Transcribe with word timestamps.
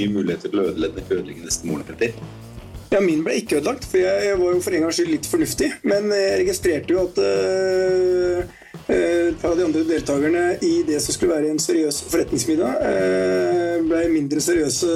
nye 0.00 0.12
muligheter 0.16 0.52
til 0.52 0.62
å 0.62 0.70
ødelegge, 0.72 1.44
neste 1.44 1.68
morgen, 1.68 1.86
Petter. 1.88 2.16
Ja, 2.90 2.98
min 2.98 3.20
ble 3.22 3.36
ikke 3.38 3.60
ødelagt, 3.60 3.84
for 3.86 4.02
jeg, 4.02 4.34
var 4.40 4.54
jo 4.56 4.62
for 4.64 4.74
en 4.74 4.82
gangs 4.82 4.96
skyld 4.98 5.12
litt 5.12 5.26
fornuftig. 5.30 5.68
Men 5.86 6.10
jeg 6.10 6.40
registrerte 6.40 6.90
jo 6.90 7.04
at 7.04 7.20
øh, 7.22 8.40
et 8.90 9.36
par 9.38 9.52
av 9.52 9.60
de 9.60 9.66
andre 9.68 9.84
deltakerne 9.86 10.42
i 10.66 10.72
det 10.88 10.98
som 11.04 11.14
skulle 11.14 11.36
være 11.36 11.52
en 11.52 11.62
seriøs 11.62 12.00
forretningsmiddag, 12.10 12.82
øh, 12.88 13.76
ble 13.86 14.00
mindre 14.10 14.42
seriøse 14.42 14.90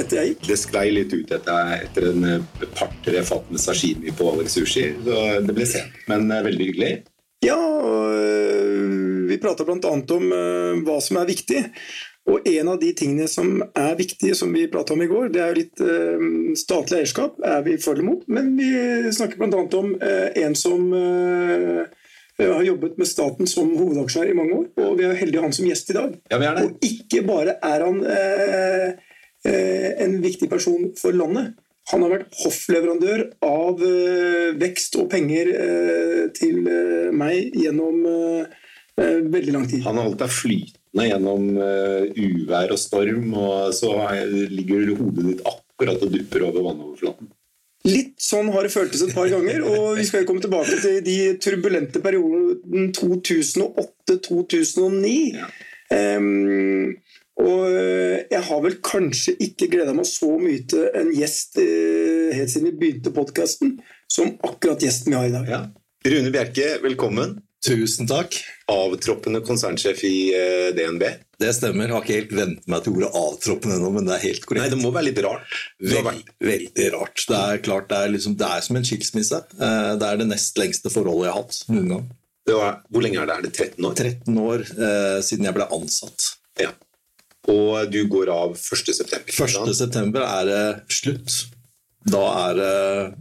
etter 0.00 0.18
jeg 0.18 0.32
gikk. 0.32 0.48
Det 0.48 0.58
sklei 0.58 0.88
litt 0.96 1.14
ut 1.14 1.36
etter, 1.38 1.76
etter 1.84 2.10
en 2.10 2.48
par-tre 2.74 3.22
fat 3.30 3.46
med 3.52 3.62
sashimi 3.62 4.14
på 4.18 4.32
Alex 4.32 4.58
Sushi. 4.58 4.88
Så 5.06 5.22
det 5.46 5.54
ble 5.54 5.70
sent, 5.70 6.02
men 6.10 6.26
veldig 6.26 6.70
hyggelig. 6.72 6.92
Ja, 7.46 7.54
og 7.54 8.10
vi 9.30 9.38
prata 9.38 9.62
bl.a. 9.62 9.94
om 9.94 10.32
hva 10.82 10.98
som 11.04 11.20
er 11.20 11.30
viktig. 11.30 11.62
Og 12.28 12.48
en 12.48 12.68
av 12.68 12.80
de 12.80 12.90
tingene 12.96 13.28
som 13.30 13.62
er 13.62 13.94
viktige, 13.98 14.36
som 14.36 14.52
vi 14.52 14.66
prata 14.70 14.92
om 14.94 15.02
i 15.02 15.08
går, 15.08 15.30
det 15.32 15.40
er 15.40 15.52
jo 15.52 15.60
litt 15.62 15.80
eh, 15.80 16.24
statlig 16.60 17.02
eierskap. 17.02 17.38
er 17.44 17.62
vi 17.64 17.78
for 17.80 17.96
eller 17.96 18.08
mot, 18.10 18.26
Men 18.28 18.52
vi 18.58 18.68
snakker 19.16 19.40
bl.a. 19.40 19.62
om 19.78 19.94
eh, 19.96 20.42
en 20.44 20.56
som 20.58 20.90
eh, 20.92 21.86
har 22.38 22.66
jobbet 22.66 22.98
med 23.00 23.08
staten 23.08 23.48
som 23.50 23.70
hovedaksjonær 23.78 24.32
i 24.32 24.36
mange 24.36 24.58
år. 24.58 24.66
Og 24.84 24.98
vi 24.98 25.06
er 25.08 25.16
heldige 25.16 25.40
å 25.40 25.46
ha 25.46 25.48
han 25.48 25.56
som 25.56 25.70
gjest 25.70 25.94
i 25.94 25.96
dag. 25.96 26.18
Ja, 26.30 26.40
vi 26.42 26.50
er 26.50 26.58
det. 26.58 26.66
Og 26.66 26.84
ikke 26.90 27.24
bare 27.26 27.56
er 27.64 27.86
han 27.86 28.04
en 29.48 30.14
viktig 30.22 30.46
person 30.50 30.92
for 30.98 31.16
landet. 31.16 31.56
Han 31.90 32.04
har 32.04 32.12
vært 32.12 32.38
hoffleverandør 32.42 33.24
av 33.48 33.82
vekst 34.60 34.98
og 35.00 35.08
penger 35.10 35.50
til 36.36 36.60
meg 37.16 37.56
gjennom 37.56 38.04
veldig 38.98 39.54
lang 39.56 39.66
tid. 39.70 39.82
Han 39.88 39.98
har 39.98 40.10
holdt 40.10 40.22
deg 40.22 40.36
flytende 40.36 40.77
gjennom 41.06 41.50
uvær 41.54 42.74
og 42.74 42.80
storm, 42.80 43.30
og 43.38 43.74
så 43.76 43.92
ligger 44.50 44.96
hodet 44.98 45.30
ditt 45.30 45.44
akkurat 45.46 46.02
og 46.02 46.14
dupper 46.14 46.48
over 46.48 46.70
vannoverflaten. 46.70 47.30
Litt 47.86 48.16
sånn 48.20 48.50
har 48.52 48.62
det 48.66 48.72
føltes 48.74 49.02
et 49.06 49.14
par 49.14 49.28
ganger, 49.30 49.62
og 49.62 49.96
vi 49.98 50.04
skal 50.08 50.24
komme 50.28 50.40
tilbake 50.42 50.76
til 50.82 51.04
de 51.06 51.36
turbulente 51.40 52.00
periodene 52.02 52.92
2008-2009. 52.96 55.36
Ja. 55.38 55.46
Um, 55.88 56.96
og 57.38 57.70
jeg 57.70 58.42
har 58.48 58.62
vel 58.64 58.76
kanskje 58.84 59.32
ikke 59.40 59.68
gleda 59.70 59.94
meg 59.96 60.06
så 60.10 60.38
mye 60.42 60.66
til 60.68 60.88
en 60.98 61.12
gjest 61.14 61.58
uh, 61.62 62.34
helt 62.34 62.50
siden 62.50 62.66
vi 62.72 62.78
begynte 62.82 63.14
podkasten, 63.14 63.68
som 64.10 64.34
akkurat 64.42 64.82
gjesten 64.82 65.12
vi 65.14 65.18
har 65.20 65.26
i 65.30 65.36
dag. 65.36 65.46
Ja. 65.48 65.60
Rune 66.08 66.30
Bjerke, 66.34 66.66
velkommen. 66.82 67.38
Tusen 67.66 68.06
takk. 68.06 68.36
Avtroppende 68.70 69.40
konsernsjef 69.42 70.04
i 70.06 70.16
uh, 70.30 70.68
DNB. 70.76 71.02
Det 71.42 71.50
stemmer. 71.56 71.88
Jeg 71.88 71.94
har 71.96 72.04
ikke 72.04 72.18
helt 72.20 72.34
vent 72.38 72.68
meg 72.70 72.84
til 72.84 72.94
ordet 72.94 73.08
avtroppende 73.18 73.78
ennå, 73.78 73.90
men 73.96 74.06
det 74.06 74.14
er 74.14 74.24
helt 74.28 74.46
korrekt. 74.46 74.62
Nei, 74.62 74.70
Det 74.74 74.78
må 74.82 74.92
være 74.94 75.08
litt 75.08 75.20
rart. 75.26 75.56
Veld, 75.82 76.30
veldig 76.44 76.88
rart. 76.94 77.24
Det 77.26 77.40
er 77.40 77.62
klart, 77.64 77.88
det 77.90 77.98
er, 77.98 78.14
liksom, 78.14 78.38
det 78.38 78.52
er 78.54 78.64
som 78.66 78.78
en 78.78 78.86
skilsmisse. 78.86 79.42
Uh, 79.58 79.92
det 79.98 80.10
er 80.10 80.22
det 80.22 80.28
nest 80.30 80.60
lengste 80.60 80.94
forholdet 80.94 81.28
jeg 81.28 81.34
har 81.34 81.42
hatt 81.42 81.60
noen 81.74 81.92
gang. 81.94 82.08
Var, 82.48 82.78
hvor 82.88 83.04
lenge 83.04 83.20
er 83.20 83.28
det? 83.28 83.34
Er 83.38 83.44
det 83.48 83.52
13 83.52 83.90
år? 83.90 83.98
13 84.06 84.40
år 84.44 84.66
uh, 84.78 85.18
siden 85.26 85.50
jeg 85.50 85.58
ble 85.58 85.68
ansatt. 85.80 86.30
Ja. 86.62 86.72
Og 87.50 87.90
du 87.90 88.00
går 88.12 88.30
av 88.32 88.54
1.9.? 88.54 89.34
1.9. 89.34 90.24
er 90.24 90.50
det 90.52 90.64
slutt. 90.92 91.42
Da 92.08 92.22
er, 92.48 92.58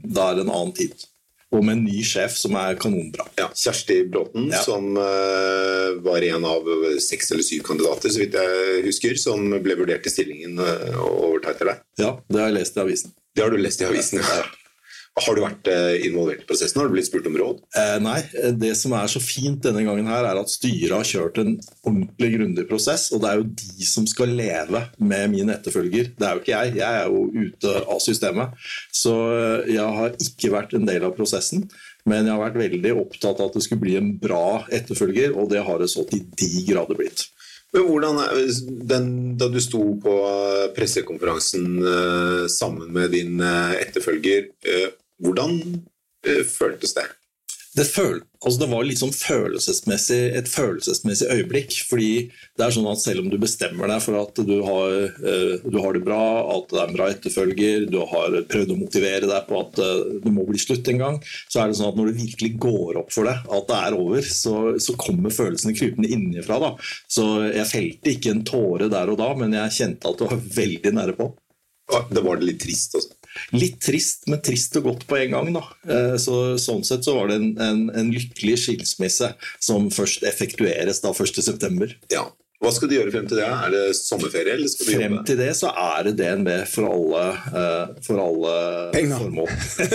da 0.05 0.30
er 0.30 0.38
det 0.38 0.43
en 0.45 0.53
annen 0.53 0.75
tid 0.77 1.08
og 1.56 1.64
med 1.64 1.78
en 1.78 1.86
ny 1.88 2.02
sjef 2.03 2.36
som 2.36 2.58
er 2.59 2.76
kanonbra. 2.80 3.23
Ja, 3.40 3.48
Kjersti 3.56 4.02
Bråten, 4.12 4.49
ja. 4.52 4.60
som 4.66 4.98
uh, 4.99 5.95
var 6.04 6.26
en 6.27 6.48
av 6.48 6.67
seks 7.04 7.32
eller 7.32 7.48
syv 7.48 7.64
kandidater, 7.70 8.11
så 8.11 8.23
vidt 8.23 8.36
jeg 8.36 8.83
husker, 8.88 9.16
som 9.21 9.48
ble 9.64 9.77
vurdert 9.80 10.08
i 10.08 10.11
stillingen 10.11 10.60
uh, 10.60 10.99
og 10.99 11.14
overta 11.32 11.55
etter 11.55 11.71
deg. 11.71 11.83
Ja, 12.04 12.14
det 12.27 12.42
har 12.44 12.52
jeg 12.52 12.60
lest 12.60 12.80
i 12.80 12.83
avisen. 12.83 13.16
Det 13.38 13.45
har 13.45 13.54
du 13.54 13.61
lest 13.61 13.83
i 13.83 13.88
avisen, 13.88 14.23
ja. 14.23 14.42
Har 15.17 15.33
du 15.33 15.42
vært 15.42 15.67
involvert 16.05 16.44
i 16.44 16.48
prosessen? 16.48 16.78
Har 16.78 16.89
du 16.89 16.94
blitt 16.94 17.08
spurt 17.08 17.26
om 17.30 17.38
råd? 17.39 17.61
Eh, 17.80 17.95
nei. 18.04 18.20
Det 18.61 18.73
som 18.78 18.94
er 18.94 19.10
så 19.10 19.22
fint 19.23 19.64
denne 19.66 19.82
gangen, 19.88 20.10
her 20.10 20.28
er 20.30 20.38
at 20.38 20.52
styret 20.52 20.94
har 20.94 21.08
kjørt 21.08 21.39
en 21.42 21.55
ordentlig 21.82 22.30
grundig 22.36 22.67
prosess. 22.70 23.08
Og 23.16 23.23
det 23.23 23.32
er 23.32 23.42
jo 23.42 23.48
de 23.64 23.88
som 23.89 24.06
skal 24.10 24.36
leve 24.38 24.83
med 25.00 25.33
min 25.33 25.50
etterfølger. 25.54 26.11
Det 26.14 26.27
er 26.27 26.38
jo 26.38 26.44
ikke 26.44 26.54
jeg. 26.54 26.76
Jeg 26.77 27.02
er 27.02 27.10
jo 27.10 27.23
ute 27.33 27.73
av 27.82 28.04
systemet. 28.04 28.67
Så 28.94 29.16
jeg 29.66 29.98
har 30.00 30.14
ikke 30.27 30.54
vært 30.54 30.77
en 30.77 30.86
del 30.89 31.08
av 31.08 31.16
prosessen. 31.17 31.66
Men 32.08 32.27
jeg 32.27 32.36
har 32.36 32.44
vært 32.45 32.61
veldig 32.61 32.94
opptatt 33.02 33.42
av 33.42 33.50
at 33.50 33.58
det 33.58 33.66
skulle 33.66 33.83
bli 33.83 33.98
en 34.00 34.14
bra 34.22 34.61
etterfølger, 34.72 35.33
og 35.36 35.50
det 35.52 35.66
har 35.66 35.82
det 35.82 35.89
så 35.92 36.06
til 36.08 36.23
de 36.39 36.64
grader 36.70 37.00
blitt. 37.00 37.26
Men 37.76 37.83
hvordan, 37.89 38.22
den, 38.88 39.10
Da 39.38 39.50
du 39.52 39.60
sto 39.60 39.82
på 40.00 40.14
pressekonferansen 40.77 41.82
sammen 42.54 42.94
med 42.95 43.11
din 43.11 43.42
etterfølger, 43.42 44.48
hvordan 45.23 45.61
uh, 46.28 46.44
føltes 46.50 46.98
det? 46.98 47.08
Det, 47.78 47.83
føl 47.86 48.23
altså 48.42 48.58
det 48.64 48.67
var 48.72 48.86
liksom 48.88 49.11
følelsesmessig, 49.14 50.17
et 50.39 50.48
følelsesmessig 50.50 51.28
øyeblikk. 51.30 51.76
fordi 51.86 52.32
det 52.58 52.64
er 52.66 52.73
sånn 52.73 52.88
at 52.89 53.04
Selv 53.04 53.22
om 53.22 53.27
du 53.30 53.38
bestemmer 53.38 53.92
deg 53.92 54.02
for 54.02 54.17
at 54.17 54.39
du 54.48 54.56
har, 54.66 54.95
uh, 55.22 55.54
du 55.61 55.77
har 55.83 55.94
det 55.94 56.02
bra, 56.08 56.22
at 56.56 56.73
det 56.73 56.82
er 56.82 56.95
bra 56.95 57.10
etterfølger, 57.14 57.86
du 57.92 58.00
har 58.02 58.39
prøvd 58.50 58.73
å 58.73 58.80
motivere 58.80 59.30
deg 59.30 59.50
på 59.50 59.61
at 59.61 59.82
uh, 59.83 60.17
det 60.23 60.33
må 60.33 60.48
bli 60.48 60.61
slutt 60.61 60.89
en 60.94 61.04
gang, 61.04 61.20
så 61.45 61.61
er 61.61 61.70
det 61.70 61.80
sånn 61.80 61.92
at 61.92 62.00
når 62.00 62.11
det 62.11 62.23
virkelig 62.23 62.54
går 62.66 63.02
opp 63.04 63.14
for 63.14 63.30
deg 63.30 63.45
at 63.60 63.70
det 63.70 63.82
er 63.83 64.00
over, 64.00 64.32
så, 64.42 64.56
så 64.82 64.98
kommer 64.98 65.36
følelsene 65.36 65.77
krypende 65.77 66.10
innenfra. 66.14 66.61
Da. 66.64 66.73
Så 67.06 67.27
jeg 67.52 67.70
felte 67.70 68.16
ikke 68.16 68.33
en 68.33 68.45
tåre 68.48 68.89
der 68.94 69.14
og 69.14 69.22
da, 69.22 69.33
men 69.38 69.54
jeg 69.60 69.77
kjente 69.82 70.10
at 70.10 70.23
det 70.23 70.32
var 70.32 70.48
veldig 70.61 70.98
nære 70.98 71.17
på. 71.20 71.32
Det 72.11 72.26
var 72.26 72.42
litt 72.44 72.60
trist 72.66 72.98
også? 73.00 73.17
Litt 73.55 73.80
trist, 73.83 74.25
men 74.31 74.42
trist 74.45 74.75
og 74.80 74.89
godt 74.92 75.05
på 75.09 75.20
en 75.20 75.36
gang. 75.36 75.53
Eh, 75.87 76.15
så, 76.21 76.58
sånn 76.61 76.83
sett 76.87 77.08
så 77.08 77.17
var 77.20 77.31
det 77.31 77.39
en, 77.42 77.53
en, 77.61 77.86
en 77.98 78.11
lykkelig 78.14 78.58
skilsmisse 78.65 79.33
som 79.59 79.89
først 79.93 80.25
effektueres 80.27 81.02
da 81.03 81.14
1.9. 81.14 81.95
Ja. 82.14 82.27
Hva 82.58 82.71
skal 82.73 82.89
du 82.89 82.95
gjøre 82.95 83.11
frem 83.14 83.27
til 83.30 83.37
det? 83.37 83.45
Er 83.45 83.73
det 83.73 83.81
sommerferie? 83.99 84.55
eller 84.58 84.71
skal 84.71 84.87
du 84.87 84.92
frem 84.95 85.11
jobbe? 85.14 85.26
til 85.30 85.37
det 85.37 85.52
så 85.59 85.70
er 85.77 86.08
det 86.08 86.14
DNB 86.17 86.49
for 86.71 86.89
alle, 86.89 87.26
uh, 87.53 87.92
for 88.02 88.21
alle 88.23 88.55
formål. 89.11 89.52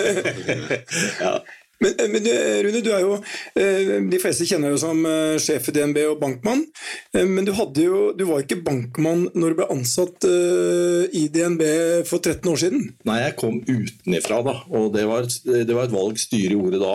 ja. 1.24 1.32
Men, 1.82 1.94
eh, 1.98 2.08
men, 2.08 2.28
Rune, 2.64 2.82
du 2.84 2.90
er 2.94 3.02
jo 3.02 3.16
eh, 3.58 3.94
De 4.12 4.20
fleste 4.22 4.46
kjenner 4.48 4.72
deg 4.72 4.82
som 4.82 5.02
eh, 5.08 5.36
sjef 5.42 5.70
i 5.70 5.74
DNB 5.76 5.98
og 6.12 6.20
bankmann. 6.22 6.64
Men 7.12 7.46
du, 7.46 7.52
jo, 7.82 8.02
du 8.16 8.24
var 8.28 8.42
ikke 8.42 8.60
bankmann 8.64 9.26
når 9.34 9.52
du 9.52 9.58
ble 9.58 9.68
ansatt 9.72 10.24
i 10.24 11.24
DNB 11.32 11.62
for 12.08 12.22
13 12.22 12.48
år 12.52 12.60
siden? 12.60 12.84
Nei, 13.08 13.18
jeg 13.24 13.36
kom 13.40 13.58
utenifra, 13.66 14.40
da. 14.46 14.54
Og 14.72 14.92
det 14.94 15.04
var, 15.08 15.26
det 15.26 15.76
var 15.76 15.88
et 15.88 15.94
valg 15.94 16.20
styret 16.20 16.54
gjorde 16.56 16.80
da. 16.82 16.94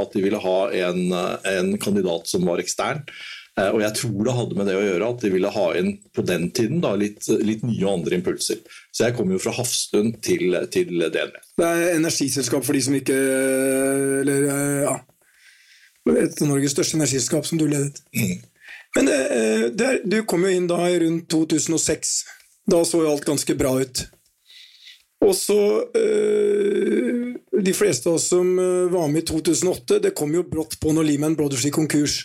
At 0.00 0.14
de 0.14 0.24
ville 0.24 0.40
ha 0.42 0.58
en, 0.88 1.00
en 1.14 1.72
kandidat 1.80 2.28
som 2.30 2.44
var 2.48 2.62
ekstern. 2.62 3.04
Eh, 3.54 3.70
og 3.70 3.82
jeg 3.84 3.94
tror 4.00 4.26
det 4.26 4.34
hadde 4.34 4.56
med 4.58 4.66
det 4.66 4.74
å 4.74 4.82
gjøre 4.82 5.08
at 5.12 5.20
de 5.22 5.30
ville 5.30 5.50
ha 5.54 5.66
inn 5.78 5.92
på 6.14 6.24
den 6.26 6.48
tiden 6.56 6.80
da, 6.82 6.94
litt, 6.98 7.22
litt 7.46 7.62
nye 7.66 7.84
og 7.84 8.00
andre 8.00 8.18
impulser. 8.18 8.62
Så 8.90 9.06
jeg 9.06 9.16
kom 9.18 9.30
jo 9.30 9.38
fra 9.42 9.54
Hafstund 9.54 10.18
til, 10.26 10.56
til 10.74 10.90
DNB. 11.04 11.38
Det 11.60 11.68
er 11.68 11.98
energiselskap 12.00 12.66
for 12.66 12.74
de 12.74 12.82
som 12.82 12.96
ikke 12.98 13.14
Eller 14.24 14.48
ja 14.88 14.96
Et 16.10 16.42
av 16.42 16.48
Norges 16.50 16.74
største 16.74 16.98
energiselskap 16.98 17.46
som 17.46 17.60
du 17.60 17.68
ledet. 17.70 18.02
Mm. 18.16 18.42
Men 18.98 19.12
eh, 19.12 19.68
det, 19.70 19.92
du 20.10 20.18
kom 20.28 20.44
jo 20.44 20.50
inn 20.50 20.68
da 20.70 20.82
i 20.90 20.98
rundt 21.04 21.30
2006. 21.32 22.12
Da 22.70 22.82
så 22.84 23.04
jo 23.04 23.14
alt 23.14 23.26
ganske 23.28 23.56
bra 23.58 23.76
ut. 23.80 24.04
Og 25.24 25.32
så 25.36 25.56
øh, 25.96 27.32
De 27.64 27.72
fleste 27.72 28.10
av 28.10 28.18
oss 28.18 28.26
som 28.34 28.50
var 28.92 29.08
med 29.08 29.22
i 29.22 29.26
2008, 29.30 30.02
det 30.04 30.16
kom 30.18 30.34
jo 30.34 30.42
brått 30.44 30.76
på 30.82 30.92
når 30.92 31.06
Lehman 31.06 31.38
Brothers 31.38 31.64
gikk 31.64 31.78
konkurs. 31.78 32.24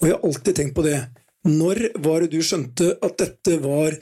Og 0.00 0.08
jeg 0.08 0.16
har 0.16 0.26
alltid 0.28 0.58
tenkt 0.58 0.76
på 0.76 0.84
det. 0.86 0.98
Når 1.44 1.80
var 2.04 2.24
det 2.24 2.32
du 2.32 2.40
skjønte 2.44 2.94
at 3.04 3.18
dette 3.20 3.58
var 3.62 3.96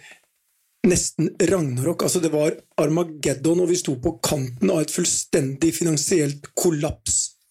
nesten 0.87 1.33
ragnarok? 1.51 2.07
Altså 2.07 2.23
det 2.23 2.33
var 2.33 2.55
Armageddon, 2.81 3.65
og 3.65 3.71
vi 3.71 3.79
sto 3.81 3.97
på 4.03 4.17
kanten 4.25 4.71
av 4.71 4.85
et 4.85 4.95
fullstendig 4.95 5.73
finansielt 5.77 6.53
kollaps. 6.59 7.42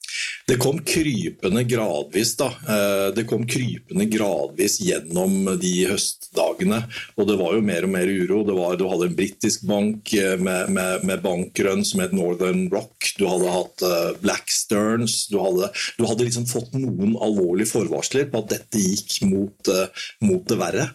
Det 0.49 0.57
kom 0.61 0.81
krypende 0.85 1.63
gradvis, 1.69 2.33
da. 2.39 2.49
Eh, 2.73 3.07
det 3.15 3.25
kom 3.29 3.45
krypende 3.47 4.07
gradvis 4.11 4.79
gjennom 4.83 5.53
de 5.61 5.73
høstdagene. 5.91 6.81
Og 7.17 7.29
det 7.29 7.37
var 7.39 7.55
jo 7.55 7.65
mer 7.65 7.87
og 7.87 7.93
mer 7.93 8.11
uro. 8.11 8.41
Var, 8.51 8.77
du 8.79 8.85
hadde 8.89 9.09
en 9.11 9.17
britisk 9.17 9.65
bank 9.69 10.13
eh, 10.17 10.35
med, 10.41 10.73
med, 10.75 11.05
med 11.07 11.23
bankrønn 11.23 11.85
som 11.87 12.03
het 12.03 12.15
Northern 12.15 12.67
Rock. 12.73 13.13
Du 13.19 13.27
hadde 13.29 13.55
hatt 13.55 13.87
Blacksterns. 14.21 14.29
Black 14.31 14.51
Stearns. 14.51 15.15
Du 15.27 15.39
hadde, 15.41 15.71
du 15.97 16.05
hadde 16.07 16.25
liksom 16.27 16.45
fått 16.49 16.75
noen 16.77 17.17
alvorlige 17.21 17.71
forvarsler 17.73 18.29
på 18.31 18.41
at 18.41 18.53
dette 18.53 18.79
gikk 18.81 19.21
mot, 19.27 19.71
mot 20.23 20.45
det 20.47 20.57
verre. 20.59 20.87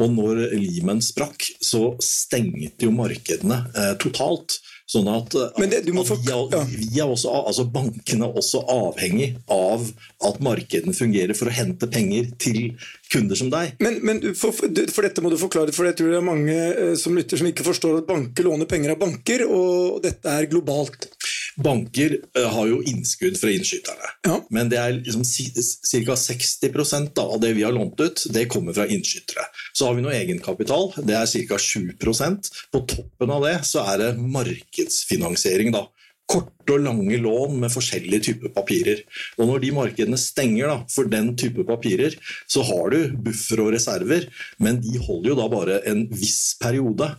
Og 0.00 0.12
når 0.14 0.46
Lehman 0.56 1.02
sprakk, 1.04 1.44
så 1.60 1.92
stengte 2.02 2.86
jo 2.86 2.94
markedene 2.96 3.64
eh, 3.76 3.94
totalt. 4.00 4.60
Sånn 4.92 5.08
at, 5.08 5.32
Men 5.56 5.70
det- 5.72 5.86
du 5.86 5.92
at 5.96 6.68
vi, 6.68 6.76
vi 6.92 7.00
også, 7.00 7.30
altså 7.48 7.64
bankene 7.72 8.26
er 8.26 8.34
også 8.36 8.60
avhengig 8.68 9.30
av 9.48 9.86
at 10.28 10.40
markedene 10.44 10.92
fungerer 10.92 11.32
for 11.38 11.48
å 11.48 11.54
hente 11.56 11.88
penger 11.88 12.28
til 12.42 12.74
kunder 13.12 13.38
som 13.38 13.48
deg. 13.52 13.72
Men, 13.80 13.98
men 14.04 14.20
for, 14.36 14.52
for 14.52 15.06
dette 15.06 15.24
må 15.24 15.30
du 15.32 15.38
forklare, 15.40 15.72
for 15.72 15.88
jeg 15.88 15.96
tror 15.96 16.12
det 16.12 16.18
er 16.20 16.26
mange 16.26 16.56
eh, 16.56 16.94
som 17.00 17.16
lytter 17.16 17.40
som 17.40 17.48
ikke 17.48 17.64
forstår 17.64 18.02
at 18.02 18.08
banker 18.10 18.44
låner 18.48 18.68
penger 18.68 18.94
av 18.94 19.00
banker, 19.00 19.46
og 19.48 20.02
dette 20.04 20.28
er 20.28 20.48
globalt. 20.52 21.08
Banker 21.56 22.16
eh, 22.36 22.48
har 22.54 22.66
jo 22.70 22.80
innskudd 22.88 23.36
fra 23.40 23.50
innskyterne. 23.52 24.12
Ja. 24.26 24.38
Men 24.54 24.70
det 24.72 24.80
er 24.80 24.94
liksom 24.98 25.24
ca. 25.24 26.16
60 26.16 27.10
da, 27.14 27.24
av 27.24 27.40
det 27.42 27.52
vi 27.58 27.64
har 27.66 27.74
lånt 27.74 28.00
ut, 28.00 28.26
det 28.32 28.48
kommer 28.52 28.76
fra 28.76 28.86
innskytere. 28.86 29.46
Så 29.72 29.88
har 29.88 29.96
vi 29.98 30.04
noe 30.04 30.16
egenkapital, 30.16 30.92
det 31.04 31.16
er 31.18 31.26
ca. 31.48 31.58
7% 31.58 32.52
På 32.72 32.84
toppen 32.88 33.34
av 33.34 33.44
det 33.46 33.58
så 33.68 33.84
er 33.92 34.00
det 34.02 34.14
markedsfinansiering. 34.20 35.72
da. 35.74 35.86
Korte 36.32 36.76
og 36.76 36.84
lange 36.86 37.18
lån 37.20 37.58
med 37.60 37.72
forskjellige 37.74 38.24
typer 38.28 38.52
papirer. 38.54 39.02
Og 39.36 39.48
Når 39.50 39.62
de 39.64 39.72
markedene 39.76 40.18
stenger 40.20 40.70
da, 40.70 40.76
for 40.88 41.10
den 41.10 41.34
type 41.36 41.66
papirer, 41.68 42.14
så 42.46 42.62
har 42.64 42.94
du 42.94 43.16
buffer 43.26 43.60
og 43.60 43.72
reserver, 43.74 44.28
men 44.62 44.80
de 44.80 44.96
holder 45.02 45.32
jo 45.32 45.40
da 45.40 45.48
bare 45.52 45.80
en 45.90 46.06
viss 46.08 46.54
periode. 46.62 47.10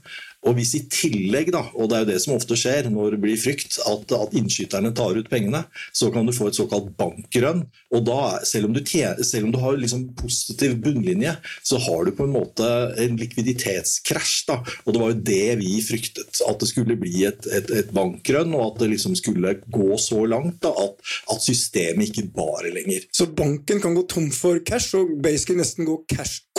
Og 0.43 0.57
hvis 0.57 0.73
i 0.77 0.83
tillegg, 0.91 1.51
da, 1.55 1.63
og 1.73 1.89
det 1.89 1.97
er 1.97 2.03
jo 2.03 2.09
det 2.11 2.19
som 2.23 2.35
ofte 2.35 2.57
skjer 2.59 2.89
når 2.91 3.15
det 3.15 3.21
blir 3.23 3.39
frykt, 3.39 3.79
at, 3.87 4.13
at 4.17 4.35
innskyterne 4.37 4.91
tar 4.95 5.17
ut 5.17 5.29
pengene, 5.31 5.63
så 5.95 6.09
kan 6.13 6.27
du 6.27 6.33
få 6.35 6.49
et 6.49 6.59
såkalt 6.59 6.91
bankrønn. 6.99 7.63
Og 7.93 8.05
da, 8.07 8.19
selv 8.47 8.69
om 8.69 8.75
du, 8.75 8.81
selv 8.83 9.47
om 9.47 9.53
du 9.53 9.59
har 9.61 9.77
liksom 9.79 10.09
positiv 10.19 10.75
bunnlinje, 10.83 11.35
så 11.63 11.79
har 11.85 12.05
du 12.05 12.13
på 12.17 12.27
en 12.27 12.35
måte 12.35 12.69
en 12.99 13.17
likviditetskrasj. 13.19 14.35
da, 14.49 14.59
Og 14.83 14.95
det 14.95 15.03
var 15.03 15.13
jo 15.13 15.21
det 15.31 15.47
vi 15.61 15.77
fryktet. 15.85 16.41
At 16.49 16.59
det 16.61 16.69
skulle 16.71 16.99
bli 16.99 17.25
et, 17.29 17.47
et, 17.47 17.71
et 17.83 17.93
bankrønn, 17.95 18.55
og 18.57 18.73
at 18.73 18.83
det 18.83 18.91
liksom 18.95 19.15
skulle 19.19 19.55
gå 19.73 19.99
så 20.01 20.25
langt 20.29 20.59
da, 20.65 20.73
at, 20.83 20.99
at 21.33 21.45
systemet 21.45 22.11
ikke 22.11 22.29
bar 22.35 22.67
lenger. 22.67 23.07
Så 23.15 23.29
banken 23.31 23.81
kan 23.83 23.95
gå 23.95 24.05
tom 24.11 24.29
for 24.33 24.59
cash, 24.65 24.95
og 24.97 25.15
basically 25.23 25.61
nesten 25.61 25.87
gå 25.87 26.01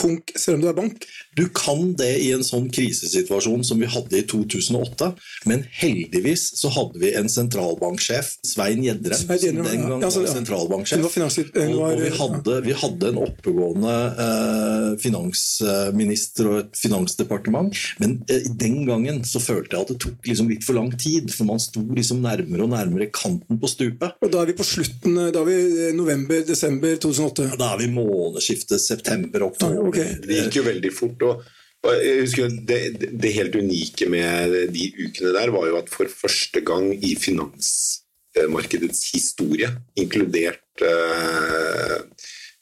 cash-konk 0.04 0.32
selv 0.36 0.56
om 0.56 0.62
du 0.62 0.68
er 0.68 0.76
bank. 0.76 1.06
Du 1.34 1.48
kan 1.54 1.94
det 1.98 2.12
i 2.22 2.30
en 2.34 2.44
sånn 2.46 2.68
krisesituasjon 2.72 3.64
som 3.66 3.80
vi 3.80 3.88
hadde 3.90 4.20
i 4.20 4.24
2008, 4.30 5.10
men 5.50 5.64
heldigvis 5.80 6.52
så 6.60 6.70
hadde 6.74 7.00
vi 7.02 7.10
en 7.18 7.28
sentralbanksjef, 7.28 8.36
Svein 8.46 8.84
Gjedrem, 8.84 9.18
som 9.18 9.62
den 9.64 9.86
gang 9.88 10.04
var 10.04 10.28
sentralbanksjef. 10.30 11.02
Og, 11.02 11.98
vi, 11.98 12.12
hadde, 12.14 12.58
vi 12.66 12.76
hadde 12.78 13.10
en 13.10 13.20
oppegående 13.24 13.96
eh, 14.26 14.90
finansminister 15.02 16.50
og 16.50 16.60
et 16.62 16.78
finansdepartement, 16.78 17.74
men 18.02 18.20
eh, 18.30 18.46
den 18.46 18.84
gangen 18.86 19.24
så 19.26 19.42
følte 19.42 19.74
jeg 19.74 19.88
at 19.88 19.94
det 19.94 19.98
tok 20.06 20.30
liksom 20.30 20.52
litt 20.52 20.66
for 20.66 20.78
lang 20.78 20.92
tid, 21.00 21.32
for 21.34 21.48
man 21.50 21.62
sto 21.62 21.82
liksom 21.94 22.22
nærmere 22.24 22.68
og 22.68 22.72
nærmere 22.76 23.10
kanten 23.14 23.58
på 23.60 23.70
stupet. 23.70 24.14
Og 24.22 24.30
da 24.30 24.44
er 24.44 24.52
vi 24.52 24.58
på 24.58 24.66
slutten, 24.66 25.18
da 25.34 25.42
er 25.42 25.50
vi 25.50 25.58
eh, 25.88 25.92
november-desember 25.98 26.94
2008. 27.02 27.50
Da 27.58 27.72
er 27.74 27.82
vi 27.82 27.90
månedsskiftet 27.94 28.82
september-oktober. 28.82 29.94
Ah, 29.94 30.14
ok. 30.14 30.25
Det 30.26 30.41
gikk 30.43 30.58
jo 30.61 30.67
veldig 30.70 30.93
fort. 30.94 31.23
og 31.31 31.44
og 31.85 31.99
jeg 32.00 32.20
husker 32.23 32.49
det, 32.64 32.79
det- 33.20 33.32
helt 33.35 33.56
unike 33.61 34.06
med 34.08 34.55
de 34.73 34.87
ukene 35.05 35.35
der 35.37 35.50
var 35.52 35.67
jo 35.69 35.76
at 35.76 35.91
for 35.93 36.08
første 36.08 36.62
gang 36.64 36.94
i 36.96 37.14
finansmarkedets 37.14 39.11
historie, 39.12 39.69
inkludert 40.00 40.64
uh, 40.81 42.00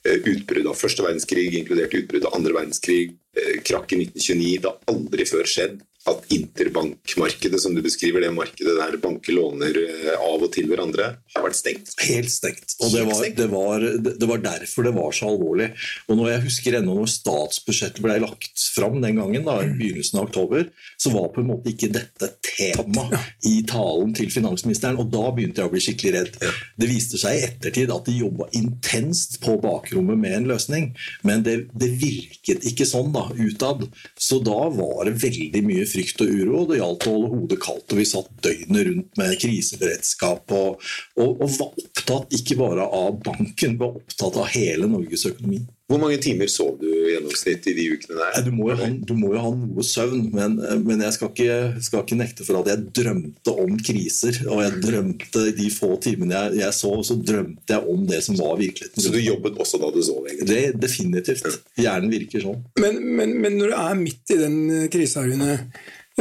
utbrudd 0.03 0.67
av 0.67 0.75
første 0.75 1.05
verdenskrig, 1.07 1.53
inkludert 1.55 1.95
utbrudd 1.95 2.27
av 2.27 2.35
andre 2.35 2.57
verdenskrig, 2.57 3.13
eh, 3.39 3.61
krakk 3.63 3.93
i 3.95 4.01
1929, 4.03 4.59
det 4.59 4.67
har 4.73 4.81
aldri 4.91 5.27
før 5.31 5.47
skjedd 5.47 5.79
at 6.11 6.33
interbankmarkedet, 6.35 7.61
som 7.63 7.75
du 7.75 7.83
beskriver, 7.85 8.25
det 8.25 8.33
markedet 8.35 8.75
der 8.75 8.97
banker 9.03 9.37
låner 9.37 9.77
eh, 9.79 10.15
av 10.19 10.43
og 10.43 10.51
til 10.55 10.67
hverandre, 10.71 11.13
har 11.35 11.45
vært 11.45 11.59
stengt. 11.59 11.93
Helt 12.03 12.33
stengt. 12.33 12.75
Og 12.83 12.91
det 12.91 13.05
var, 13.07 13.23
det, 13.37 13.47
var, 13.53 13.87
det 14.19 14.29
var 14.29 14.43
derfor 14.43 14.89
det 14.89 14.95
var 14.97 15.15
så 15.15 15.31
alvorlig. 15.31 15.69
Og 16.09 16.19
når 16.19 16.33
jeg 16.33 16.45
husker 16.49 16.79
ennå 16.79 16.97
når 16.99 17.13
statsbudsjettet 17.13 18.03
ble 18.03 18.19
lagt 18.25 18.65
fram 18.75 18.99
den 19.03 19.21
gangen, 19.21 19.47
da, 19.47 19.61
i 19.63 19.71
begynnelsen 19.79 20.19
av 20.19 20.27
oktober, 20.27 20.67
så 20.99 21.13
var 21.15 21.31
på 21.35 21.45
en 21.45 21.53
måte 21.53 21.71
ikke 21.71 21.93
dette 21.95 22.33
tema 22.43 23.07
i 23.47 23.61
talen 23.69 24.11
til 24.19 24.33
finansministeren. 24.35 24.99
Og 24.99 25.13
da 25.15 25.29
begynte 25.31 25.63
jeg 25.63 25.71
å 25.71 25.75
bli 25.75 25.85
skikkelig 25.87 26.15
redd. 26.17 26.41
Det 26.83 26.91
viste 26.91 27.21
seg 27.23 27.39
i 27.39 27.47
ettertid 27.47 27.95
at 27.95 28.11
de 28.11 28.17
jobba 28.19 28.51
intenst 28.59 29.39
på 29.45 29.55
bakrommet 29.63 30.19
med 30.19 30.37
en 30.41 30.51
løsning, 30.51 30.91
men 31.27 31.47
det, 31.47 31.57
det 31.79 31.93
virket 32.03 32.67
ikke 32.67 32.89
sånn 32.89 33.15
da, 33.15 33.29
utad. 33.39 33.87
Så 34.19 34.43
da 34.43 34.67
var 34.75 35.07
det 35.07 35.17
veldig 35.23 35.63
mye 35.67 35.87
frykt 35.93 36.25
og 36.25 36.33
uro, 36.33 36.63
og 36.63 36.71
det 36.71 36.81
gjaldt 36.81 37.07
å 37.07 37.15
holde 37.15 37.31
hodet 37.35 37.61
kaldt. 37.63 37.93
Og 37.93 38.01
vi 38.01 38.09
satt 38.09 38.33
døgnet 38.45 38.89
rundt 38.89 39.21
med 39.21 39.37
kriseberedskap 39.43 40.57
og, 40.57 40.89
og, 41.19 41.31
og 41.31 41.47
var 41.59 41.85
opptatt 41.85 42.37
ikke 42.39 42.59
bare 42.61 42.89
av 42.89 43.21
banken, 43.25 43.77
vi 43.77 43.81
var 43.85 44.01
opptatt 44.01 44.41
av 44.41 44.51
hele 44.55 44.91
Norges 44.91 45.27
økonomi. 45.31 45.63
Hvor 45.91 46.01
mange 46.01 46.17
timer 46.23 46.49
sov 46.49 46.77
du 46.81 46.87
i 46.89 47.13
gjennomsnitt 47.13 47.67
i 47.69 47.75
de 47.77 47.85
ukene 47.93 48.17
der? 48.17 48.37
Nei, 48.37 48.43
Du 48.47 48.53
må 48.57 48.69
jo 48.71 48.77
ha, 48.79 48.87
du 48.89 49.13
må 49.19 49.33
jo 49.35 49.43
ha 49.43 49.51
noe 49.57 49.85
søvn, 49.85 50.23
men, 50.33 50.55
men 50.87 51.03
jeg 51.05 51.17
skal 51.17 51.33
ikke, 51.33 51.57
skal 51.85 52.05
ikke 52.05 52.19
nekte 52.21 52.47
for 52.47 52.61
at 52.63 52.71
jeg 52.71 52.87
drømte 53.01 53.55
om 53.65 53.77
kriser. 53.83 54.39
Og 54.47 54.63
jeg 54.65 54.83
drømte 54.87 55.45
de 55.59 55.69
få 55.75 55.91
timene 56.05 56.39
jeg, 56.39 56.61
jeg 56.63 56.79
sov, 56.79 57.03
så 57.07 57.19
drømte 57.19 57.77
jeg 57.77 57.93
om 57.95 58.07
det 58.09 58.23
som 58.25 58.39
var 58.41 58.57
virkeligheten. 58.61 59.05
Så 59.05 59.13
du 59.13 59.21
jobbet 59.21 59.59
også 59.61 59.83
da 59.83 59.91
du 59.93 60.01
sov, 60.07 60.23
egentlig? 60.29 60.49
Det 60.53 60.83
definitivt. 60.87 61.51
Hjernen 61.79 62.13
virker 62.13 62.47
sånn. 62.47 62.63
Men, 62.81 63.03
men, 63.19 63.37
men 63.43 63.59
når 63.59 63.75
du 63.75 63.81
er 63.83 63.99
midt 64.01 64.33
i 64.33 64.41
den 64.41 64.59
eh, 64.71 64.87
krisa, 64.93 65.27
Rune, 65.27 65.59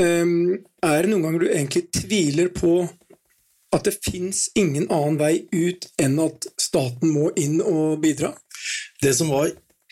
ehm, 0.01 0.35
er 0.83 1.05
det 1.05 1.13
noen 1.13 1.27
ganger 1.27 1.45
du 1.45 1.51
egentlig 1.51 1.87
tviler 1.95 2.51
på 2.55 2.81
at 3.71 3.87
det 3.87 3.95
fins 4.03 4.49
ingen 4.59 4.89
annen 4.91 5.17
vei 5.19 5.35
ut 5.53 5.87
enn 6.01 6.17
at 6.19 6.49
staten 6.59 7.13
må 7.13 7.31
inn 7.39 7.61
og 7.63 8.01
bidra? 8.03 8.33
Det 9.01 9.13
som 9.17 9.31
var 9.33 9.49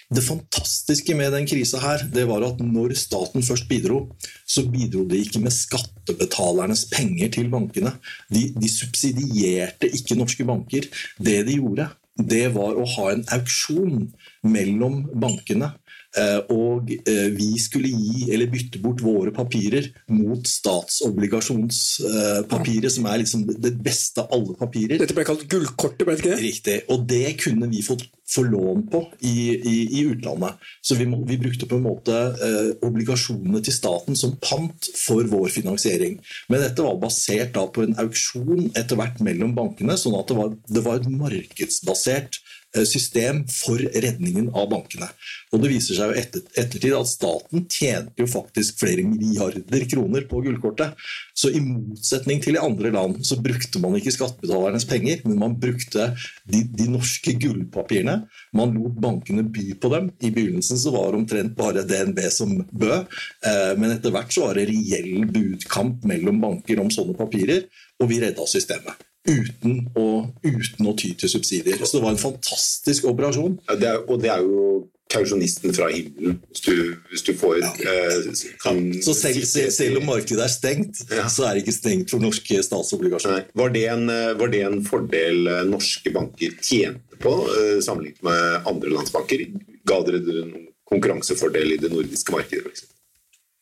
det 0.09 0.23
fantastiske 0.25 1.13
med 1.13 1.33
den 1.35 1.45
krisa 1.45 1.77
her, 1.81 2.01
det 2.13 2.23
var 2.29 2.41
at 2.47 2.61
når 2.65 2.95
staten 2.97 3.45
først 3.45 3.67
bidro, 3.69 4.07
så 4.49 4.63
bidro 4.65 5.03
de 5.09 5.19
ikke 5.21 5.41
med 5.43 5.53
skattebetalernes 5.53 6.87
penger 6.89 7.29
til 7.35 7.51
bankene. 7.53 7.93
De, 8.33 8.47
de 8.57 8.71
subsidierte 8.73 9.91
ikke 9.93 10.17
norske 10.17 10.45
banker. 10.49 10.89
Det 11.21 11.43
de 11.45 11.59
gjorde, 11.59 11.85
det 12.17 12.47
var 12.55 12.77
å 12.77 12.87
ha 12.95 13.11
en 13.13 13.21
auksjon 13.37 14.09
mellom 14.49 15.03
bankene. 15.13 15.71
Eh, 16.17 16.39
Og 16.53 16.91
eh, 16.97 17.29
vi 17.35 17.59
skulle 17.61 17.87
gi 17.91 18.31
eller 18.33 18.47
bytte 18.51 18.79
bort 18.81 19.01
våre 19.03 19.31
papirer 19.35 19.85
mot 20.13 20.47
statsobligasjonspapiret, 20.47 22.91
som 22.95 23.05
er 23.05 23.17
liksom 23.23 23.41
det 23.49 23.83
beste 23.83 24.21
av 24.23 24.27
alle 24.37 24.53
papirer. 24.59 24.97
Dette 25.01 25.15
ble 25.17 25.25
kalt 25.27 25.47
gullkortet, 25.51 26.05
ble 26.05 26.13
det 26.15 26.21
ikke 26.23 26.35
det? 26.35 26.43
Riktig. 26.45 26.77
Og 26.93 26.97
det 27.09 27.29
kunne 27.43 27.67
vi 27.71 27.81
fått 27.85 28.03
få 28.29 28.43
lån 28.43 28.87
på 28.87 29.07
i, 29.19 29.55
i, 29.55 29.99
i 29.99 30.03
utlandet. 30.05 30.53
Så 30.81 30.95
vi, 30.95 31.07
må, 31.09 31.21
vi 31.25 31.37
brukte 31.41 31.67
på 31.69 31.79
en 31.79 31.85
måte 31.85 32.13
eh, 32.13 32.69
obligasjonene 32.85 33.61
til 33.65 33.73
staten 33.73 34.17
som 34.19 34.35
pant 34.43 34.89
for 34.97 35.25
vår 35.31 35.49
finansiering. 35.53 36.19
Men 36.51 36.63
dette 36.63 36.85
var 36.85 36.99
basert 37.01 37.55
da 37.57 37.65
på 37.73 37.85
en 37.85 37.97
auksjon 38.01 38.69
etter 38.77 38.99
hvert 38.99 39.21
mellom 39.25 39.55
bankene, 39.57 39.97
sånn 39.97 40.17
at 40.19 40.29
det 40.29 40.37
var, 40.37 40.53
det 40.69 40.85
var 40.85 40.99
et 40.99 41.09
markedsbasert 41.09 42.37
eh, 42.37 42.58
system 42.85 43.41
for 43.49 43.81
redningen 43.81 44.51
av 44.53 44.69
bankene. 44.69 45.09
Og 45.53 45.63
det 45.63 45.71
viser 45.71 45.97
seg 45.97 46.11
jo 46.11 46.21
etter, 46.21 46.43
ettertid 46.59 46.93
at 46.93 47.09
staten 47.09 47.65
tjente 47.65 48.21
jo 48.21 48.27
faktisk 48.29 48.77
flere 48.83 49.05
milliarder 49.07 49.85
kroner 49.89 50.27
på 50.29 50.43
gullkortet. 50.45 50.93
Så 51.33 51.49
i 51.55 51.61
motsetning 51.63 52.43
til 52.43 52.57
i 52.57 52.61
andre 52.61 52.91
land 52.93 53.23
så 53.25 53.39
brukte 53.41 53.81
man 53.81 53.97
ikke 53.97 54.13
skattebetalernes 54.13 54.85
penger, 54.89 55.23
men 55.25 55.41
man 55.41 55.57
brukte 55.61 56.11
de, 56.45 56.63
de 56.67 56.89
norske 56.91 57.33
gullpapirene. 57.41 58.19
Man 58.53 58.77
lot 58.77 59.01
bankene 59.01 59.47
by 59.49 59.71
på 59.81 59.93
dem. 59.95 60.13
I 60.21 60.33
begynnelsen 60.35 60.81
så 60.81 60.93
var 60.93 61.09
det 61.09 61.23
omtrent 61.23 61.57
bare 61.57 61.87
DNB 61.89 62.21
som 62.33 62.55
bød, 62.69 63.19
eh, 63.49 63.73
men 63.79 63.95
etter 63.95 64.13
hvert 64.13 64.33
så 64.35 64.47
var 64.47 64.59
det 64.59 64.69
reell 64.69 65.25
budkamp 65.33 66.05
mellom 66.09 66.41
banker 66.43 66.83
om 66.83 66.91
sånne 66.93 67.17
papirer, 67.17 67.65
og 67.99 68.11
vi 68.11 68.21
redda 68.21 68.45
systemet. 68.47 69.08
Uten 69.27 69.81
å, 69.99 70.05
uten 70.45 70.87
å 70.87 70.93
ty 70.97 71.11
til 71.19 71.29
subsidier. 71.29 71.81
Så 71.83 71.97
det 71.97 72.05
var 72.05 72.15
en 72.15 72.21
fantastisk 72.21 73.09
operasjon. 73.11 73.57
Ja, 73.67 73.75
det 73.75 73.89
er, 73.91 73.99
og 74.07 74.21
det 74.23 74.31
er 74.31 74.45
jo 74.45 74.87
kausjonisten 75.09 75.73
fra 75.73 75.87
himmelen, 75.89 76.35
hvis 76.51 76.61
du, 76.67 76.73
hvis 77.09 77.23
du 77.25 77.31
får 77.37 77.63
eh, 77.65 78.27
kan 78.61 78.77
Så 79.01 79.15
selv, 79.17 79.41
selv, 79.49 79.71
selv 79.73 79.97
om 79.97 80.05
markedet 80.05 80.43
er 80.45 80.51
stengt, 80.53 81.01
Ja. 81.09 81.25
så 81.33 81.47
er 81.47 81.57
det 81.57 81.63
ikke 81.63 81.73
stengt 81.79 82.13
for 82.13 82.21
norske 82.21 82.59
statsobligasjoner. 82.67 83.47
Var 83.57 83.73
det, 83.73 83.83
en, 83.89 84.05
eh, 84.13 84.35
var 84.37 84.53
det 84.53 84.61
en 84.67 84.83
fordel 84.85 85.49
eh, 85.49 85.63
norske 85.65 86.13
banker 86.13 86.53
tjente 86.61 87.17
på 87.25 87.33
eh, 87.55 87.79
sammenlignet 87.81 88.21
med 88.29 88.69
andre 88.69 88.93
landsbanker? 88.99 89.47
Ga 89.89 89.97
dere 90.05 90.21
noen 90.21 90.69
konkurransefordel 90.89 91.73
i 91.73 91.81
det 91.81 91.89
nordiske 91.93 92.33
markedet? 92.33 92.85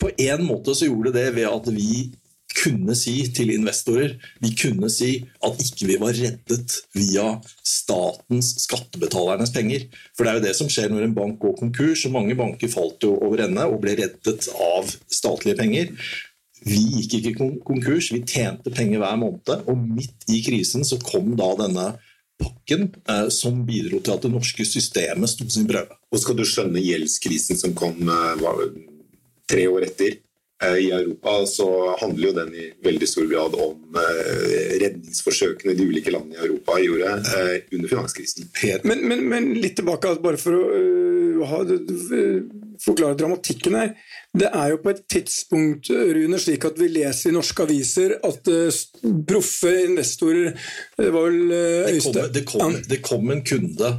På 0.03 0.11
en 0.11 0.43
måte 0.45 0.75
så 0.77 0.91
gjorde 0.91 1.15
det 1.15 1.29
det 1.29 1.35
ved 1.39 1.47
at 1.49 1.71
vi 1.73 2.09
kunne 2.57 2.95
si 2.97 3.15
til 3.35 3.51
investorer 3.53 4.15
vi 4.43 4.53
kunne 4.57 4.89
si 4.91 5.11
at 5.45 5.59
ikke 5.61 5.89
vi 5.89 5.97
var 6.01 6.15
reddet 6.17 6.77
via 6.97 7.25
statens, 7.65 8.53
skattebetalernes 8.65 9.53
penger. 9.55 9.85
For 10.15 10.25
det 10.25 10.31
er 10.31 10.39
jo 10.39 10.45
det 10.47 10.55
som 10.57 10.71
skjer 10.71 10.89
når 10.93 11.07
en 11.07 11.17
bank 11.17 11.37
går 11.43 11.57
konkurs. 11.59 12.05
og 12.07 12.15
Mange 12.15 12.37
banker 12.39 12.71
falt 12.71 13.03
jo 13.05 13.13
over 13.17 13.45
ende 13.45 13.67
og 13.67 13.81
ble 13.83 13.97
reddet 13.99 14.49
av 14.53 14.89
statlige 15.11 15.59
penger. 15.59 15.93
Vi 16.67 16.81
gikk 16.97 17.19
ikke 17.19 17.35
kon- 17.37 17.59
konkurs, 17.65 18.09
vi 18.11 18.23
tjente 18.25 18.73
penger 18.73 19.03
hver 19.03 19.17
måned. 19.21 19.65
Og 19.69 19.77
midt 19.77 20.27
i 20.33 20.41
krisen 20.45 20.85
så 20.87 20.99
kom 21.03 21.35
da 21.39 21.53
denne 21.61 21.87
pakken 22.37 22.89
eh, 23.09 23.27
som 23.33 23.63
bidro 23.65 24.01
til 24.01 24.13
at 24.13 24.25
det 24.25 24.33
norske 24.33 24.65
systemet 24.65 25.31
sto 25.31 25.47
sin 25.49 25.67
prøve. 25.69 25.97
Og 26.13 26.21
skal 26.21 26.37
du 26.37 26.45
skjønne 26.45 26.83
gjeldskrisen 26.83 27.59
som 27.59 27.75
kom 27.77 28.01
eh, 28.09 28.47
tre 29.47 29.67
år 29.71 29.87
etter 29.87 30.19
i 30.65 30.91
Europa, 30.91 31.45
så 31.45 31.95
handler 31.99 32.27
jo 32.27 32.33
den 32.33 32.55
i 32.57 32.63
veldig 32.83 33.07
stor 33.07 33.27
grad 33.29 33.55
om 33.61 33.97
eh, 34.01 34.71
redningsforsøkene 34.81 35.75
de 35.77 35.85
ulike 35.85 36.09
landene 36.13 36.39
i 36.39 36.47
Europa 36.47 36.79
gjorde 36.81 37.11
eh, 37.13 37.67
under 37.77 37.91
finanskrisen. 37.91 38.47
Men, 38.83 39.03
men, 39.05 39.21
men 39.29 39.51
litt 39.61 39.77
tilbake, 39.77 40.09
altså, 40.09 40.23
bare 40.23 40.41
for 40.41 40.57
å 40.57 41.49
ha, 41.51 41.61
forklare 42.81 43.19
dramatikken 43.19 43.77
her. 43.77 43.93
Det 44.37 44.49
er 44.49 44.73
jo 44.73 44.81
på 44.81 44.95
et 44.95 45.03
tidspunkt 45.13 45.91
Rune, 45.93 46.41
slik 46.41 46.65
at 46.65 46.81
vi 46.81 46.89
leser 46.95 47.29
i 47.29 47.37
norske 47.37 47.63
aviser 47.63 48.17
at 48.25 48.49
proffe 49.29 49.71
investorer 49.85 50.51
Det 50.97 51.07
var 51.13 51.25
vel 51.25 51.53
Øystein 51.53 52.17
Det 52.33 52.43
det, 52.43 52.83
det 52.89 52.99
kom 53.05 53.31
en 53.33 53.41
kunde, 53.45 53.93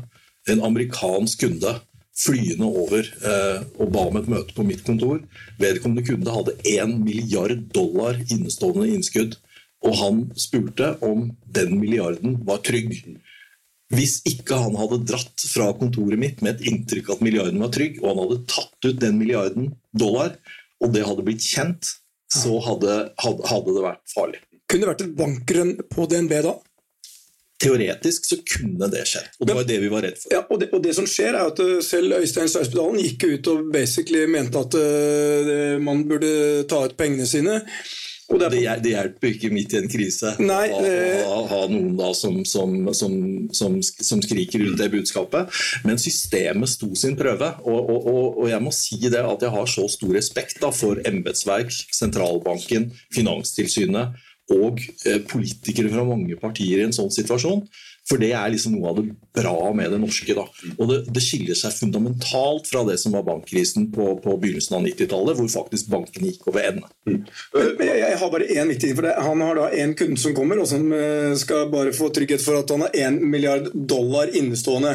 en 0.50 0.62
amerikansk 0.68 1.46
kunde, 1.46 1.72
flyende 2.18 2.66
over 2.66 3.06
eh, 3.06 3.60
og 3.78 3.92
ba 3.94 4.06
om 4.08 4.18
et 4.18 4.30
møte 4.30 4.56
på 4.56 4.66
mitt 4.66 4.82
kontor. 4.86 5.20
Vedkommende 5.60 6.06
kunde 6.06 6.34
hadde 6.34 6.56
1 6.64 6.98
milliard 7.04 7.68
dollar 7.74 8.18
innestående 8.26 8.88
innskudd, 8.96 9.38
og 9.86 9.98
han 10.00 10.22
spurte 10.38 10.96
om 11.06 11.28
den 11.54 11.76
milliarden 11.78 12.40
var 12.48 12.62
trygg. 12.66 12.96
Hvis 13.94 14.18
ikke 14.28 14.58
han 14.58 14.76
hadde 14.76 15.04
dratt 15.08 15.44
fra 15.48 15.70
kontoret 15.78 16.20
mitt 16.20 16.42
med 16.44 16.58
et 16.58 16.66
inntrykk 16.72 17.14
at 17.14 17.22
milliarden 17.24 17.62
var 17.62 17.72
trygg, 17.72 18.02
og 18.02 18.10
han 18.10 18.22
hadde 18.24 18.42
tatt 18.50 18.90
ut 18.90 19.00
den 19.00 19.16
milliarden 19.20 19.72
dollar, 19.96 20.34
og 20.82 20.92
det 20.94 21.06
hadde 21.06 21.24
blitt 21.26 21.46
kjent, 21.46 21.94
så 22.28 22.58
hadde, 22.60 22.98
hadde, 23.22 23.46
hadde 23.48 23.74
det 23.74 23.84
vært 23.86 24.04
farlig. 24.12 24.42
Kunne 24.68 24.84
det 24.84 24.90
vært 24.90 25.04
et 25.06 25.16
bankrenn 25.16 25.76
på 25.88 26.04
DNB 26.10 26.34
da? 26.44 26.58
Teoretisk 27.58 28.28
så 28.28 28.36
kunne 28.46 28.86
det 28.92 29.02
skjedd, 29.10 29.32
og 29.40 29.48
det 29.50 29.54
var 29.58 29.64
det 29.66 29.78
vi 29.82 29.88
var 29.90 30.04
redd 30.06 30.18
for. 30.20 30.30
Ja, 30.30 30.44
og 30.46 30.60
det, 30.62 30.68
og 30.70 30.82
det 30.84 30.92
som 30.94 31.08
skjer 31.10 31.34
er 31.34 31.48
at 31.50 31.58
øh, 31.64 31.78
Selv 31.82 32.14
Øystein 32.20 32.50
Steinsbedalen 32.50 33.00
gikk 33.02 33.24
ut 33.32 33.50
og 33.50 33.72
basically 33.74 34.26
mente 34.30 34.60
at 34.62 34.76
uh, 34.78 35.74
man 35.82 36.04
burde 36.06 36.30
ta 36.70 36.84
ut 36.86 36.94
pengene 36.98 37.26
sine. 37.26 37.58
Og 38.28 38.36
det 38.36 38.46
er 38.60 38.80
Det, 38.82 38.90
hjelper 38.92 39.30
ikke 39.30 39.48
midt 39.50 39.72
i 39.72 39.78
en 39.78 39.88
krise 39.88 40.34
Nei, 40.38 40.68
å 40.68 40.82
det- 40.84 41.24
ha, 41.24 41.38
ha 41.48 41.60
noen 41.72 41.94
da 41.96 42.10
som, 42.12 42.42
som, 42.44 42.74
som, 42.92 43.14
som, 43.56 43.78
som 43.82 44.20
skriker 44.22 44.66
ut 44.66 44.76
det 44.76 44.90
budskapet. 44.92 45.48
Men 45.88 45.98
systemet 45.98 46.68
sto 46.68 46.90
sin 46.94 47.16
prøve. 47.16 47.54
Og, 47.64 47.88
og, 47.88 48.38
og 48.42 48.50
jeg 48.52 48.60
må 48.60 48.72
si 48.76 49.00
det 49.08 49.24
at 49.24 49.42
jeg 49.46 49.54
har 49.54 49.66
så 49.72 49.88
stor 49.88 50.12
respekt 50.14 50.60
da, 50.60 50.70
for 50.70 51.00
embetsverk, 51.08 51.72
sentralbanken, 51.96 52.90
Finanstilsynet 53.16 54.27
og 54.54 54.80
eh, 55.06 55.20
politikere 55.28 55.92
fra 55.92 56.06
mange 56.08 56.38
partier 56.40 56.80
i 56.80 56.86
en 56.88 56.96
sånn 56.96 57.12
situasjon. 57.12 57.64
For 58.08 58.20
det 58.20 58.32
er 58.32 58.52
liksom 58.52 58.78
noe 58.78 58.92
av 58.92 59.00
det 59.00 59.08
bra 59.38 59.72
med 59.76 59.92
det 59.92 60.00
norske. 60.02 60.34
Da. 60.36 60.46
Og 60.76 60.90
det, 60.90 60.98
det 61.14 61.22
skiller 61.24 61.58
seg 61.58 61.76
fundamentalt 61.76 62.68
fra 62.70 62.84
det 62.88 62.96
som 63.02 63.14
var 63.16 63.26
bankkrisen 63.26 63.90
på, 63.94 64.10
på 64.24 64.36
begynnelsen 64.40 64.78
av 64.78 64.86
90-tallet, 64.86 65.38
hvor 65.38 65.50
faktisk 65.52 65.90
bankene 65.92 66.32
gikk 66.32 66.48
over 66.50 66.64
ende. 66.70 66.88
Men 67.08 67.24
men 67.78 67.86
jeg, 67.86 67.98
jeg 68.02 68.18
har 68.20 68.30
bare 68.32 68.46
én 68.52 68.70
viktig 68.72 68.90
for 68.96 69.06
det. 69.06 69.14
Han 69.24 69.42
har 69.44 69.58
da 69.58 69.66
en 69.82 69.94
kunde 69.98 70.20
som 70.20 70.34
kommer, 70.36 70.60
og 70.62 70.68
som 70.70 70.84
eh, 70.94 71.34
skal 71.40 71.68
bare 71.72 71.94
få 71.96 72.10
trygghet 72.14 72.42
for 72.42 72.60
at 72.60 72.72
han 72.74 72.84
har 72.84 72.96
1 73.08 73.20
milliard 73.22 73.70
dollar 73.74 74.32
innestående. 74.36 74.94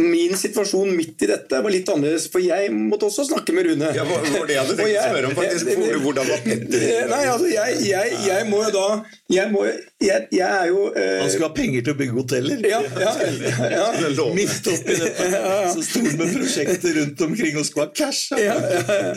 Min 0.00 0.36
situasjon 0.38 0.92
midt 0.96 1.24
i 1.26 1.30
dette 1.30 1.60
var 1.62 1.74
litt 1.74 1.88
annerledes, 1.92 2.28
for 2.32 2.42
jeg 2.44 2.70
måtte 2.74 3.08
også 3.10 3.26
snakke 3.30 3.54
med 3.56 3.70
Rune. 3.70 3.92
Ja, 3.96 4.06
hva 4.08 4.20
var 4.22 4.48
det 4.48 4.56
jeg 4.56 4.64
hadde 4.64 4.78
tenkt 4.78 5.00
å 5.00 5.06
spørre 5.08 5.30
om, 5.30 5.38
faktisk. 5.40 5.72
hvordan 6.06 6.30
var 6.30 6.44
Petter? 6.46 6.86
Nei, 7.14 7.22
altså, 7.24 7.50
jeg, 7.52 7.80
jeg, 7.88 8.20
jeg 8.28 8.48
må 8.50 8.62
jo 8.66 8.74
da 8.74 8.86
Jeg, 9.30 9.50
må, 9.52 9.64
jeg, 10.00 10.26
jeg 10.32 10.48
er 10.48 10.68
jo 10.70 10.84
eh, 10.96 11.18
Han 11.20 11.30
skulle 11.30 11.48
ha 11.50 11.54
penger 11.56 11.84
til 11.84 11.92
å 11.92 11.98
bygge 11.98 12.14
hoteller. 12.16 12.62
ja, 12.64 12.80
ja, 12.80 13.10
ja, 13.20 13.68
ja. 13.74 14.26
Midt 14.38 14.70
oppi 14.72 14.96
dette 14.96 15.26
så 15.74 15.84
sto 15.84 16.04
han 16.06 16.16
med 16.16 16.32
prosjekter 16.38 16.96
rundt 16.96 17.24
omkring 17.26 17.58
og 17.60 17.66
skulle 17.68 17.86
ha 17.88 17.92
cash. 17.96 18.30
Ja, 18.32 18.56
ja, 18.56 18.80
ja. 18.80 19.10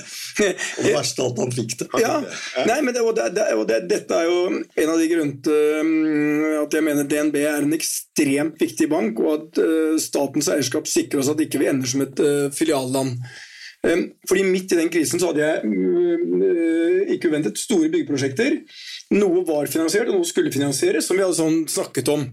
Og 0.44 0.84
det 0.84 0.96
verste 0.96 1.24
av 1.24 1.30
alt, 1.30 1.40
han 1.44 1.54
fikk 1.56 1.78
det. 1.80 1.88
Ja, 2.04 2.18
nei, 2.68 2.80
men 2.84 2.92
det, 2.96 3.06
og 3.06 3.16
det, 3.18 3.30
det, 3.38 3.48
og 3.56 3.64
det, 3.70 3.80
dette 3.92 4.20
er 4.20 4.28
jo 4.28 4.42
en 4.52 4.92
av 4.92 5.00
de 5.00 5.08
grunnene 5.12 5.40
til 5.46 5.80
um, 5.80 6.44
at 6.64 6.76
jeg 6.76 6.88
mener 6.90 7.08
DNB 7.10 7.40
er 7.44 7.64
en 7.64 7.78
ekstremt 7.78 8.60
viktig 8.62 8.90
bank, 8.92 9.24
og 9.24 9.34
at 9.38 9.64
uh, 9.64 9.96
statens 10.02 10.52
eierskap 10.52 10.90
sikrer 10.90 11.24
oss 11.24 11.32
at 11.32 11.42
ikke 11.44 11.64
vi 11.64 11.72
ender 11.72 11.90
som 11.90 12.04
et 12.04 12.24
uh, 12.24 12.48
filialland. 12.54 13.16
Um, 13.84 14.06
fordi 14.30 14.46
Midt 14.48 14.72
i 14.72 14.80
den 14.80 14.92
krisen 14.92 15.20
så 15.20 15.32
hadde 15.32 15.44
jeg 15.44 15.64
uh, 15.68 17.14
ikke 17.16 17.32
uventet 17.32 17.60
store 17.60 17.92
byggeprosjekter. 17.94 18.60
Noe 19.14 19.44
var 19.46 19.70
finansiert, 19.70 20.10
og 20.10 20.20
noe 20.20 20.28
skulle 20.28 20.54
finansieres, 20.54 21.08
som 21.08 21.18
vi 21.18 21.24
hadde 21.26 21.38
sånn 21.38 21.64
snakket 21.70 22.10
om. 22.14 22.26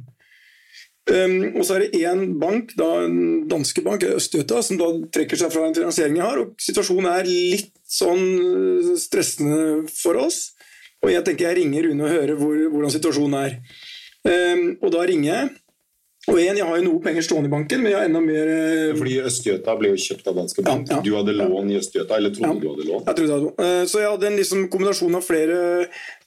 Um, 1.11 1.57
og 1.59 1.65
så 1.67 1.77
er 1.77 1.87
det 1.87 2.03
én 2.05 2.37
bank, 2.39 2.75
da, 2.79 2.89
en 3.07 3.49
danske 3.51 3.83
bank, 3.83 4.05
Østjøta, 4.07 4.61
som 4.63 4.79
da 4.79 4.91
trekker 5.13 5.41
seg 5.41 5.51
fra 5.53 5.65
den 5.67 5.77
finansieringen 5.81 6.21
jeg 6.21 6.29
har. 6.29 6.43
og 6.43 6.63
Situasjonen 6.63 7.09
er 7.11 7.29
litt 7.29 7.73
sånn 7.91 8.27
uh, 8.39 8.93
stressende 9.01 9.89
for 9.91 10.21
oss. 10.21 10.53
Og 11.01 11.11
jeg 11.13 11.25
tenker 11.27 11.49
jeg 11.49 11.63
ringer 11.63 11.89
Rune 11.89 12.05
og 12.05 12.15
hører 12.15 12.39
hvor, 12.39 12.61
hvordan 12.75 12.95
situasjonen 12.95 13.39
er. 13.41 13.59
Um, 14.29 14.65
og 14.85 14.93
da 14.95 15.05
ringer 15.09 15.31
jeg. 15.33 15.51
Og 16.29 16.37
en, 16.37 16.57
Jeg 16.59 16.67
har 16.69 16.77
jo 16.77 16.85
noe 16.85 17.01
penger 17.01 17.25
stående 17.25 17.49
i 17.49 17.53
banken, 17.55 17.81
men 17.81 17.95
jeg 17.95 17.97
har 17.97 18.09
enda 18.11 18.21
mer 18.21 18.49
uh, 18.53 18.97
Fordi 18.99 19.15
Østgjøta 19.25 19.73
ble 19.81 19.89
jo 19.95 20.01
kjøpt 20.05 20.27
av 20.29 20.35
Danske 20.37 20.65
Bank. 20.67 20.91
Ja, 20.91 20.99
ja. 20.99 21.03
Du 21.07 21.15
hadde 21.17 21.33
lån 21.39 21.71
i 21.73 21.79
Østgjøta, 21.81 22.19
eller 22.19 22.35
trodde 22.37 22.51
Ja. 22.51 22.61
du 22.61 22.69
hadde 22.69 22.89
lån? 22.91 23.05
Jeg 23.07 23.17
trodde 23.17 23.31
jeg 23.31 23.37
hadde 23.39 23.47
noe. 23.49 23.69
Eh, 23.81 23.85
Så 23.89 24.03
jeg 24.03 24.11
hadde 24.11 24.27
en 24.29 24.37
liksom 24.37 24.67
kombinasjon 24.69 25.17
av 25.17 25.25
flere 25.25 25.61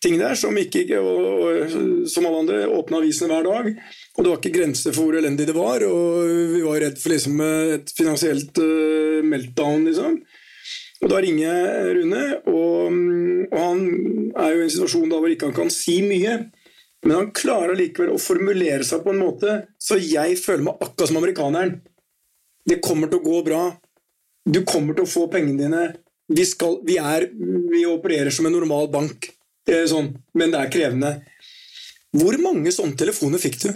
ting 0.01 0.17
der 0.17 0.33
som 0.35 0.57
ikke 0.57 0.97
og, 0.97 1.21
og, 1.45 2.07
som 2.09 2.25
alle 2.25 2.41
andre 2.41 2.63
åpna 2.73 2.97
avisene 3.03 3.29
hver 3.29 3.45
dag. 3.45 3.69
Og 4.17 4.23
det 4.25 4.31
var 4.33 4.41
ikke 4.41 4.55
grenser 4.57 4.93
for 4.97 5.05
hvor 5.05 5.19
elendig 5.21 5.45
det 5.47 5.55
var, 5.55 5.85
og 5.85 6.25
vi 6.57 6.61
var 6.65 6.81
redd 6.81 6.97
for 6.97 7.13
liksom 7.13 7.39
eh, 7.45 7.75
et 7.77 7.93
finansielt 7.93 8.57
eh, 8.65 9.21
meltdown, 9.29 9.85
liksom. 9.91 10.17
Og 11.03 11.09
da 11.11 11.19
ringer 11.19 11.45
jeg 11.45 11.95
Rune, 11.99 12.25
og, 12.47 12.91
mm, 12.91 13.39
og 13.51 13.57
han 13.59 13.79
er 14.39 14.53
jo 14.55 14.59
i 14.61 14.67
en 14.67 14.73
situasjon 14.73 15.09
da 15.11 15.17
hvor 15.21 15.29
ikke 15.33 15.49
han 15.51 15.57
kan 15.57 15.69
si 15.73 16.01
mye. 16.01 16.37
Men 17.03 17.17
han 17.17 17.31
klarer 17.35 17.75
likevel 17.77 18.13
å 18.13 18.21
formulere 18.21 18.85
seg 18.87 19.03
på 19.03 19.11
en 19.11 19.21
måte 19.21 19.57
så 19.81 19.97
jeg 19.99 20.37
føler 20.39 20.69
meg 20.69 20.83
akkurat 20.83 21.11
som 21.11 21.19
amerikaneren. 21.19 21.77
Det 22.63 22.79
kommer 22.83 23.11
til 23.11 23.19
å 23.19 23.27
gå 23.27 23.41
bra. 23.47 23.63
Du 24.47 24.61
kommer 24.67 24.95
til 24.95 25.05
å 25.05 25.11
få 25.11 25.27
pengene 25.31 25.59
dine. 25.59 25.83
Vi, 26.31 26.45
skal, 26.47 26.79
vi, 26.87 26.95
er, 26.97 27.27
vi 27.71 27.83
opererer 27.87 28.31
som 28.31 28.47
en 28.47 28.55
normal 28.55 28.87
bank, 28.91 29.27
er 29.67 29.85
sånn, 29.91 30.13
men 30.35 30.53
det 30.53 30.61
er 30.61 30.71
krevende. 30.71 31.11
Hvor 32.15 32.37
mange 32.39 32.71
sånne 32.71 32.95
telefoner 32.99 33.41
fikk 33.41 33.59
du? 33.65 33.69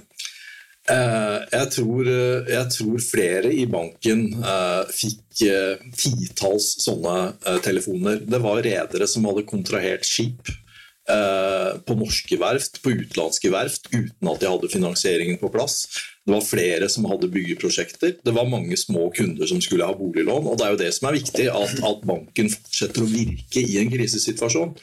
Uh, 0.87 1.43
jeg, 1.51 1.67
tror, 1.75 2.07
uh, 2.07 2.47
jeg 2.47 2.71
tror 2.77 3.03
flere 3.03 3.51
i 3.51 3.65
banken 3.67 4.21
uh, 4.39 4.87
fikk 4.87 5.41
eh, 5.43 5.81
titalls 5.99 6.69
sånne 6.85 7.15
eh, 7.43 7.57
telefoner. 7.65 8.21
Det 8.23 8.39
var 8.41 8.61
redere 8.63 9.07
som 9.09 9.27
hadde 9.27 9.43
kontrahert 9.49 10.07
skip 10.07 10.47
eh, 10.47 10.66
på 11.07 11.95
norske 11.95 12.35
verft, 12.41 12.81
på 12.83 12.91
utenlandske 12.91 13.51
verft, 13.53 13.87
uten 13.93 14.27
at 14.27 14.41
de 14.41 14.49
hadde 14.51 14.69
finansieringen 14.73 15.37
på 15.39 15.47
plass. 15.53 15.85
Det 16.27 16.33
var 16.35 16.43
flere 16.43 16.89
som 16.91 17.05
hadde 17.07 17.29
byggeprosjekter. 17.31 18.17
Det 18.19 18.33
var 18.35 18.49
mange 18.51 18.75
små 18.75 19.05
kunder 19.15 19.47
som 19.47 19.61
skulle 19.63 19.87
ha 19.87 19.95
boliglån. 19.95 20.49
og 20.51 20.57
Det 20.59 20.65
er 20.65 20.73
jo 20.73 20.79
det 20.81 20.89
som 20.97 21.07
er 21.07 21.15
viktig, 21.15 21.45
at, 21.47 21.77
at 21.87 22.01
banken 22.03 22.51
fortsetter 22.51 23.05
å 23.05 23.07
virke 23.07 23.63
i 23.63 23.77
en 23.79 23.91
krisesituasjon. 23.93 24.73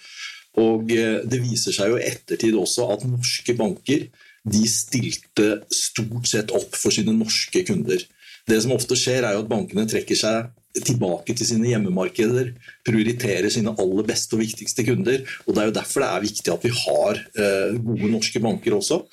Og 0.64 0.94
eh, 0.94 1.20
Det 1.28 1.42
viser 1.44 1.76
seg 1.76 1.92
jo 1.92 1.98
i 2.00 2.06
ettertid 2.08 2.56
også 2.56 2.88
at 2.94 3.04
norske 3.04 3.56
banker 3.58 4.08
de 4.44 4.64
stilte 4.68 5.48
stort 5.72 6.28
sett 6.28 6.52
opp 6.56 6.76
for 6.76 6.94
sine 6.94 7.12
norske 7.16 7.64
kunder. 7.68 8.00
Det 8.48 8.60
som 8.60 8.72
ofte 8.72 8.96
skjer, 8.96 9.24
er 9.24 9.36
jo 9.36 9.44
at 9.44 9.52
bankene 9.52 9.84
trekker 9.88 10.16
seg 10.16 10.48
tilbake 10.74 11.36
til 11.38 11.46
sine 11.46 11.70
hjemmemarkeder, 11.70 12.54
prioriterer 12.86 13.52
sine 13.52 13.74
aller 13.78 14.08
beste 14.08 14.34
og 14.34 14.42
viktigste 14.42 14.86
kunder. 14.86 15.22
og 15.46 15.54
Det 15.54 15.62
er 15.62 15.70
jo 15.70 15.78
derfor 15.78 16.02
det 16.02 16.10
er 16.10 16.26
viktig 16.26 16.54
at 16.54 16.66
vi 16.66 16.72
har 16.74 17.20
eh, 17.20 17.78
gode 17.78 18.10
norske 18.16 18.42
banker 18.42 18.74
også. 18.80 19.04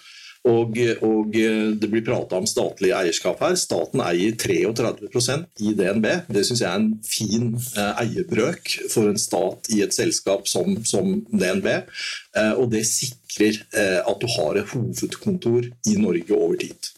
Og, 0.50 0.78
og 1.06 1.36
det 1.78 1.90
blir 1.92 2.04
prata 2.06 2.40
om 2.40 2.48
statlig 2.50 2.90
eierskap 2.98 3.44
her. 3.46 3.54
Staten 3.60 4.02
eier 4.02 4.34
33% 4.42 5.62
i 5.62 5.74
DNB. 5.78 6.08
Det 6.34 6.44
syns 6.48 6.64
jeg 6.64 6.70
er 6.72 6.80
en 6.80 6.96
fin 7.06 7.52
eh, 7.78 8.02
eierbrøk 8.02 8.74
for 8.90 9.12
en 9.12 9.22
stat 9.22 9.70
i 9.76 9.84
et 9.86 9.94
selskap 9.94 10.50
som, 10.50 10.80
som 10.88 11.20
DNB. 11.30 11.70
Eh, 11.70 12.54
og 12.56 12.72
det 12.74 12.88
sikrer 12.90 13.62
eh, 13.70 14.00
at 14.02 14.18
du 14.24 14.28
har 14.40 14.58
et 14.58 14.74
hovedkontor 14.74 15.70
i 15.70 15.98
Norge 16.02 16.38
over 16.38 16.58
tid. 16.64 16.91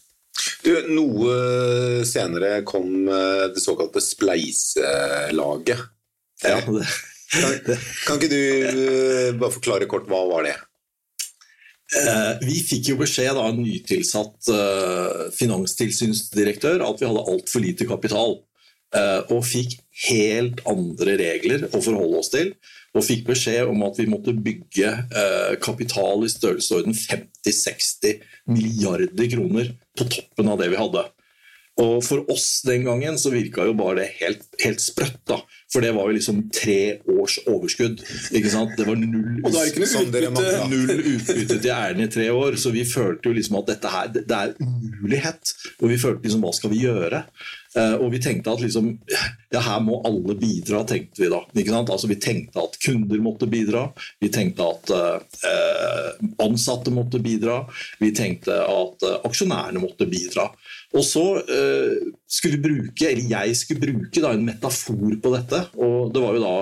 Du, 0.63 0.71
noe 0.89 2.03
senere 2.07 2.63
kom 2.65 3.07
eh, 3.07 3.47
det 3.53 3.61
såkalte 3.61 4.01
spleiselaget. 4.01 5.83
Ja, 6.43 6.59
det, 6.67 6.87
Kan, 7.33 7.55
kan 8.05 8.19
ikke 8.19 8.29
du 8.29 8.41
eh, 8.69 9.29
bare 9.39 9.53
forklare 9.55 9.87
kort 9.89 10.05
hva 10.09 10.19
var 10.29 10.45
det? 10.45 10.55
Eh, 11.97 12.31
Vi 12.45 12.59
fikk 12.65 12.91
jo 12.91 12.97
beskjed 12.99 13.37
av 13.37 13.51
en 13.51 13.61
nytilsatt 13.63 14.49
eh, 14.53 15.23
finanstilsynsdirektør 15.33 16.83
at 16.85 17.01
vi 17.01 17.09
hadde 17.09 17.25
altfor 17.33 17.63
lite 17.63 17.87
kapital. 17.89 18.37
Eh, 18.97 19.19
og 19.33 19.43
fikk 19.47 19.77
helt 20.07 20.63
andre 20.69 21.17
regler 21.19 21.67
å 21.69 21.81
forholde 21.81 22.21
oss 22.21 22.31
til. 22.33 22.53
Og 22.93 23.05
fikk 23.05 23.25
beskjed 23.31 23.69
om 23.71 23.81
at 23.87 23.97
vi 23.97 24.05
måtte 24.09 24.35
bygge 24.37 24.89
eh, 24.93 25.53
kapital 25.63 26.25
i 26.25 26.31
størrelsesorden 26.31 26.93
50-60 26.93 28.21
milliarder 28.53 29.29
kroner 29.33 29.73
på 29.97 30.09
toppen 30.09 30.51
av 30.53 30.61
det 30.61 30.69
vi 30.73 30.79
hadde. 30.81 31.05
Og 31.81 32.03
For 32.05 32.21
oss 32.29 32.61
den 32.67 32.83
gangen 32.85 33.17
så 33.17 33.31
virka 33.33 33.65
jo 33.65 33.73
bare 33.73 34.03
det 34.03 34.09
helt, 34.19 34.43
helt 34.61 34.81
sprøtt. 34.83 35.17
da. 35.25 35.39
For 35.73 35.81
det 35.81 35.95
var 35.95 36.05
jo 36.05 36.13
liksom 36.19 36.43
tre 36.53 36.99
års 37.09 37.39
overskudd. 37.49 38.03
ikke 38.29 38.51
sant? 38.53 38.75
Det 38.77 38.85
var 38.85 38.99
null, 39.01 39.39
Og 39.41 39.49
det 39.55 39.63
ikke 39.71 39.81
utbytte. 40.05 40.69
null 40.69 41.15
utbytte 41.15 41.57
til 41.63 41.73
æren 41.73 42.03
i 42.05 42.07
tre 42.13 42.27
år. 42.29 42.59
Så 42.61 42.69
vi 42.75 42.83
følte 42.85 43.31
jo 43.31 43.33
liksom 43.33 43.57
at 43.57 43.71
dette 43.73 43.89
her, 43.89 44.07
det 44.13 44.37
er 44.37 44.53
umulighet. 44.61 45.53
Og 45.81 45.89
vi 45.89 45.97
følte 45.97 46.27
liksom 46.27 46.45
hva 46.45 46.53
skal 46.53 46.69
vi 46.75 46.83
gjøre? 46.85 47.23
Eh, 47.73 47.95
og 47.97 48.11
vi 48.13 48.19
tenkte 48.21 48.53
at 48.53 48.61
liksom 48.61 48.91
ja, 49.09 49.59
her 49.65 49.79
må 49.81 49.97
alle 50.05 50.35
bidra, 50.37 50.83
tenkte 50.85 51.23
vi 51.23 51.29
da. 51.33 51.39
ikke 51.57 51.73
sant? 51.73 51.89
Altså 51.89 52.07
Vi 52.11 52.19
tenkte 52.21 52.61
at 52.61 52.77
kunder 52.85 53.17
måtte 53.25 53.49
bidra. 53.49 53.87
Vi 54.21 54.29
tenkte 54.29 54.69
at 54.75 54.93
eh, 54.93 56.13
ansatte 56.45 56.93
måtte 56.93 57.17
bidra. 57.23 57.63
Vi 57.97 58.13
tenkte 58.13 58.61
at 58.61 59.07
eh, 59.09 59.17
aksjonærene 59.25 59.81
måtte 59.81 60.05
bidra. 60.05 60.51
Og 60.93 61.05
så 61.07 61.23
eh, 61.41 62.09
skulle 62.29 62.61
bruke, 62.61 63.07
eller 63.09 63.29
jeg 63.31 63.57
skulle 63.57 63.81
bruke 63.81 64.21
da, 64.21 64.33
en 64.33 64.45
metafor 64.45 65.15
på 65.23 65.33
dette. 65.33 65.61
Og 65.81 66.11
det 66.13 66.21
var 66.21 66.37
jo 66.37 66.43
da 66.43 66.55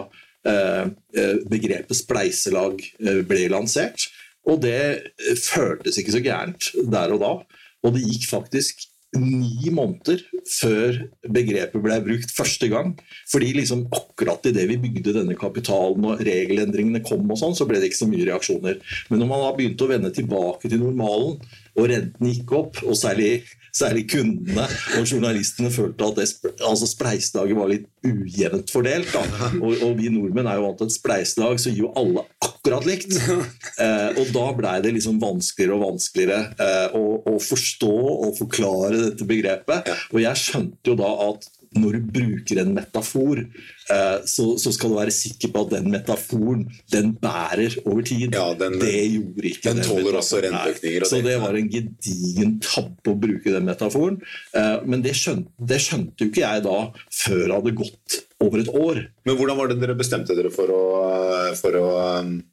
eh, 0.52 0.86
eh, 1.20 1.42
begrepet 1.52 2.00
spleiselag 2.00 2.80
eh, 3.02 3.22
ble 3.28 3.50
lansert. 3.52 4.08
Og 4.48 4.62
det 4.64 4.80
eh, 4.80 5.36
føltes 5.36 6.00
ikke 6.00 6.16
så 6.16 6.24
gærent 6.24 6.72
der 6.94 7.18
og 7.18 7.26
da. 7.26 7.34
Og 7.82 7.98
det 7.98 8.06
gikk 8.08 8.30
faktisk 8.30 8.88
ni 9.20 9.68
måneder 9.76 10.22
før 10.48 10.96
begrepet 11.28 11.84
ble 11.84 11.98
brukt 12.06 12.32
første 12.32 12.70
gang. 12.72 12.94
Fordi 13.32 13.52
liksom 13.58 13.84
akkurat 13.92 14.46
idet 14.48 14.68
vi 14.70 14.80
bygde 14.80 15.18
denne 15.20 15.36
kapitalen 15.40 16.06
og 16.08 16.22
regelendringene 16.24 17.04
kom, 17.04 17.26
og 17.28 17.40
sånn, 17.40 17.58
så 17.58 17.68
ble 17.68 17.82
det 17.82 17.92
ikke 17.92 18.04
så 18.04 18.10
mye 18.12 18.30
reaksjoner. 18.30 18.80
Men 19.10 19.22
når 19.22 19.32
man 19.34 19.44
da 19.44 19.56
begynte 19.58 19.88
å 19.88 19.92
vende 19.92 20.14
tilbake 20.16 20.72
til 20.72 20.84
normalen, 20.86 21.42
og 21.76 21.92
renten 21.92 22.32
gikk 22.32 22.56
opp, 22.56 22.80
og 22.86 22.96
særlig, 23.00 23.42
særlig 23.76 24.06
kundene 24.12 24.66
og 24.98 25.06
journalistene 25.08 25.72
følte 25.74 26.08
at 26.08 26.20
det, 26.20 26.54
altså 26.60 26.90
spleiselaget 26.90 27.58
var 27.58 27.72
litt 27.72 27.88
ujevnt 28.06 28.72
fordelt. 28.74 29.16
Og, 29.62 29.72
og 29.86 29.96
vi 30.00 30.12
nordmenn 30.14 30.50
er 30.50 30.60
jo 30.60 30.68
vant 30.68 30.82
til 30.82 30.92
et 30.92 30.96
spleiselag, 30.96 31.62
så 31.62 31.74
gir 31.74 31.86
jo 31.86 31.94
alle 32.00 32.26
akkurat 32.44 32.88
likt. 32.90 33.18
Eh, 33.82 34.18
og 34.20 34.28
da 34.36 34.44
blei 34.54 34.74
det 34.84 34.92
liksom 34.94 35.16
vanskeligere 35.22 35.74
og 35.78 35.84
vanskeligere 35.88 36.52
eh, 36.62 36.96
å, 36.98 37.16
å 37.32 37.38
forstå 37.42 37.94
og 38.28 38.36
forklare 38.38 39.00
dette 39.08 39.26
begrepet. 39.26 39.88
Og 40.12 40.20
jeg 40.22 40.38
skjønte 40.38 40.92
jo 40.92 40.98
da 41.00 41.10
at 41.30 41.48
når 41.72 41.94
du 41.96 42.08
bruker 42.12 42.60
en 42.60 42.74
metafor, 42.76 43.40
eh, 43.40 44.18
så, 44.28 44.46
så 44.60 44.74
skal 44.76 44.92
du 44.92 44.96
være 44.98 45.14
sikker 45.16 45.54
på 45.54 45.62
at 45.64 45.70
den 45.78 45.88
metaforen 45.94 46.66
den 46.92 47.14
bærer 47.22 47.78
over 47.86 48.02
tid. 48.04 48.34
Ja, 48.36 48.50
den- 48.60 48.76
det 48.82 48.92
gjorde 49.14 49.46
ikke 49.54 49.64
den 49.70 49.80
den 49.80 49.88
tåler 49.88 50.18
også 50.20 50.42
renteøkninger, 50.44 51.06
Så 51.08 51.22
det- 51.24 51.40
var 51.40 51.56
en 51.56 51.70
gedigen 51.72 52.58
tabbe 52.60 53.14
å 53.14 53.16
bruke 53.20 53.54
den 53.56 53.66
metaforen. 53.70 54.20
Eh, 54.54 54.82
men 54.86 55.02
det 55.02 55.14
skjønte, 55.16 55.48
det 55.64 55.80
skjønte 55.80 56.20
jo 56.20 56.28
ikke 56.32 56.44
jeg 56.44 56.64
da 56.68 56.92
før 57.10 57.46
det 57.48 57.56
hadde 57.56 57.76
gått 57.80 58.20
over 58.42 58.60
et 58.60 58.68
år. 58.76 59.02
Men 59.26 59.38
hvordan 59.38 59.58
var 59.58 59.68
det 59.72 59.80
dere 59.80 59.96
bestemte 59.96 60.36
dere 60.36 60.52
for 60.52 60.68
å, 60.68 61.56
for 61.56 61.72
å 61.80 62.20
um, 62.20 62.44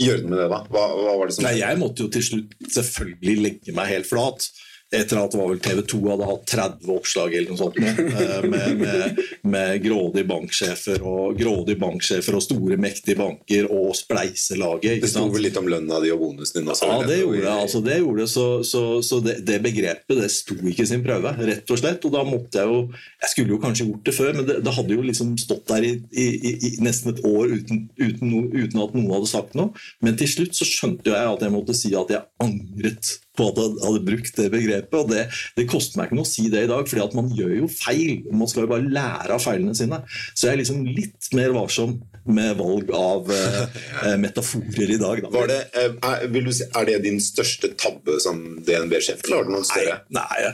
gjøre 0.00 0.22
noe 0.24 0.30
med 0.30 0.38
det, 0.38 0.48
da? 0.54 0.62
Hva, 0.72 0.86
hva 0.94 1.18
var 1.18 1.26
det 1.28 1.34
som 1.36 1.44
Nei, 1.44 1.58
jeg 1.58 1.76
måtte 1.80 2.04
jo 2.06 2.08
til 2.16 2.22
slutt 2.22 2.56
selvfølgelig 2.70 3.36
legge 3.44 3.74
meg 3.76 3.88
helt 3.92 4.06
flat. 4.08 4.48
Etter 4.88 5.18
at 5.18 5.20
annet 5.20 5.34
var 5.36 5.48
vel 5.50 5.58
TV 5.60 5.82
2 5.92 5.98
hadde 6.08 6.26
hatt 6.30 6.44
30 6.48 6.92
oppslag 6.94 7.34
eller 7.36 7.52
noe 7.52 7.60
sånt 7.60 7.76
eh, 7.76 8.44
med, 8.48 8.78
med, 8.80 9.18
med 9.44 9.82
grådige 9.84 10.24
banksjefer 10.30 11.02
og 11.04 11.36
grådige 11.36 11.76
banksjefer 11.82 12.38
og 12.38 12.44
store, 12.44 12.78
mektige 12.80 13.18
banker 13.18 13.68
og 13.68 13.90
spleiselaget. 13.98 15.02
Det 15.02 15.10
sto 15.12 15.26
vel 15.34 15.44
litt 15.44 15.60
om 15.60 15.68
lønna 15.68 16.00
di 16.00 16.12
og 16.14 16.22
bonusen 16.22 16.62
din 16.62 16.72
også? 16.72 16.88
Ja, 16.88 17.04
det 17.04 17.20
gjorde 17.20 17.42
det. 17.44 17.52
Altså, 17.66 17.82
det 17.84 17.98
gjorde 18.00 18.24
det. 18.24 18.30
Så, 18.32 18.46
så, 18.64 18.82
så 19.04 19.20
det, 19.26 19.36
det 19.50 19.60
begrepet 19.68 20.22
det 20.22 20.30
sto 20.32 20.56
ikke 20.56 20.88
sin 20.88 21.04
prøve, 21.04 21.34
rett 21.36 21.76
og 21.76 21.82
slett. 21.82 22.08
Og 22.08 22.16
da 22.16 22.24
måtte 22.24 22.62
jeg 22.62 22.72
jo 22.72 22.80
Jeg 22.88 23.32
skulle 23.34 23.56
jo 23.56 23.60
kanskje 23.60 23.90
gjort 23.90 24.08
det 24.08 24.16
før, 24.16 24.32
men 24.40 24.48
det, 24.48 24.60
det 24.64 24.76
hadde 24.78 24.96
jo 24.96 25.04
liksom 25.04 25.36
stått 25.40 25.68
der 25.68 25.84
i, 25.84 25.94
i, 26.16 26.28
i, 26.32 26.56
i 26.56 26.74
nesten 26.80 27.12
et 27.12 27.24
år 27.28 27.52
uten, 27.58 27.84
uten, 28.00 28.24
no, 28.32 28.44
uten 28.56 28.84
at 28.86 28.96
noen 28.96 29.14
hadde 29.18 29.32
sagt 29.36 29.56
noe. 29.58 29.74
Men 30.00 30.16
til 30.16 30.32
slutt 30.32 30.56
så 30.56 30.64
skjønte 30.64 31.12
jeg 31.12 31.36
at 31.36 31.44
jeg 31.44 31.52
måtte 31.52 31.76
si 31.76 31.92
at 31.98 32.16
jeg 32.16 32.24
angret 32.40 33.18
på 33.38 33.48
at 33.52 33.60
jeg 33.62 33.84
hadde 33.84 34.04
brukt 34.08 34.40
det 34.40 34.48
begrepet. 34.54 34.98
Og 34.98 35.12
det, 35.12 35.24
det 35.58 35.68
koster 35.70 36.00
meg 36.00 36.08
ikke 36.08 36.18
noe 36.18 36.26
å 36.26 36.30
si 36.30 36.48
det 36.52 36.64
i 36.66 36.70
dag, 36.70 36.88
fordi 36.90 37.04
at 37.04 37.16
man 37.18 37.30
gjør 37.38 37.54
jo 37.62 37.70
feil. 37.72 38.26
Man 38.32 38.50
skal 38.50 38.66
jo 38.66 38.72
bare 38.74 38.92
lære 38.98 39.36
av 39.36 39.44
feilene 39.44 39.76
sine. 39.78 40.02
Så 40.34 40.48
jeg 40.48 40.56
er 40.56 40.62
liksom 40.62 40.82
litt 40.86 41.30
mer 41.38 41.54
varsom 41.56 41.98
med 42.28 42.58
valg 42.58 42.92
av 42.96 43.32
eh, 43.38 43.62
eh, 44.02 44.18
metaforer 44.20 44.96
i 44.96 45.00
dag. 45.00 45.24
Da. 45.24 45.32
Var 45.38 45.48
det, 45.52 45.62
eh, 45.78 45.94
er, 46.10 46.28
vil 46.34 46.50
du 46.50 46.52
si, 46.54 46.66
er 46.68 46.90
det 46.90 47.00
din 47.06 47.22
største 47.22 47.72
tabbe 47.80 48.18
som 48.24 48.42
DNB-sjef, 48.66 49.24
eller 49.24 49.40
har 49.40 49.48
du 49.48 49.56
noen 49.56 49.66
større? 49.68 50.02
Nei, 50.14 50.28
nei 50.44 50.52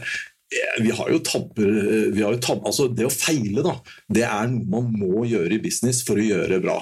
vi 0.81 0.91
har 0.91 1.11
jo 1.11 1.19
tabber 1.25 1.67
eh, 1.67 2.09
vi 2.15 2.23
har 2.23 2.35
jo 2.35 2.43
tab 2.43 2.67
altså 2.67 2.89
Det 2.93 3.07
å 3.09 3.13
feile, 3.13 3.65
da, 3.65 3.75
det 4.13 4.25
er 4.27 4.49
noe 4.53 4.69
man 4.77 4.93
må 4.95 5.25
gjøre 5.29 5.57
i 5.57 5.63
business 5.63 6.03
for 6.07 6.21
å 6.21 6.27
gjøre 6.27 6.61
bra. 6.65 6.79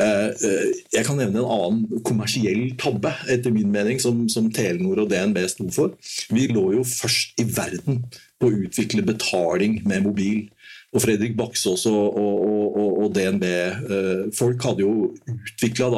Eh, 0.00 0.28
eh, 0.48 0.68
Jeg 0.94 1.04
kan 1.06 1.18
nevne 1.20 1.42
en 1.42 1.50
annen 1.56 2.04
kommersiell 2.06 2.70
tabbe, 2.80 3.12
etter 3.28 3.52
min 3.52 3.70
mening, 3.72 4.00
som, 4.00 4.22
som 4.32 4.48
Telenor 4.54 5.02
og 5.04 5.10
DNB 5.12 5.42
sto 5.50 5.68
for. 5.74 5.92
Vi 6.32 6.48
lå 6.48 6.70
jo 6.78 6.86
først 6.86 7.40
i 7.42 7.46
verden 7.46 8.04
på 8.40 8.48
å 8.48 8.56
utvikle 8.64 9.04
betaling 9.06 9.82
med 9.88 10.06
mobil. 10.08 10.46
Og 10.90 11.04
Fredrik 11.04 11.36
Baksås 11.38 11.84
og, 11.86 12.16
og, 12.18 12.64
og, 12.80 12.94
og 13.04 13.12
DNB-folk 13.14 14.64
hadde 14.66 14.82
jo 14.82 15.10
utvikla 15.30 15.90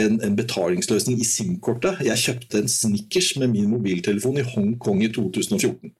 en, 0.00 0.16
en 0.26 0.38
betalingsløsning 0.38 1.20
i 1.22 1.28
SIM-kortet. 1.28 2.00
Jeg 2.08 2.22
kjøpte 2.22 2.64
en 2.64 2.72
Snickers 2.72 3.34
med 3.38 3.52
min 3.52 3.68
mobiltelefon 3.70 4.40
i 4.40 4.46
Hongkong 4.48 5.04
i 5.06 5.12
2014. 5.14 5.92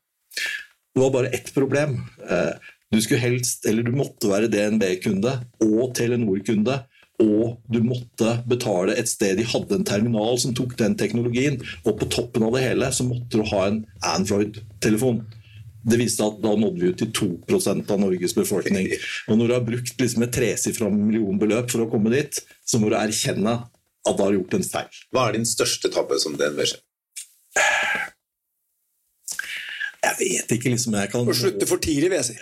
Det 0.95 1.03
var 1.03 1.15
bare 1.15 1.31
ett 1.37 1.53
problem. 1.55 2.01
Eh, 2.27 2.55
Du 2.95 3.17
helst, 3.19 3.65
du 3.67 3.91
måtte 3.91 4.29
være 4.31 4.47
DNB-kunde 4.47 5.33
og 5.67 5.95
Telenor-kunde. 5.99 6.77
Og 7.25 7.57
du 7.71 7.81
måtte 7.85 8.39
betale 8.51 8.97
et 8.99 9.09
sted 9.11 9.39
de 9.39 9.47
hadde 9.49 9.79
en 9.79 9.87
terminal 9.87 10.39
som 10.41 10.55
tok 10.57 10.77
den 10.81 10.97
teknologien. 11.01 11.61
Og 11.85 11.97
på 12.01 12.11
toppen 12.13 12.47
av 12.47 12.55
det 12.57 12.65
hele 12.67 12.91
så 12.95 13.07
måtte 13.09 13.41
du 13.41 13.49
ha 13.53 13.65
en 13.69 13.83
Android-telefon. 14.15 15.25
Det 15.85 15.99
viste 16.01 16.25
at 16.25 16.39
da 16.41 16.55
nådde 16.57 16.81
vi 16.81 16.93
ut 16.93 17.03
til 17.03 17.11
2% 17.51 17.93
av 17.93 18.01
Norges 18.01 18.37
befolkning. 18.37 18.89
Og 19.29 19.37
når 19.37 19.51
du 19.51 19.57
har 19.57 19.67
brukt 19.67 20.01
liksom 20.01 20.25
et 20.25 20.33
tresifra 20.33 20.89
millionbeløp 20.93 21.69
for 21.73 21.85
å 21.85 21.91
komme 21.93 22.13
dit, 22.15 22.41
så 22.65 22.81
må 22.81 22.89
du 22.89 22.97
erkjenne 22.99 23.59
at 24.05 24.17
du 24.17 24.25
har 24.25 24.37
gjort 24.37 24.57
en 24.57 24.67
feil. 24.69 25.05
Hva 25.13 25.29
er 25.29 25.39
din 25.39 25.49
største 25.49 25.93
tabbe 25.93 26.17
som 26.21 26.37
DNB-sjef? 26.41 26.81
Jeg 30.05 30.17
vet 30.21 30.55
ikke 30.57 30.73
liksom 30.73 30.97
jeg 30.99 31.11
kan 31.13 31.29
slutte 31.39 31.69
for 31.69 31.83
tidlig, 31.83 32.11
vil 32.13 32.21
jeg 32.21 32.29
si. 32.29 32.37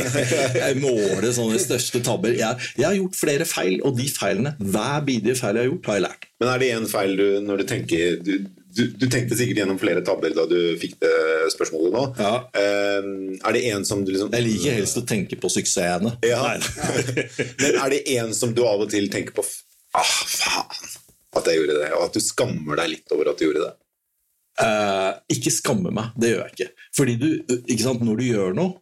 jeg 0.62 0.80
måler 0.80 1.30
sånne 1.36 1.60
største 1.62 2.00
tabber. 2.04 2.34
Jeg, 2.38 2.68
jeg 2.78 2.86
har 2.88 2.96
gjort 2.98 3.18
flere 3.18 3.48
feil, 3.48 3.78
og 3.84 3.96
de 3.98 4.08
feilene, 4.10 4.54
hver 4.58 5.04
bidige 5.06 5.36
feil 5.38 5.58
jeg 5.58 5.66
har 5.66 5.72
gjort, 5.72 5.90
har 5.90 5.98
jeg 5.98 6.06
lært. 6.06 6.28
Men 6.42 6.52
er 6.52 6.62
det 6.62 6.70
en 6.74 6.88
feil 6.90 7.16
du, 7.18 7.26
når 7.44 7.62
du 7.62 7.66
tenker 7.70 8.16
du, 8.24 8.32
du, 8.74 8.82
du 8.98 9.04
tenkte 9.06 9.38
sikkert 9.38 9.60
gjennom 9.62 9.78
flere 9.80 10.02
tabber 10.06 10.34
da 10.34 10.46
du 10.50 10.58
fikk 10.80 10.96
det 11.04 11.14
spørsmålet 11.54 11.94
nå. 11.94 12.06
Ja. 12.18 12.32
Eh, 12.58 13.12
er 13.38 13.56
det 13.56 13.62
en 13.70 13.86
som 13.86 14.02
du 14.04 14.10
liksom 14.14 14.32
Jeg 14.34 14.48
liker 14.48 14.80
helst 14.80 14.98
å 14.98 15.04
tenke 15.08 15.38
på 15.40 15.52
suksessene. 15.52 16.16
Ja. 16.26 16.42
Men 17.62 17.78
er 17.84 17.94
det 17.94 18.02
en 18.16 18.34
som 18.36 18.56
du 18.56 18.64
av 18.66 18.82
og 18.82 18.90
til 18.94 19.10
tenker 19.12 19.36
på 19.36 19.46
Ah, 19.94 20.02
faen 20.02 20.94
at 21.38 21.48
jeg 21.50 21.60
gjorde 21.60 21.78
det, 21.80 21.88
og 21.94 22.04
at 22.08 22.16
du 22.16 22.22
skammer 22.22 22.78
deg 22.78 22.92
litt 22.96 23.12
over 23.14 23.30
at 23.30 23.38
du 23.38 23.46
gjorde 23.48 23.62
det? 23.66 23.72
Eh, 24.62 25.12
ikke 25.34 25.50
skamme 25.50 25.90
meg, 25.94 26.12
det 26.20 26.30
gjør 26.30 26.42
jeg 26.44 26.54
ikke. 26.54 26.88
Fordi 26.94 27.14
du, 27.18 27.28
ikke 27.64 27.82
sant, 27.82 28.04
når 28.06 28.20
du 28.20 28.24
gjør 28.28 28.54
noe, 28.54 28.76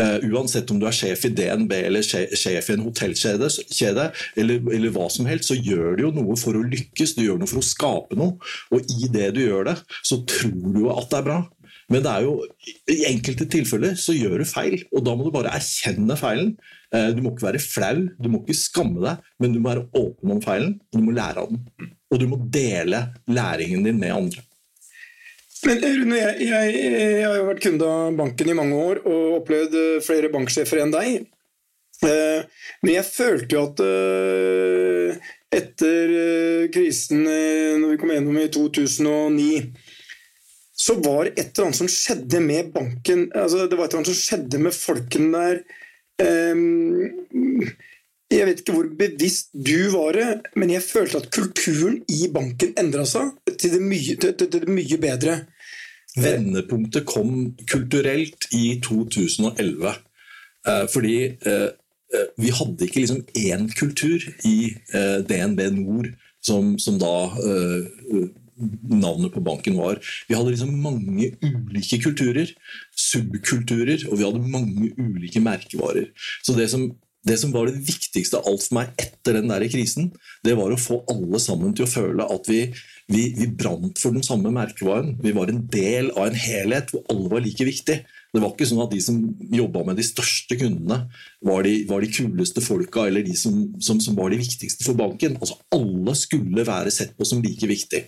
eh, 0.00 0.24
uansett 0.30 0.70
om 0.72 0.78
du 0.80 0.86
er 0.88 0.96
sjef 0.96 1.26
i 1.28 1.32
DNB 1.36 1.74
eller 1.82 2.06
sjef 2.06 2.70
i 2.70 2.76
en 2.76 2.86
hotellkjede, 2.86 3.50
kjede, 3.68 4.08
eller, 4.40 4.72
eller 4.78 4.94
hva 4.94 5.10
som 5.12 5.28
helst, 5.28 5.50
så 5.50 5.58
gjør 5.58 5.98
du 5.98 6.06
jo 6.06 6.14
noe 6.16 6.38
for 6.40 6.56
å 6.56 6.64
lykkes, 6.64 7.12
du 7.18 7.26
gjør 7.26 7.42
noe 7.42 7.50
for 7.50 7.60
å 7.60 7.68
skape 7.68 8.16
noe. 8.16 8.38
Og 8.72 8.88
i 8.96 9.12
det 9.12 9.34
du 9.36 9.44
gjør 9.44 9.68
det, 9.72 9.76
så 10.00 10.22
tror 10.24 10.72
du 10.72 10.82
jo 10.86 10.90
at 10.96 11.12
det 11.12 11.20
er 11.20 11.28
bra. 11.28 11.38
Men 11.88 12.04
det 12.04 12.10
er 12.12 12.24
jo, 12.24 12.34
i 12.92 12.98
enkelte 13.08 13.46
tilfeller 13.48 13.94
så 14.00 14.16
gjør 14.16 14.42
du 14.42 14.48
feil, 14.48 14.80
og 14.92 15.04
da 15.06 15.14
må 15.16 15.28
du 15.28 15.32
bare 15.32 15.52
erkjenne 15.56 16.16
feilen. 16.20 16.56
Eh, 16.92 17.12
Du 17.16 17.20
må 17.24 17.34
ikke 17.34 17.50
være 17.50 17.60
flau, 17.60 18.06
du 18.16 18.28
må 18.32 18.42
ikke 18.42 18.56
skamme 18.56 19.00
deg, 19.04 19.24
men 19.40 19.52
du 19.52 19.60
må 19.60 19.72
være 19.74 19.88
åpen 19.96 20.36
om 20.36 20.42
feilen, 20.44 20.76
og 20.88 21.00
du 21.00 21.04
må 21.04 21.16
lære 21.16 21.44
av 21.44 21.52
den. 21.52 21.90
Og 22.08 22.20
du 22.20 22.28
må 22.28 22.40
dele 22.48 23.02
læringen 23.28 23.84
din 23.84 24.00
med 24.00 24.14
andre. 24.16 24.47
Men 25.66 25.82
eh, 25.82 25.96
Rune, 25.98 26.18
jeg, 26.18 26.46
jeg, 26.48 26.76
jeg 27.18 27.24
har 27.26 27.36
jo 27.40 27.48
vært 27.48 27.64
kunde 27.64 27.88
av 27.88 28.14
banken 28.18 28.52
i 28.52 28.56
mange 28.58 28.78
år 28.78 29.00
og 29.08 29.40
opplevd 29.40 29.74
eh, 29.78 29.98
flere 30.04 30.30
banksjefer 30.34 30.84
enn 30.84 30.94
deg. 30.94 31.26
Eh, 32.06 32.64
Men 32.84 32.92
jeg 32.94 33.08
følte 33.08 33.56
jo 33.56 33.64
at 33.66 33.82
eh, 33.82 35.28
etter 35.58 36.12
eh, 36.14 36.64
krisen 36.74 37.24
eh, 37.26 37.74
når 37.80 37.94
vi 37.94 38.00
kom 38.02 38.12
gjennom 38.14 38.38
i 38.38 38.48
2009 38.54 39.48
så 40.78 40.94
var 41.02 41.26
det 41.26 41.32
et 41.42 41.48
eller 41.56 41.66
annet 41.66 41.80
som 41.80 41.88
skjedde 41.90 42.38
med 42.44 42.68
banken. 42.70 43.24
Altså, 43.34 43.64
det 43.66 43.74
var 43.74 43.88
et 43.88 43.96
eller 43.96 44.04
annet 44.04 44.12
som 44.12 44.20
skjedde 44.20 44.60
med 44.62 44.76
folkene 44.76 45.40
der. 45.42 45.56
Jeg 48.28 48.44
vet 48.44 48.58
ikke 48.60 48.74
hvor 48.76 48.88
bevisst 48.98 49.54
du 49.56 49.88
var 49.94 50.12
det, 50.12 50.26
men 50.60 50.72
jeg 50.74 50.84
følte 50.84 51.22
at 51.22 51.30
kulturen 51.32 52.02
i 52.12 52.26
banken 52.32 52.74
endra 52.80 53.06
seg 53.08 53.32
til 53.56 53.72
det 53.78 53.80
mye, 53.80 54.18
til, 54.20 54.34
til, 54.36 54.50
det 54.52 54.68
mye 54.68 54.98
bedre. 55.00 55.38
Vendepunktet 56.18 57.06
kom 57.08 57.54
kulturelt 57.70 58.48
i 58.52 58.80
2011. 58.84 59.94
Eh, 60.68 60.84
fordi 60.92 61.16
eh, 61.24 61.70
eh, 62.12 62.28
vi 62.36 62.52
hadde 62.52 62.84
ikke 62.84 63.00
liksom 63.04 63.22
én 63.38 63.68
kultur 63.78 64.20
i 64.44 64.74
DNB 65.28 65.64
Nord, 65.78 66.12
som, 66.44 66.76
som 66.80 67.00
da 67.00 67.14
navnet 68.58 69.32
på 69.32 69.42
banken 69.44 69.76
var. 69.78 70.00
Vi 70.28 70.34
hadde 70.34 70.52
liksom 70.52 70.76
mange 70.82 71.30
ulike 71.42 72.00
kulturer, 72.02 72.50
subkulturer, 72.96 74.04
og 74.08 74.18
vi 74.18 74.26
hadde 74.26 74.50
mange 74.52 74.92
ulike 74.98 75.40
merkevarer. 75.40 76.10
Så 76.42 76.56
det 76.58 76.68
som, 76.72 76.88
det 77.26 77.38
som 77.40 77.52
var 77.52 77.66
det 77.66 77.80
viktigste 77.82 78.38
av 78.38 78.46
alt 78.48 78.62
for 78.64 78.78
meg 78.78 78.92
etter 79.00 79.38
den 79.38 79.50
der 79.50 79.64
krisen, 79.70 80.12
det 80.46 80.54
var 80.58 80.70
å 80.72 80.80
få 80.80 81.00
alle 81.10 81.40
sammen 81.42 81.74
til 81.76 81.86
å 81.86 81.90
føle 81.90 82.26
at 82.30 82.46
vi, 82.50 82.60
vi, 83.10 83.24
vi 83.36 83.48
brant 83.50 83.98
for 83.98 84.14
den 84.14 84.24
samme 84.26 84.52
merkevaren. 84.54 85.16
Vi 85.22 85.34
var 85.36 85.50
en 85.50 85.64
del 85.72 86.12
av 86.14 86.28
en 86.28 86.38
helhet 86.38 86.94
hvor 86.94 87.04
alle 87.10 87.32
var 87.32 87.44
like 87.44 87.66
viktig. 87.66 87.98
Det 88.28 88.42
var 88.44 88.52
ikke 88.52 88.68
sånn 88.68 88.82
at 88.84 88.92
de 88.92 89.00
som 89.00 89.18
jobba 89.56 89.82
med 89.88 89.96
de 89.98 90.04
største 90.04 90.58
kundene, 90.60 90.98
var 91.44 91.64
de, 91.64 91.74
var 91.88 92.04
de 92.04 92.10
kuleste 92.12 92.62
folka 92.64 93.06
eller 93.08 93.24
de 93.24 93.34
som, 93.40 93.62
som, 93.80 94.02
som, 94.04 94.16
var 94.18 94.30
de 94.30 94.40
viktigste 94.40 94.84
for 94.84 94.98
banken. 94.98 95.38
Altså 95.40 95.56
Alle 95.74 96.14
skulle 96.18 96.66
være 96.68 96.92
sett 96.94 97.16
på 97.16 97.26
som 97.28 97.40
like 97.44 97.66
viktig. 97.70 98.04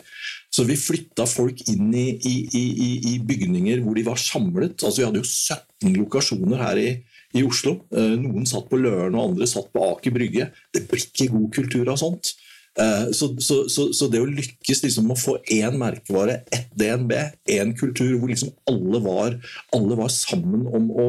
Så 0.53 0.67
vi 0.69 0.77
flytta 0.79 1.25
folk 1.31 1.63
inn 1.73 1.89
i, 1.97 2.11
i, 2.27 2.35
i, 2.53 2.91
i 3.15 3.19
bygninger 3.25 3.81
hvor 3.85 3.97
de 3.97 4.05
var 4.07 4.21
samlet. 4.21 4.77
Altså 4.83 5.01
Vi 5.01 5.09
hadde 5.09 5.25
jo 5.25 5.31
17 5.31 5.97
lokasjoner 6.03 6.69
her 6.69 6.83
i, 6.83 6.91
i 7.37 7.45
Oslo. 7.47 7.79
Eh, 7.95 8.15
noen 8.21 8.47
satt 8.49 8.69
på 8.71 8.79
Løren, 8.81 9.17
og 9.17 9.33
andre 9.33 9.49
satt 9.51 9.71
på 9.75 9.83
Aker 9.93 10.15
Brygge. 10.15 10.51
Det 10.75 10.87
blir 10.91 11.05
ikke 11.05 11.31
god 11.35 11.51
kultur 11.55 11.93
av 11.93 12.01
sånt. 12.01 12.35
Eh, 12.79 13.11
så, 13.13 13.41
så, 13.41 13.69
så, 13.69 13.93
så, 13.93 14.07
det 14.09 14.23
å 14.23 14.29
lykkes 14.31 14.85
liksom 14.85 15.11
med 15.11 15.19
å 15.19 15.21
få 15.21 15.37
én 15.51 15.77
merkevare, 15.81 16.43
ett 16.55 16.71
DNB, 16.79 17.13
én 17.51 17.75
kultur 17.79 18.15
hvor 18.21 18.31
liksom 18.31 18.55
alle 18.71 19.03
var, 19.05 19.37
alle 19.75 19.99
var 19.99 20.13
sammen 20.15 20.69
om 20.71 20.87
å, 20.95 21.09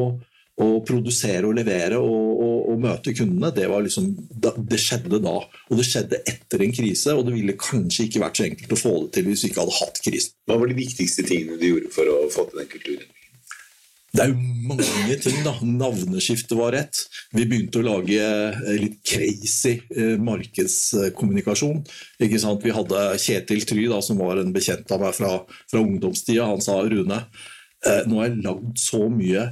å, 0.58 0.66
produsere 0.86 1.46
og 1.46 1.54
levere 1.60 2.00
og, 2.02 2.42
og, 2.42 2.58
og 2.72 2.82
møte 2.82 3.14
kundene, 3.14 3.52
det, 3.54 3.68
liksom, 3.86 4.10
det, 4.42 4.82
skjedde 4.82 5.22
da. 5.22 5.38
Og 5.70 5.78
det 5.78 5.86
skjedde 5.86 6.22
etter 6.34 6.66
en 6.66 6.74
krise, 6.74 7.14
og 7.14 7.28
det 7.28 7.38
ville 7.38 7.58
kanskje 7.62 8.08
ikke 8.08 8.26
vært 8.26 8.42
så 8.42 8.48
enkelt 8.50 8.76
å 8.76 8.82
få 8.82 8.94
det 9.04 9.12
til 9.16 9.30
hvis 9.30 9.46
vi 9.46 9.52
ikke 9.52 9.62
hadde 9.62 9.80
hatt 9.80 10.02
krisen. 10.02 10.38
Hva 10.50 10.58
var 10.58 10.70
de 10.70 10.80
viktigste 10.82 11.26
tingene 11.30 11.62
du 11.62 11.68
gjorde 11.70 11.94
for 11.94 12.10
å 12.10 12.22
få 12.34 12.50
til 12.50 12.64
den 12.64 12.72
kulturen? 12.74 13.10
Det 14.12 14.20
er 14.20 14.28
jo 14.28 14.40
mange 14.68 15.16
ting, 15.24 15.38
da. 15.40 15.54
Navneskiftet 15.64 16.52
var 16.58 16.74
rett. 16.76 16.98
Vi 17.32 17.46
begynte 17.48 17.80
å 17.80 17.86
lage 17.86 18.18
eh, 18.20 18.74
litt 18.76 18.98
crazy 19.08 19.78
eh, 19.96 20.18
markedskommunikasjon. 20.20 21.80
Ikke 22.20 22.40
sant? 22.42 22.60
Vi 22.60 22.74
hadde 22.76 23.06
Kjetil 23.22 23.64
Try, 23.68 23.86
da, 23.88 24.02
som 24.04 24.20
var 24.20 24.42
en 24.42 24.52
bekjent 24.52 24.92
av 24.92 25.00
meg 25.06 25.16
fra, 25.16 25.32
fra 25.72 25.80
ungdomstida. 25.80 26.50
Han 26.50 26.60
sa 26.64 26.76
Rune, 26.84 27.22
eh, 27.88 28.02
nå 28.04 28.20
har 28.20 28.28
jeg 28.28 28.44
lagd 28.44 28.84
så 28.84 29.06
mye 29.08 29.48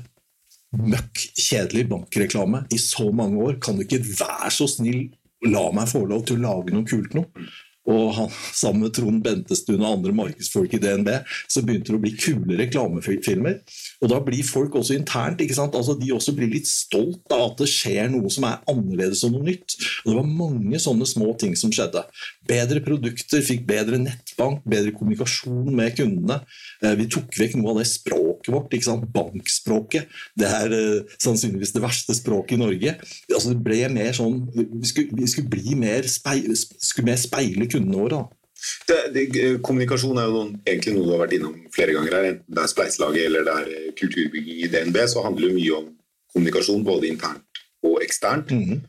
møkk 0.76 1.24
kjedelig 1.40 1.88
bankreklame 1.94 2.66
i 2.68 2.82
så 2.82 3.08
mange 3.16 3.40
år. 3.40 3.56
Kan 3.64 3.80
du 3.80 3.86
ikke 3.86 4.04
være 4.04 4.52
så 4.54 4.68
snill 4.70 5.08
la 5.48 5.70
meg 5.72 5.88
få 5.88 6.04
lov 6.04 6.28
til 6.28 6.36
å 6.36 6.44
lage 6.50 6.76
noe 6.76 6.84
kult 6.84 7.16
noe? 7.16 7.48
Og 7.88 8.10
han, 8.12 8.28
sammen 8.52 8.84
med 8.84 8.94
Trond 8.96 9.22
Bentestuen 9.24 9.80
og 9.80 9.96
andre 9.96 10.12
markedsfolk 10.16 10.74
i 10.76 10.80
DNB, 10.82 11.08
så 11.48 11.62
begynte 11.64 11.94
det 11.94 11.96
å 11.98 12.02
bli 12.02 12.12
kule 12.18 12.58
reklamefilmer. 12.60 13.56
Og 14.04 14.12
da 14.12 14.20
blir 14.24 14.44
folk 14.46 14.76
også 14.76 14.98
internt 14.98 15.40
ikke 15.40 15.56
sant? 15.56 15.76
Altså, 15.78 15.96
de 15.98 16.12
også 16.12 16.34
blir 16.36 16.52
litt 16.52 16.68
stolt 16.68 17.32
av 17.32 17.46
at 17.48 17.62
det 17.62 17.70
skjer 17.72 18.12
noe 18.12 18.30
som 18.32 18.46
er 18.48 18.60
annerledes 18.70 19.24
og 19.26 19.34
noe 19.36 19.48
nytt. 19.48 19.78
Og 20.04 20.12
det 20.12 20.18
var 20.18 20.28
mange 20.44 20.82
sånne 20.82 21.08
små 21.08 21.32
ting 21.40 21.56
som 21.58 21.72
skjedde. 21.72 22.04
Bedre 22.50 22.82
produkter, 22.82 23.44
fikk 23.46 23.62
bedre 23.68 24.00
nettbank, 24.02 24.64
bedre 24.68 24.92
kommunikasjon 24.96 25.70
med 25.76 25.94
kundene. 25.98 26.40
Eh, 26.82 26.96
vi 26.98 27.06
tok 27.12 27.38
vekk 27.38 27.54
noe 27.60 27.74
av 27.74 27.80
det 27.80 27.86
språket 27.90 28.50
vårt, 28.54 28.74
ikke 28.74 28.88
sant? 28.88 29.06
bankspråket. 29.14 30.10
Det 30.38 30.50
er 30.50 30.74
uh, 30.74 31.14
sannsynligvis 31.22 31.74
det 31.76 31.82
verste 31.84 32.16
språket 32.16 32.56
i 32.56 32.60
Norge. 32.60 32.96
Altså, 33.30 33.52
det 33.52 33.62
ble 33.64 33.80
mer 33.94 34.12
sånn, 34.16 34.42
Vi 34.50 34.90
skulle, 34.90 35.16
vi 35.20 35.30
skulle 35.30 35.52
bli 35.52 35.78
mer, 35.78 36.06
speil, 36.10 36.50
skulle 36.56 37.12
mer 37.12 37.20
speile 37.20 37.70
kundene 37.70 38.02
våre. 38.02 38.18
da. 38.18 38.40
Det, 38.88 38.98
det, 39.14 39.24
kommunikasjon 39.64 40.18
er 40.20 40.28
jo 40.28 40.34
noen, 40.34 40.52
egentlig 40.68 40.94
noe 40.96 41.06
du 41.06 41.14
har 41.14 41.22
vært 41.22 41.36
innom 41.38 41.56
flere 41.72 41.94
ganger. 41.96 42.16
her, 42.16 42.28
Enten 42.34 42.56
det 42.56 42.64
er 42.64 42.72
spleiselaget 42.72 43.28
eller 43.28 43.46
det 43.46 43.56
er 43.62 43.70
eh, 43.76 43.90
kulturbygging 44.00 44.64
i 44.64 44.70
DNB, 44.72 44.98
så 45.08 45.24
handler 45.24 45.48
det 45.48 45.56
mye 45.56 45.78
om 45.78 45.86
kommunikasjon 46.34 46.84
både 46.86 47.08
internt 47.08 47.62
og 47.86 48.02
eksternt. 48.04 48.50
Mm 48.52 48.64
-hmm. 48.64 48.80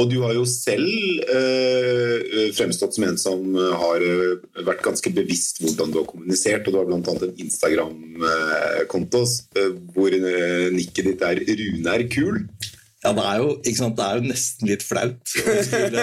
Og 0.00 0.08
du 0.08 0.22
har 0.22 0.32
jo 0.32 0.44
selv 0.48 0.88
eh, 1.28 2.48
fremstått 2.56 2.96
som 2.96 3.04
en 3.04 3.18
som 3.20 3.42
har 3.56 4.00
vært 4.64 4.80
ganske 4.86 5.12
bevisst 5.12 5.60
hvordan 5.60 5.92
du 5.92 5.98
har 6.00 6.06
kommunisert. 6.08 6.64
og 6.66 6.72
Du 6.72 6.78
har 6.80 6.88
bl.a. 6.88 7.12
en 7.12 7.42
Instagram-konto 7.44 9.22
øh, 9.60 9.74
hvor 9.92 10.16
nikket 10.72 11.10
ditt 11.10 11.26
er 11.28 11.42
'Rune 11.44 11.92
er 11.92 12.06
kul'. 12.08 12.40
Ja, 13.02 13.10
det 13.16 13.22
er, 13.26 13.38
jo, 13.42 13.54
det 13.58 14.04
er, 14.04 14.18
jo, 14.20 14.26
nesten 14.30 14.68
litt 14.70 14.84
flaut 14.86 15.32
å 15.34 15.54
skulle, 15.66 16.02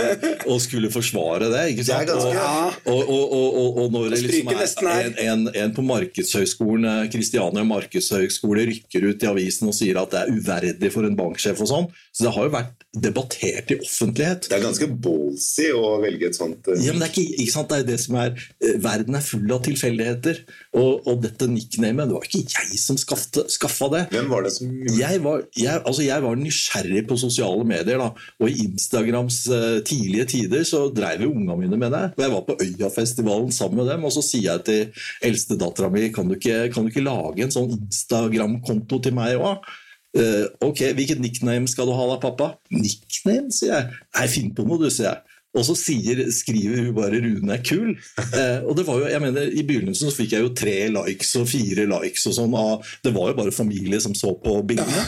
å 0.52 0.56
skulle 0.60 0.90
forsvare 0.92 1.48
det. 1.54 1.62
ikke 1.72 1.86
sant? 1.88 2.12
Og, 2.12 3.00
og, 3.00 3.36
og, 3.38 3.80
og 3.86 3.94
når 3.94 4.10
det 4.18 4.20
liksom 4.26 4.52
er 4.52 5.06
en, 5.06 5.16
en, 5.24 5.46
en 5.64 5.76
på 5.78 5.86
markedshøgskolen, 5.88 7.08
Kristiania 7.14 7.64
eh, 7.64 7.70
markedshøgskole 7.70 8.68
rykker 8.68 9.08
ut 9.14 9.24
i 9.24 9.32
avisen 9.32 9.72
og 9.72 9.78
sier 9.78 10.02
at 10.02 10.12
det 10.12 10.26
er 10.26 10.34
uverdig 10.36 10.92
for 10.92 11.08
en 11.08 11.16
banksjef 11.16 11.64
og 11.64 11.72
sånn, 11.72 11.90
så 12.12 12.28
det 12.28 12.36
har 12.36 12.50
jo 12.50 12.54
vært 12.58 12.86
debattert 13.00 13.72
i 13.72 13.80
offentlighet. 13.80 14.50
Det 14.50 14.58
er 14.58 14.66
ganske 14.66 14.90
ballsy 15.06 15.70
å 15.78 15.96
velge 16.04 16.34
et 16.34 16.36
sånt 16.36 16.68
uh... 16.68 16.76
Ja, 16.82 16.92
men 16.92 17.04
det 17.04 17.08
er 17.08 17.14
ikke, 17.14 17.38
ikke 17.46 17.54
sant? 17.54 17.72
Det 17.72 17.80
er 17.80 17.88
det 17.94 18.00
som 18.02 18.18
er 18.20 18.34
uh, 18.34 18.76
Verden 18.82 19.16
er 19.16 19.24
full 19.24 19.56
av 19.56 19.64
tilfeldigheter. 19.68 20.42
Og, 20.74 21.06
og, 21.06 21.20
dette 21.24 21.48
nicknamet 21.50 22.10
Det 22.10 22.18
var 22.18 22.28
ikke 22.28 22.44
jeg 22.44 22.82
som 22.82 22.98
skaffa 23.00 23.90
det. 23.94 24.04
Hvem 24.12 24.30
var 24.34 24.46
det 24.46 24.54
som 24.58 24.74
jeg 24.98 25.22
var, 25.24 25.46
jeg, 25.58 25.80
altså 25.80 26.06
jeg 26.06 26.26
var 26.26 26.40
nysgjerrig 26.42 26.89
på 27.08 27.18
sosiale 27.20 27.66
medier. 27.68 28.02
da, 28.02 28.10
Og 28.40 28.50
i 28.50 28.66
Instagrams 28.66 29.42
uh, 29.52 29.80
tidlige 29.86 30.26
tider 30.36 30.66
så 30.68 30.86
dreiv 30.94 31.26
jo 31.26 31.34
unga 31.34 31.58
mine 31.60 31.78
med 31.80 31.94
det. 31.96 32.06
Og 32.18 32.24
jeg 32.26 32.34
var 32.34 32.46
på 32.48 32.58
Øyafestivalen 32.66 33.52
sammen 33.56 33.84
med 33.84 33.92
dem, 33.94 34.08
og 34.08 34.16
så 34.16 34.24
sier 34.26 34.52
jeg 34.52 34.66
til 34.68 35.06
eldstedattera 35.30 35.92
mi 35.94 36.10
kan, 36.10 36.30
kan 36.40 36.84
du 36.84 36.92
ikke 36.92 37.06
lage 37.06 37.46
en 37.46 37.54
sånn 37.54 37.72
Instagram-konto 37.78 39.02
til 39.06 39.16
meg 39.18 39.38
òg? 39.40 39.70
Uh, 40.18 40.48
ok, 40.66 40.88
hvilket 40.98 41.22
nickname 41.22 41.70
skal 41.70 41.86
du 41.86 41.94
ha 41.94 42.06
da, 42.10 42.18
pappa? 42.22 42.54
Nickname, 42.74 43.54
sier 43.54 43.76
jeg. 43.76 44.00
Nei, 44.18 44.30
finn 44.32 44.56
på 44.58 44.66
noe, 44.66 44.82
du, 44.82 44.90
sier 44.94 45.12
jeg. 45.12 45.29
Og 45.58 45.66
så 45.66 45.74
sier, 45.74 46.20
skriver 46.30 46.84
hun 46.84 46.92
bare 46.94 47.18
'Rune 47.18 47.54
er 47.56 47.64
kul'. 47.66 47.96
Eh, 48.20 48.60
og 48.64 48.76
det 48.78 48.86
var 48.86 49.00
jo, 49.00 49.08
jeg 49.10 49.22
mener, 49.22 49.50
I 49.50 49.64
begynnelsen 49.66 50.10
så 50.10 50.14
fikk 50.14 50.36
jeg 50.36 50.46
jo 50.46 50.52
tre 50.54 50.76
likes 50.94 51.32
og 51.40 51.48
fire 51.50 51.88
likes. 51.90 52.26
og 52.30 52.36
sånn, 52.38 52.54
og 52.54 52.86
Det 53.04 53.14
var 53.16 53.32
jo 53.32 53.40
bare 53.40 53.56
familie 53.56 54.00
som 54.02 54.14
så 54.14 54.36
på 54.44 54.60
bildene. 54.68 55.06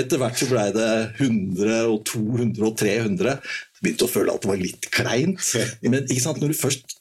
Etter 0.00 0.18
hvert 0.18 0.38
så 0.38 0.48
blei 0.50 0.66
det 0.74 0.90
100 1.20 1.86
og 1.86 2.02
200 2.10 2.66
og 2.66 2.76
300. 2.76 3.38
Begynte 3.82 4.06
å 4.08 4.10
føle 4.10 4.34
at 4.34 4.42
det 4.42 4.50
var 4.50 4.60
litt 4.62 4.90
kleint. 4.90 5.54
Men 5.82 6.02
ikke 6.06 6.22
sant, 6.22 6.42
når 6.42 6.54
du 6.54 6.58
først 6.58 6.98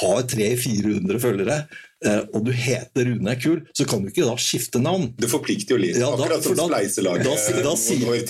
har 0.00 0.22
300-400 0.34 1.22
følgere, 1.22 1.58
Eh, 2.04 2.20
og 2.36 2.44
du 2.44 2.50
heter 2.52 3.06
Rune 3.08 3.32
er 3.32 3.38
kul, 3.40 3.60
så 3.76 3.86
kan 3.88 4.02
du 4.04 4.10
ikke 4.10 4.26
da 4.26 4.34
skifte 4.40 4.80
navn. 4.82 5.06
Det 5.16 5.30
forplikter 5.30 5.76
jo 5.76 5.80
litt. 5.80 5.96
Ja, 5.96 6.10
da, 6.12 6.26
akkurat 6.26 6.44
som 6.44 6.58
spleiselaget. 6.58 7.28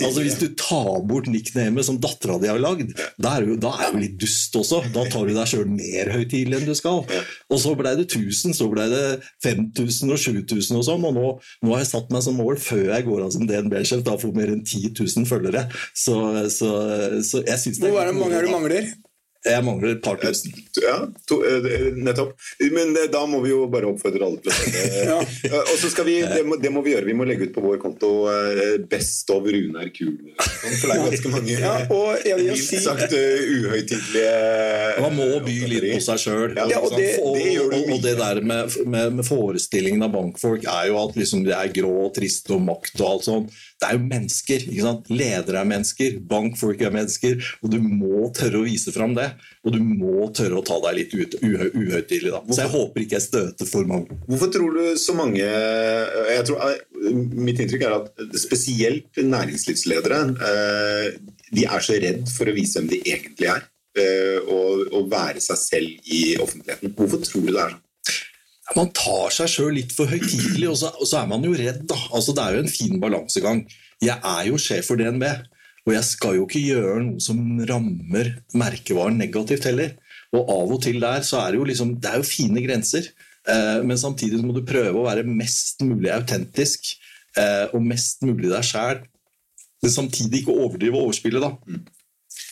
Altså, 0.07 0.23
hvis 0.23 0.39
du 0.39 0.47
tar 0.59 1.01
bort 1.09 1.27
nicknamet 1.31 1.87
som 1.89 1.99
dattera 2.03 2.39
di 2.43 2.51
har 2.53 2.61
lagd, 2.63 2.93
da 3.19 3.35
er 3.35 3.47
du 3.47 3.57
jo 3.57 3.99
litt 3.99 4.17
dust 4.21 4.55
også. 4.61 4.85
Da 4.95 5.07
tar 5.11 5.27
du 5.27 5.35
deg 5.35 5.51
sjøl 5.51 5.67
mer 5.71 6.13
høytidelig 6.15 6.61
enn 6.61 6.69
du 6.69 6.75
skal. 6.79 7.03
Og 7.51 7.63
så 7.63 7.75
blei 7.79 7.97
det 7.99 8.07
1000, 8.07 8.55
så 8.55 8.69
blei 8.71 8.87
det 8.93 9.05
5000 9.47 10.15
og 10.15 10.23
7000 10.23 10.79
og 10.79 10.87
sånn. 10.87 11.09
Og 11.11 11.17
nå, 11.17 11.33
nå, 11.65 11.73
har 11.75 11.83
jeg 11.83 11.91
satt 11.91 12.15
meg 12.15 12.23
som 12.27 12.39
mål, 12.39 12.61
før 12.63 12.93
jeg 12.93 13.09
går 13.09 13.25
av 13.27 13.33
som 13.35 13.49
DNB-sjef, 13.49 14.05
da 14.07 14.15
får 14.21 14.37
mer 14.39 14.55
enn 14.55 14.63
10 14.63 14.95
000 14.95 15.27
følgere. 15.31 15.67
Så, 15.91 16.15
så, 16.53 16.71
så 17.27 17.43
jeg 17.43 17.59
syns 17.65 17.83
det 17.83 17.91
er 17.91 17.99
Hvor 17.99 18.15
mange 18.21 18.39
er 18.39 18.47
det 18.47 18.53
du 18.53 18.55
mangler? 18.55 18.95
Jeg 19.45 19.61
mangler 19.61 19.93
et 19.93 20.01
par 20.01 20.17
tusen. 20.17 20.55
Ja, 20.81 20.95
to, 21.29 21.43
eh, 21.45 21.91
nettopp. 22.01 22.33
Men 22.73 22.95
eh, 22.97 23.11
da 23.13 23.27
må 23.29 23.43
vi 23.45 23.51
jo 23.51 23.67
bare 23.69 23.91
oppfordre 23.91 24.25
alle 24.25 24.41
til 24.41 24.49
å 24.49 24.55
se. 24.57 25.51
Og 25.61 25.75
så 25.83 25.91
skal 25.93 26.07
vi, 26.09 26.15
det 26.25 26.41
må, 26.49 26.57
det 26.61 26.71
må, 26.73 26.81
vi 26.85 26.95
gjøre, 26.95 27.05
vi 27.11 27.17
må 27.19 27.27
legge 27.29 27.51
ut 27.51 27.53
på 27.53 27.65
vår 27.65 27.77
konto 27.83 28.13
eh, 28.33 28.79
'Best 28.89 29.29
of 29.35 29.45
Runar 29.45 29.91
Kul'. 29.93 30.33
For 30.39 30.89
det 30.89 30.97
er 30.97 31.03
ganske 31.05 31.33
mange 31.35 31.59
ja, 31.61 31.75
og 31.93 32.25
jeg 32.25 32.39
vil 32.41 32.57
si, 32.59 32.81
sagt 32.83 33.13
uhøytidelige 33.13 34.33
Man 35.05 35.17
må 35.19 35.29
by 35.45 35.59
litt 35.71 35.89
på 35.91 36.01
seg 36.07 36.23
sjøl. 36.25 36.57
Ja, 36.57 36.81
og, 36.81 36.97
det, 36.97 37.11
og, 37.21 37.37
og, 37.85 38.01
det 38.01 38.17
der 38.23 38.41
med, 38.41 38.73
med, 38.89 39.21
med, 39.21 39.29
forestillingen 39.29 40.09
av 40.09 40.17
bankfolk 40.17 40.65
er 40.65 40.89
jo 40.89 40.99
at 41.03 41.21
liksom 41.21 41.45
det 41.45 41.53
er 41.59 41.73
grå 41.83 41.93
og 42.09 42.15
trist 42.17 42.49
og 42.55 42.65
makt 42.65 42.97
og 43.03 43.07
alt 43.11 43.29
sånt. 43.29 43.63
Det 43.85 43.91
er 43.91 43.99
jo 43.99 44.05
mennesker. 44.09 44.63
ikke 44.65 44.85
sant? 44.87 45.09
Ledere 45.13 45.61
er 45.61 45.69
mennesker, 45.69 46.15
bankfolk 46.31 46.81
er 46.89 46.93
mennesker, 46.95 47.35
og 47.61 47.71
du 47.75 47.77
må 47.85 48.31
tørre 48.33 48.63
å 48.63 48.65
vise 48.65 48.95
fram 48.95 49.13
det. 49.19 49.27
Og 49.65 49.75
du 49.77 49.81
må 49.85 50.31
tørre 50.37 50.57
å 50.57 50.65
ta 50.65 50.79
deg 50.87 50.97
litt 51.03 51.13
ut, 51.13 51.37
uhø, 51.45 51.69
uhøytidelig. 51.75 52.33
da. 52.33 52.41
Så 52.49 52.63
jeg 52.65 52.73
håper 52.73 53.05
ikke 53.05 53.19
jeg 53.19 53.27
støter 53.27 53.69
for 53.69 53.85
mange. 53.91 54.17
Hvorfor 54.31 54.53
tror 54.55 54.79
du 54.79 54.97
så 55.01 55.15
mange 55.19 55.43
jeg 55.45 56.47
tror, 56.49 56.65
eh, 56.71 57.13
Mitt 57.37 57.61
inntrykk 57.61 57.85
er 57.85 57.95
at 57.99 58.39
spesielt 58.41 59.21
næringslivsledere 59.21 60.21
eh, 60.49 61.07
de 61.55 61.65
er 61.69 61.85
så 61.85 62.01
redd 62.01 62.25
for 62.33 62.49
å 62.49 62.55
vise 62.57 62.81
hvem 62.81 62.89
de 62.91 63.03
egentlig 63.05 63.51
er. 63.53 63.67
eh, 64.01 64.39
Og, 64.49 64.89
og 64.97 65.11
være 65.13 65.41
seg 65.45 65.61
selv 65.61 66.09
i 66.11 66.37
offentligheten. 66.43 66.95
Hvorfor 66.97 67.21
tror 67.23 67.45
du 67.45 67.53
det 67.53 67.61
er 67.61 67.75
sånn? 67.77 67.83
Man 68.73 68.89
tar 68.97 69.33
seg 69.35 69.51
sjøl 69.53 69.75
litt 69.77 69.93
for 69.93 70.09
høytidelig, 70.09 70.71
og, 70.71 70.79
og 70.97 71.09
så 71.09 71.21
er 71.21 71.29
man 71.29 71.45
jo 71.45 71.53
redd. 71.57 71.83
da. 71.91 71.99
Altså, 72.17 72.33
Det 72.37 72.45
er 72.45 72.57
jo 72.57 72.63
en 72.65 72.73
fin 72.73 72.97
balansegang. 73.03 73.61
Jeg 74.03 74.17
er 74.17 74.47
jo 74.49 74.61
sjef 74.61 74.89
for 74.89 75.01
DNB, 75.01 75.27
og 75.85 75.93
jeg 75.93 76.07
skal 76.09 76.39
jo 76.39 76.47
ikke 76.49 76.65
gjøre 76.65 77.03
noe 77.05 77.23
som 77.23 77.41
rammer 77.69 78.33
merkevaren 78.57 79.21
negativt 79.21 79.69
heller. 79.69 79.93
Og 80.35 80.49
av 80.51 80.73
og 80.75 80.81
til 80.83 80.99
der 81.03 81.23
så 81.27 81.43
er 81.43 81.53
det 81.53 81.61
jo 81.61 81.69
liksom, 81.69 81.97
det 82.03 82.11
er 82.11 82.23
jo 82.23 82.27
fine 82.27 82.63
grenser, 82.65 83.07
eh, 83.47 83.81
men 83.87 84.01
samtidig 84.01 84.41
må 84.43 84.57
du 84.57 84.65
prøve 84.67 84.97
å 84.97 85.07
være 85.07 85.27
mest 85.29 85.85
mulig 85.85 86.11
autentisk 86.15 86.95
eh, 87.39 87.69
og 87.71 87.85
mest 87.85 88.25
mulig 88.27 88.51
deg 88.51 88.65
sjæl. 88.67 89.05
Men 89.85 89.93
samtidig 89.93 90.41
ikke 90.41 90.57
overdrive 90.57 90.97
og 90.97 91.11
overspille, 91.11 91.45
da. 91.45 91.53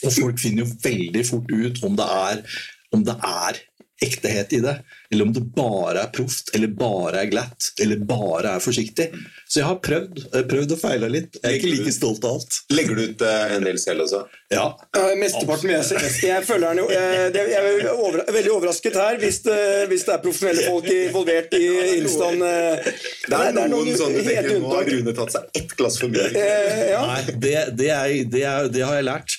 Og 0.05 0.15
folk 0.15 0.41
finner 0.43 0.67
jo 0.67 0.79
veldig 0.85 1.25
fort 1.27 1.51
ut 1.51 1.83
om 1.89 1.97
det 1.99 2.09
er, 2.29 2.43
om 2.93 3.05
det 3.07 3.17
er 3.17 3.63
ektehet 4.03 4.53
i 4.59 4.61
det, 4.63 4.77
eller 5.13 5.27
om 5.29 5.33
det 5.37 5.43
bare 5.55 6.03
er 6.07 6.11
proft, 6.15 6.51
eller 6.57 6.71
bare 6.73 7.21
er 7.23 7.31
glatt, 7.33 7.71
eller 7.83 8.01
bare 8.09 8.57
er 8.57 8.63
forsiktig. 8.65 9.11
Så 9.47 9.61
jeg 9.61 9.67
har 9.69 9.77
prøvd, 9.85 10.23
eh, 10.33 10.45
prøvd 10.49 10.73
og 10.73 10.81
feila 10.81 11.09
litt. 11.13 11.37
Jeg 11.43 11.51
er 11.51 11.59
ikke 11.59 11.73
like 11.75 11.93
stolt 11.93 12.25
av 12.25 12.39
alt. 12.39 12.57
Legger 12.73 12.97
du 12.97 13.03
ut 13.11 13.25
eh, 13.29 13.57
en 13.59 13.67
del 13.69 13.79
selv 13.83 14.07
også? 14.07 14.23
Ja, 14.53 14.71
Uh, 14.93 15.15
mesteparten 15.17 15.71
med 15.71 15.81
SMS. 15.81 16.19
Jeg 16.23 16.45
føler 16.45 16.75
den 16.75 16.83
jo 16.83 16.85
uh, 16.91 17.29
det- 17.33 17.45
jeg 17.49 17.71
er 17.87 17.87
over, 17.93 18.21
veldig 18.37 18.51
overrasket 18.53 18.97
her 19.01 19.17
hvis 19.23 19.39
det, 19.47 19.57
hvis 19.89 20.05
det 20.05 20.13
er 20.13 20.21
profesjonelle 20.21 20.67
folk 20.69 20.89
involvert 20.93 21.55
i 21.57 21.63
Instaen. 21.97 22.43
Uh, 22.45 22.91
Det 23.29 23.39
er, 23.39 23.69
noen, 23.73 23.89
sånne 23.97 24.21
du 24.21 24.29
tenker, 24.29 24.61
Nå 24.61 24.75
har 24.75 24.91
Rune 24.93 25.15
tatt 25.17 25.33
seg 25.33 25.57
ett 25.63 25.73
glass 25.79 25.97
for 26.03 26.13
mye. 26.13 26.29
Uh, 26.37 26.83
ja. 26.93 27.01
Nei, 27.09 27.23
det, 27.47 27.55
det, 27.81 27.89
er, 27.97 28.13
det, 28.35 28.45
er, 28.45 28.69
det 28.77 28.85
har 28.85 28.99
jeg 29.01 29.09
lært. 29.09 29.39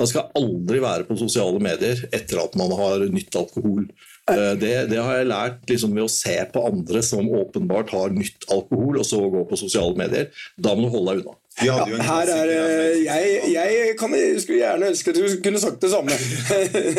Man 0.00 0.10
skal 0.10 0.32
aldri 0.40 0.80
være 0.84 1.06
på 1.10 1.18
sosiale 1.20 1.60
medier 1.62 2.00
etter 2.12 2.40
at 2.46 2.56
man 2.60 2.72
har 2.80 3.04
nytt 3.12 3.36
alkohol. 3.40 3.84
Eh, 4.30 4.54
Det, 4.56 4.74
det 4.88 5.00
har 5.04 5.18
jeg 5.18 5.26
lært 5.28 5.64
liksom 5.68 5.94
ved 5.94 6.06
å 6.06 6.10
se 6.12 6.36
på 6.52 6.62
andre 6.66 7.02
som 7.04 7.26
åpenbart 7.28 7.90
har 7.92 8.08
nytt 8.14 8.46
alkohol, 8.50 8.98
og 9.02 9.04
så 9.08 9.20
gå 9.30 9.42
på 9.50 9.58
sosiale 9.60 9.96
medier. 9.98 10.30
Da 10.56 10.72
må 10.74 10.86
du 10.88 10.94
holde 10.96 11.12
deg 11.18 11.24
unna. 11.26 11.38
En 11.54 12.00
Her 12.02 12.30
er 12.34 12.48
eh, 12.50 12.96
jeg, 13.04 13.34
jeg 13.52 13.92
kan, 14.00 14.10
skulle 14.42 14.58
gjerne 14.58 14.88
ønske 14.90 15.12
at 15.12 15.18
du 15.20 15.36
kunne 15.44 15.60
sagt 15.62 15.84
det 15.84 15.90
samme. 15.92 16.16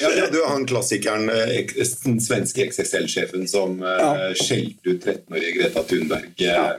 Ja, 0.00 0.08
ja, 0.16 0.26
du 0.32 0.38
har 0.40 0.54
han 0.54 0.64
klassikeren, 0.70 1.28
eh, 1.28 1.66
den 2.04 2.20
svenske 2.24 2.64
XXL-sjefen 2.70 3.44
som 3.50 3.80
Ja. 3.82 4.30
skjelte 4.38 4.94
ut 4.94 5.04
13-årige 5.04 5.58
Greta 5.58 5.82
Thunberg. 5.82 6.30
eh, 6.40 6.70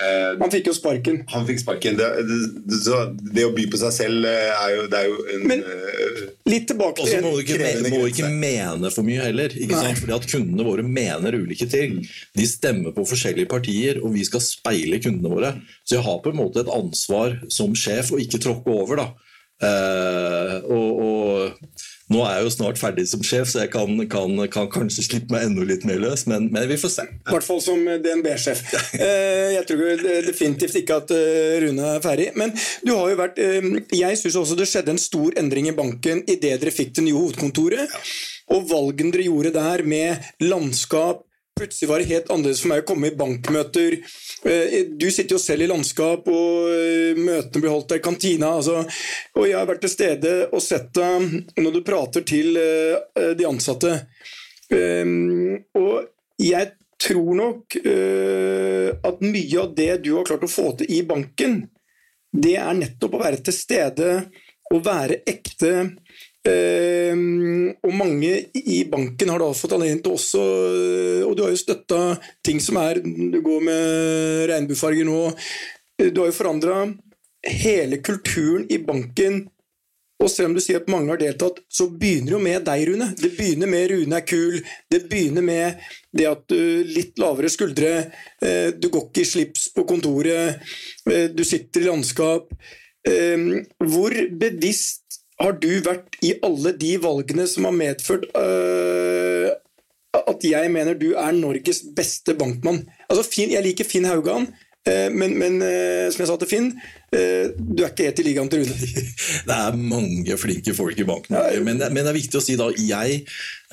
eh, 0.00 0.36
Han 0.40 0.50
fikk 0.52 0.66
jo 0.70 0.74
sparken. 0.76 1.22
han 1.32 1.46
fikk 1.48 1.60
sparken. 1.62 1.96
Det, 1.96 2.08
det, 2.28 2.78
så 2.84 2.98
det 3.16 3.44
å 3.46 3.52
by 3.56 3.66
på 3.72 3.80
seg 3.80 3.92
selv 3.96 4.26
eh, 4.28 4.52
er 4.52 4.74
jo, 4.76 4.86
det 4.92 5.00
er 5.02 5.06
jo 5.10 5.16
en 5.36 5.46
Men- 5.52 5.64
eh, 5.64 6.22
Litt 6.46 6.68
tilbake 6.70 7.00
til 7.02 7.08
så 7.10 7.16
til 7.16 7.24
må 7.26 7.32
du 7.34 7.42
ikke, 7.42 7.90
må 7.90 8.02
ikke 8.06 8.28
mene 8.30 8.90
for 8.94 9.02
mye 9.06 9.24
heller. 9.24 9.50
Ikke 9.56 9.74
Nei. 9.74 9.82
sant? 9.88 9.98
Fordi 10.02 10.14
at 10.14 10.28
Kundene 10.30 10.66
våre 10.68 10.84
mener 10.86 11.34
ulike 11.34 11.66
ting. 11.72 11.96
De 12.38 12.46
stemmer 12.46 12.94
på 12.94 13.02
forskjellige 13.08 13.48
partier, 13.50 13.98
og 14.04 14.12
vi 14.14 14.22
skal 14.28 14.44
speile 14.44 15.00
kundene 15.02 15.32
våre. 15.32 15.50
Så 15.82 15.96
jeg 15.98 16.04
har 16.06 16.20
på 16.22 16.30
en 16.30 16.38
måte 16.38 16.62
et 16.62 16.70
ansvar 16.70 17.34
som 17.50 17.74
sjef 17.74 18.12
å 18.14 18.20
ikke 18.22 18.38
tråkke 18.44 18.70
over. 18.78 19.02
da. 19.02 19.08
Eh, 19.66 20.56
og, 20.70 21.00
og 21.02 21.85
nå 22.12 22.20
er 22.22 22.36
jeg 22.36 22.46
jo 22.46 22.50
snart 22.54 22.78
ferdig 22.78 23.04
som 23.10 23.22
sjef, 23.26 23.48
så 23.50 23.64
jeg 23.64 23.72
kan, 23.72 23.90
kan, 24.12 24.36
kan 24.52 24.68
kanskje 24.70 25.02
slippe 25.08 25.34
meg 25.34 25.48
enda 25.48 25.64
litt 25.66 25.82
mer 25.88 25.98
løs, 25.98 26.22
men, 26.30 26.46
men 26.54 26.68
vi 26.70 26.78
får 26.78 26.92
se. 26.94 27.06
I 27.08 27.34
hvert 27.34 27.46
fall 27.46 27.58
som 27.64 27.82
DNB-sjef. 27.82 28.62
Eh, 28.94 29.56
Jeg 29.56 29.66
tror 29.66 30.04
definitivt 30.26 30.78
ikke 30.78 31.00
at 31.02 31.10
eh, 31.16 31.56
Rune 31.64 31.90
er 31.96 32.04
ferdig. 32.04 32.28
Men 32.38 32.54
du 32.86 32.92
har 32.94 33.10
jo 33.10 33.18
vært 33.18 33.40
eh, 33.42 33.66
Jeg 33.96 34.20
syns 34.20 34.38
også 34.38 34.56
det 34.58 34.68
skjedde 34.70 34.94
en 34.94 35.02
stor 35.02 35.34
endring 35.40 35.66
i 35.70 35.74
banken 35.76 36.22
idet 36.30 36.60
dere 36.62 36.74
fikk 36.74 36.94
det 36.96 37.08
nye 37.08 37.18
hovedkontoret. 37.18 37.98
Og 38.54 38.68
valgene 38.70 39.10
dere 39.10 39.26
gjorde 39.26 39.54
der 39.56 39.82
med 39.82 40.30
landskap 40.46 41.25
Plutselig 41.56 41.88
var 41.88 41.98
det 41.98 42.04
helt 42.04 42.30
annerledes 42.30 42.60
for 42.60 42.68
meg 42.68 42.82
å 42.82 42.86
komme 42.90 43.08
i 43.08 43.16
bankmøter. 43.16 43.94
Eh, 44.44 44.74
Du 44.92 45.06
sitter 45.10 45.38
jo 45.38 45.40
selv 45.40 45.64
i 45.64 45.68
landskap, 45.70 46.26
og 46.28 46.66
eh, 46.68 47.16
møtene 47.16 47.62
blir 47.62 47.72
holdt 47.72 47.94
der 47.94 48.00
i 48.02 48.04
kantina. 48.04 48.50
Altså, 48.58 48.82
og 49.32 49.46
jeg 49.48 49.56
har 49.56 49.68
vært 49.70 49.80
til 49.86 49.94
stede 49.94 50.34
og 50.50 50.60
sett 50.60 50.90
deg 50.98 51.62
når 51.62 51.78
du 51.78 51.80
prater 51.86 52.26
til 52.28 52.60
eh, 52.60 53.32
de 53.38 53.48
ansatte. 53.48 53.94
Um, 54.68 55.62
og 55.78 56.10
jeg 56.42 56.74
tror 56.98 57.36
nok 57.38 57.76
at 57.86 59.20
mye 59.22 59.60
av 59.62 59.74
det 59.76 59.92
du 60.02 60.08
har 60.16 60.24
klart 60.26 60.42
å 60.42 60.50
få 60.50 60.72
til 60.80 60.90
i 60.90 61.04
banken, 61.06 61.60
det 62.34 62.56
er 62.58 62.74
nettopp 62.74 63.14
å 63.14 63.20
være 63.20 63.38
til 63.46 63.54
stede 63.54 64.08
og 64.74 64.82
være 64.88 65.20
ekte. 65.28 65.72
Um, 66.46 67.72
og 67.82 67.94
mange 67.96 68.30
i 68.54 68.84
banken 68.86 69.32
har 69.32 69.42
da 69.42 69.48
fått 69.56 69.72
anledning 69.74 69.98
til 70.04 70.14
også 70.14 70.42
Og 71.26 71.32
du 71.34 71.40
har 71.42 71.50
jo 71.50 71.58
støtta 71.58 71.98
ting 72.46 72.60
som 72.62 72.78
er 72.78 73.00
Du 73.02 73.40
går 73.42 73.64
med 73.66 74.44
regnbuefarger 74.52 75.08
nå. 75.08 75.24
Du 75.98 76.20
har 76.20 76.30
jo 76.30 76.36
forandra 76.36 76.84
hele 77.46 77.98
kulturen 78.04 78.66
i 78.70 78.78
banken 78.78 79.42
og 80.16 80.30
selv 80.32 80.50
om 80.50 80.54
du 80.56 80.62
sier 80.64 80.80
at 80.80 80.88
mange 80.88 81.12
har 81.12 81.20
deltatt, 81.20 81.60
så 81.68 81.90
begynner 81.92 82.36
jo 82.36 82.40
med 82.40 82.64
deg, 82.64 82.86
Rune. 82.88 83.10
Det 83.20 83.34
begynner 83.36 83.68
med 83.68 83.90
Rune 83.92 84.16
er 84.16 84.24
kul. 84.24 84.56
Det 84.88 85.02
begynner 85.10 85.44
med 85.44 85.82
det 86.16 86.28
at 86.30 86.46
du 86.48 86.56
litt 86.88 87.20
lavere 87.20 87.50
skuldre, 87.52 87.92
eh, 88.40 88.70
du 88.72 88.88
går 88.88 89.10
ikke 89.10 89.22
i 89.22 89.28
slips 89.28 89.68
på 89.76 89.84
kontoret, 89.84 90.62
eh, 91.12 91.28
du 91.28 91.44
sitter 91.44 91.84
i 91.84 91.88
landskap. 91.90 92.48
Eh, 93.06 93.36
Hvor 93.76 94.16
bevisst 94.40 95.05
har 95.42 95.56
du 95.60 95.70
vært 95.84 96.16
i 96.24 96.34
alle 96.44 96.72
de 96.78 96.96
valgene 97.02 97.46
som 97.50 97.68
har 97.68 97.74
medført 97.76 98.24
eh, 98.40 99.50
at 100.16 100.46
jeg 100.48 100.70
mener 100.72 100.96
du 100.96 101.10
er 101.12 101.34
Norges 101.36 101.82
beste 101.96 102.36
bankmann? 102.38 102.84
Altså, 103.10 103.26
Finn, 103.28 103.52
jeg 103.52 103.64
liker 103.66 103.88
Finn 103.88 104.08
Haugan, 104.08 104.48
eh, 104.88 105.10
men, 105.12 105.34
men 105.36 105.58
eh, 105.64 106.06
som 106.12 106.22
jeg 106.22 106.30
sa 106.30 106.38
til 106.40 106.50
Finn, 106.50 106.70
eh, 107.12 107.52
du 107.52 107.82
er 107.84 107.90
ikke 107.90 108.08
helt 108.08 108.22
i 108.22 108.26
ligaen 108.30 108.52
til 108.52 108.64
Rune. 108.64 108.92
Det 109.50 109.58
er 109.58 109.76
mange 109.80 110.38
flinke 110.40 110.76
folk 110.76 110.96
i 111.02 111.08
banken. 111.08 111.36
Men, 111.66 111.84
men 111.84 112.00
det 112.00 112.08
er 112.10 112.16
viktig 112.16 112.40
å 112.40 112.44
si 112.44 112.56
da 112.58 112.70
jeg 112.80 113.20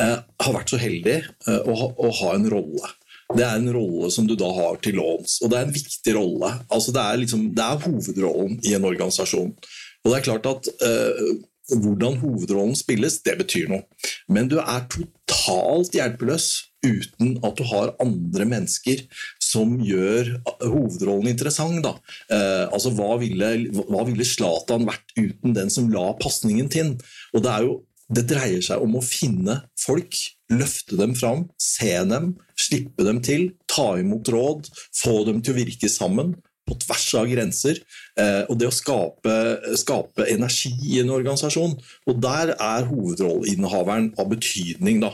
eh, 0.03 0.17
har 0.19 0.57
vært 0.57 0.75
så 0.75 0.81
heldig 0.81 1.21
å, 1.63 1.77
å 1.95 2.11
ha 2.19 2.35
en 2.35 2.49
rolle. 2.51 2.91
Det 3.33 3.45
er 3.45 3.55
en 3.57 3.71
rolle 3.73 4.11
som 4.13 4.27
du 4.27 4.35
da 4.37 4.49
har 4.53 4.77
til 4.83 4.99
låns, 4.99 5.39
og 5.41 5.49
det 5.49 5.57
er 5.57 5.65
en 5.65 5.73
viktig 5.73 6.13
rolle. 6.17 6.51
Altså 6.67 6.93
det, 6.93 7.01
er 7.01 7.23
liksom, 7.23 7.47
det 7.55 7.65
er 7.65 7.81
hovedrollen 7.87 8.59
i 8.67 8.75
en 8.77 8.85
organisasjon. 8.91 9.55
Og 10.03 10.11
det 10.11 10.19
er 10.19 10.25
klart 10.27 10.49
at 10.51 10.69
eh, 10.83 11.33
hvordan 11.71 12.19
hovedrollen 12.21 12.75
spilles, 12.75 13.21
det 13.23 13.37
betyr 13.39 13.71
noe. 13.71 13.85
Men 14.27 14.49
du 14.51 14.59
er 14.59 14.85
totalt 14.91 15.95
hjelpeløs 15.95 16.49
uten 16.83 17.37
at 17.47 17.55
du 17.55 17.63
har 17.69 17.93
andre 18.03 18.47
mennesker 18.49 19.05
som 19.39 19.77
gjør 19.83 20.33
hovedrollen 20.59 21.31
interessant. 21.31 21.87
Eh, 21.87 22.65
altså, 22.67 22.91
hva 22.97 23.15
ville, 23.21 24.27
Zlatan 24.27 24.87
vært 24.89 25.15
uten 25.15 25.55
den 25.55 25.71
som 25.73 25.89
la 25.93 26.11
pasningen 26.19 26.69
til? 26.73 26.95
Og 27.33 27.45
det, 27.45 27.57
jo, 27.63 27.75
det 28.11 28.27
dreier 28.31 28.63
seg 28.65 28.83
om 28.83 28.99
å 28.99 29.05
finne 29.05 29.61
folk, 29.79 30.19
løfte 30.53 30.99
dem 30.99 31.15
fram, 31.17 31.47
se 31.61 31.95
dem, 32.09 32.33
slippe 32.59 33.07
dem 33.07 33.23
til, 33.25 33.53
ta 33.71 33.93
imot 34.01 34.29
råd, 34.33 34.67
få 34.99 35.21
dem 35.29 35.39
til 35.41 35.55
å 35.55 35.61
virke 35.63 35.89
sammen 35.91 36.35
på 36.73 36.79
tvers 36.81 37.05
av 37.19 37.29
grenser. 37.29 37.79
Eh, 38.19 38.41
og 38.49 38.57
det 38.59 38.67
å 38.69 38.73
skape, 38.73 39.35
skape 39.79 40.27
energi 40.33 40.73
i 40.89 40.99
en 41.03 41.13
organisasjon. 41.13 41.75
Og 42.09 42.21
der 42.23 42.55
er 42.57 42.87
hovedrolleinnehaveren 42.89 44.11
av 44.19 44.31
betydning, 44.33 45.03
da. 45.05 45.13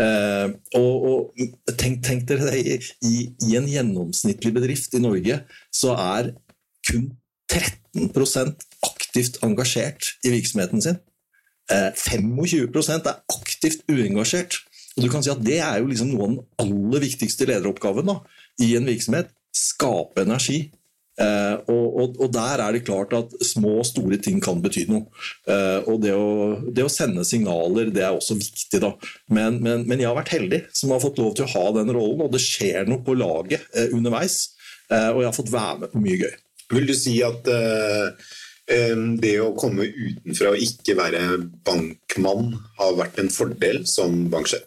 Eh, 0.00 0.48
og, 0.80 1.08
og 1.10 1.74
tenk, 1.80 2.02
tenk 2.06 2.26
dere 2.30 2.50
det, 2.50 2.80
i, 3.04 3.28
i, 3.44 3.56
en 3.58 3.68
gjennomsnittlig 3.70 4.54
bedrift 4.56 4.96
i 4.96 5.02
Norge 5.04 5.42
så 5.74 5.94
er 5.94 6.32
kun 6.88 7.12
13% 7.52 8.64
aktivt 8.84 9.40
engasjert 9.46 10.14
i 10.24 10.32
virksomheten 10.34 10.82
sin. 10.84 11.02
Eh, 11.72 11.90
25% 11.96 13.08
er 13.08 13.20
aktivt 13.32 13.84
uengasjert. 13.88 14.58
Og 14.94 15.02
du 15.04 15.10
kan 15.10 15.24
si 15.24 15.32
at 15.32 15.42
Det 15.42 15.58
er 15.58 15.80
jo 15.80 15.88
liksom 15.90 16.12
noe 16.12 16.26
av 16.26 16.34
den 16.34 16.42
aller 16.62 17.02
viktigste 17.02 17.48
lederoppgaven 17.50 18.10
da, 18.10 18.20
i 18.62 18.74
en 18.78 18.86
virksomhet. 18.86 19.32
Skape 19.54 20.24
energi. 20.26 20.68
Eh, 21.14 21.56
og, 21.70 21.84
og, 21.94 22.16
og, 22.18 22.30
der 22.34 22.58
er 22.58 22.74
det 22.74 22.82
klart 22.88 23.12
at 23.14 23.34
små 23.46 23.76
og 23.78 23.86
store 23.86 24.18
ting 24.22 24.40
kan 24.42 24.62
bety 24.64 24.86
noe. 24.90 25.06
Eh, 25.46 25.86
og 25.90 26.00
det 26.02 26.14
å, 26.18 26.58
det 26.74 26.86
å, 26.86 26.90
sende 26.90 27.26
signaler 27.26 27.92
det 27.94 28.02
er 28.02 28.16
også 28.16 28.38
viktig. 28.40 28.80
da. 28.82 28.94
Men, 29.28 29.60
men, 29.62 29.86
men, 29.86 30.02
jeg 30.02 30.10
har 30.10 30.18
vært 30.18 30.34
heldig 30.34 30.64
som 30.74 30.94
har 30.94 31.02
fått 31.04 31.20
lov 31.22 31.36
til 31.38 31.46
å 31.46 31.52
ha 31.54 31.66
den 31.78 31.94
rollen, 31.94 32.24
og 32.26 32.34
det 32.34 32.42
skjer 32.42 32.90
noe 32.90 33.04
på 33.06 33.16
laget 33.18 33.62
eh, 33.74 33.92
underveis. 33.94 34.42
og 34.90 35.22
jeg 35.22 35.30
har 35.30 35.36
fått 35.36 35.52
være 35.52 35.78
med 35.84 35.94
på 35.94 36.02
mye 36.04 36.18
gøy. 36.20 36.34
Vil 36.74 36.88
du 36.88 36.94
si 36.96 37.14
at 37.24 37.46
uh, 37.48 38.34
det 39.20 39.32
å 39.40 39.54
komme 39.56 39.84
utenfra 39.84 40.52
og 40.52 40.62
ikke 40.64 40.96
være 40.96 41.22
bankmann 41.66 42.54
har 42.78 42.96
vært 42.98 43.20
en 43.20 43.32
fordel 43.32 43.82
som 43.88 44.26
banksjef? 44.32 44.64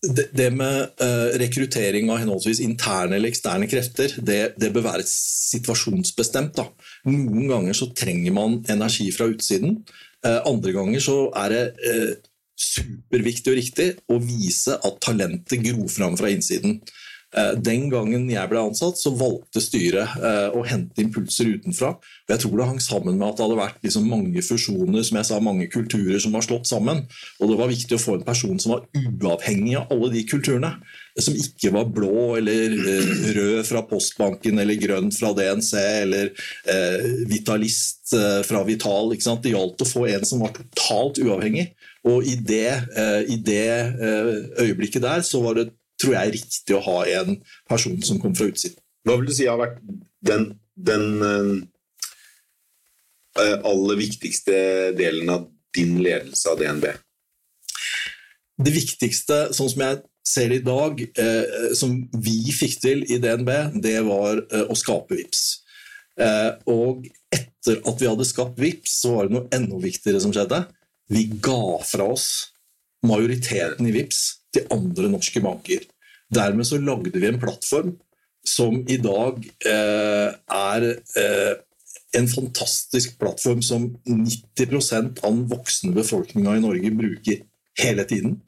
Det, 0.00 0.46
med 0.56 1.02
uh, 1.02 1.26
rekruttering 1.40 2.08
av 2.08 2.22
henholdsvis 2.22 2.62
interne 2.64 3.18
eller 3.18 3.28
eksterne 3.28 3.66
krefter, 3.68 4.14
det, 4.24 4.54
det 4.56 4.70
bør 4.72 4.86
være 4.86 5.04
situasjonsbestemt. 5.04 6.56
Da. 6.56 6.70
Noen 7.10 7.50
ganger 7.50 7.76
så 7.76 7.90
trenger 7.92 8.32
man 8.32 8.62
energi 8.72 9.10
fra 9.12 9.28
utsiden. 9.28 9.82
Uh, 10.24 10.40
andre 10.48 10.72
ganger 10.72 11.04
så 11.04 11.18
er 11.42 11.52
det 11.52 11.62
uh, 11.84 12.14
superviktig 12.60 13.52
og 13.52 13.60
riktig 13.60 13.88
å 14.08 14.16
vise 14.24 14.78
at 14.80 14.98
talentet 15.04 15.62
gror 15.68 15.92
fram 15.92 16.16
fra 16.20 16.32
innsiden. 16.32 16.80
Eh, 17.30 17.52
den 17.62 17.86
gangen 17.92 18.24
jeg 18.26 18.50
ble 18.50 18.62
ansatt, 18.66 18.98
så 18.98 19.12
valgte 19.14 19.62
styret 19.62 20.16
eh, 20.18 20.48
å 20.50 20.64
hente 20.66 21.02
impulser 21.02 21.52
utenfra. 21.54 21.92
Og 21.94 22.32
jeg 22.34 22.42
tror 22.42 22.56
det 22.58 22.66
hang 22.72 22.80
sammen 22.82 23.20
med 23.20 23.28
at 23.28 23.38
det 23.38 23.44
hadde 23.46 23.60
vært 23.60 23.86
liksom 23.86 24.08
mange 24.10 24.42
fusjoner, 24.42 25.04
som 25.06 25.20
jeg 25.20 25.28
sa, 25.28 25.38
mange 25.44 25.68
kulturer 25.70 26.18
som 26.22 26.34
var 26.34 26.46
slått 26.46 26.66
sammen. 26.70 27.04
Og 27.38 27.52
det 27.52 27.60
var 27.60 27.70
viktig 27.70 27.96
å 27.96 28.02
få 28.02 28.18
en 28.18 28.26
person 28.26 28.58
som 28.62 28.74
var 28.74 28.88
uavhengig 28.98 29.78
av 29.78 29.94
alle 29.94 30.10
de 30.16 30.24
kulturene. 30.26 30.74
Som 31.20 31.36
ikke 31.36 31.72
var 31.74 31.90
blå 31.94 32.34
eller 32.40 32.74
eh, 32.74 33.14
rød 33.36 33.62
fra 33.68 33.84
Postbanken 33.86 34.58
eller 34.62 34.80
grønn 34.80 35.10
fra 35.14 35.30
DNC 35.36 35.72
eller 35.78 36.30
vitalist 37.30 38.14
fra 38.46 38.62
Vital. 38.66 39.12
Det 39.12 39.52
gjaldt 39.52 39.82
å 39.84 39.88
få 39.88 40.06
en 40.10 40.26
som 40.26 40.42
var 40.42 40.54
totalt 40.56 41.20
uavhengig. 41.22 41.70
Og 42.08 42.24
i 42.24 42.34
det, 42.34 42.72
i 43.28 43.36
det 43.44 43.66
øyeblikket 44.62 45.04
der 45.04 45.22
så 45.26 45.42
var 45.44 45.58
det 45.58 45.68
tror 46.00 46.16
jeg 46.16 46.28
er 46.28 46.36
riktig 46.36 46.76
å 46.76 46.84
ha 46.86 46.98
en 47.20 47.36
person 47.68 47.98
som 48.06 48.20
kommer 48.20 48.38
fra 48.38 48.50
utsiden. 48.50 48.80
Hva 49.06 49.16
vil 49.18 49.30
du 49.30 49.34
si 49.34 49.48
har 49.48 49.60
vært 49.60 49.78
den, 50.26 50.50
den 50.76 51.06
uh, 51.24 51.56
aller 53.38 54.00
viktigste 54.00 54.56
delen 54.98 55.30
av 55.32 55.48
din 55.76 55.98
ledelse 56.04 56.52
av 56.52 56.60
DNB? 56.60 56.90
Det 58.60 58.72
viktigste, 58.74 59.46
sånn 59.56 59.70
som 59.72 59.84
jeg 59.86 60.02
ser 60.26 60.50
det 60.52 60.60
i 60.60 60.66
dag, 60.66 61.00
uh, 61.00 61.70
som 61.76 61.96
vi 62.20 62.52
fikk 62.52 62.76
til 62.82 63.06
i 63.08 63.20
DNB, 63.22 63.50
det 63.84 63.96
var 64.08 64.42
uh, 64.52 64.66
å 64.68 64.78
skape 64.78 65.16
VIPS. 65.16 65.48
og 66.68 67.06
etter 67.32 67.78
at 67.88 68.00
vi 68.02 68.08
hadde 68.10 68.26
skapt 68.28 68.58
VIPS, 68.60 68.98
så 69.00 69.14
var 69.14 69.28
det 69.28 69.36
noe 69.36 69.48
enda 69.56 69.78
viktigere 69.80 70.20
som 70.20 70.34
skjedde. 70.34 70.58
Vi 71.08 71.22
ga 71.40 71.78
fra 71.86 72.10
oss 72.12 72.26
majoriteten 73.06 73.88
i 73.88 73.94
VIPS 73.94 74.20
til 74.54 74.68
andre 74.74 75.10
norske 75.12 75.40
banker. 75.40 75.86
Dermed 76.30 76.66
så 76.66 76.78
lagde 76.78 77.18
vi 77.18 77.26
en 77.28 77.40
plattform 77.42 77.96
som 78.46 78.78
i 78.88 78.96
dag 79.02 79.42
eh, 79.68 80.30
er 80.30 80.86
eh, 81.20 81.54
en 82.16 82.28
fantastisk 82.30 83.18
plattform 83.20 83.62
som 83.62 83.88
90 84.06 84.78
av 84.90 85.10
den 85.20 85.42
voksne 85.50 85.92
befolkninga 85.94 86.56
i 86.56 86.62
Norge 86.64 86.94
bruker 86.96 87.42
hele 87.80 88.06
tiden. 88.08 88.40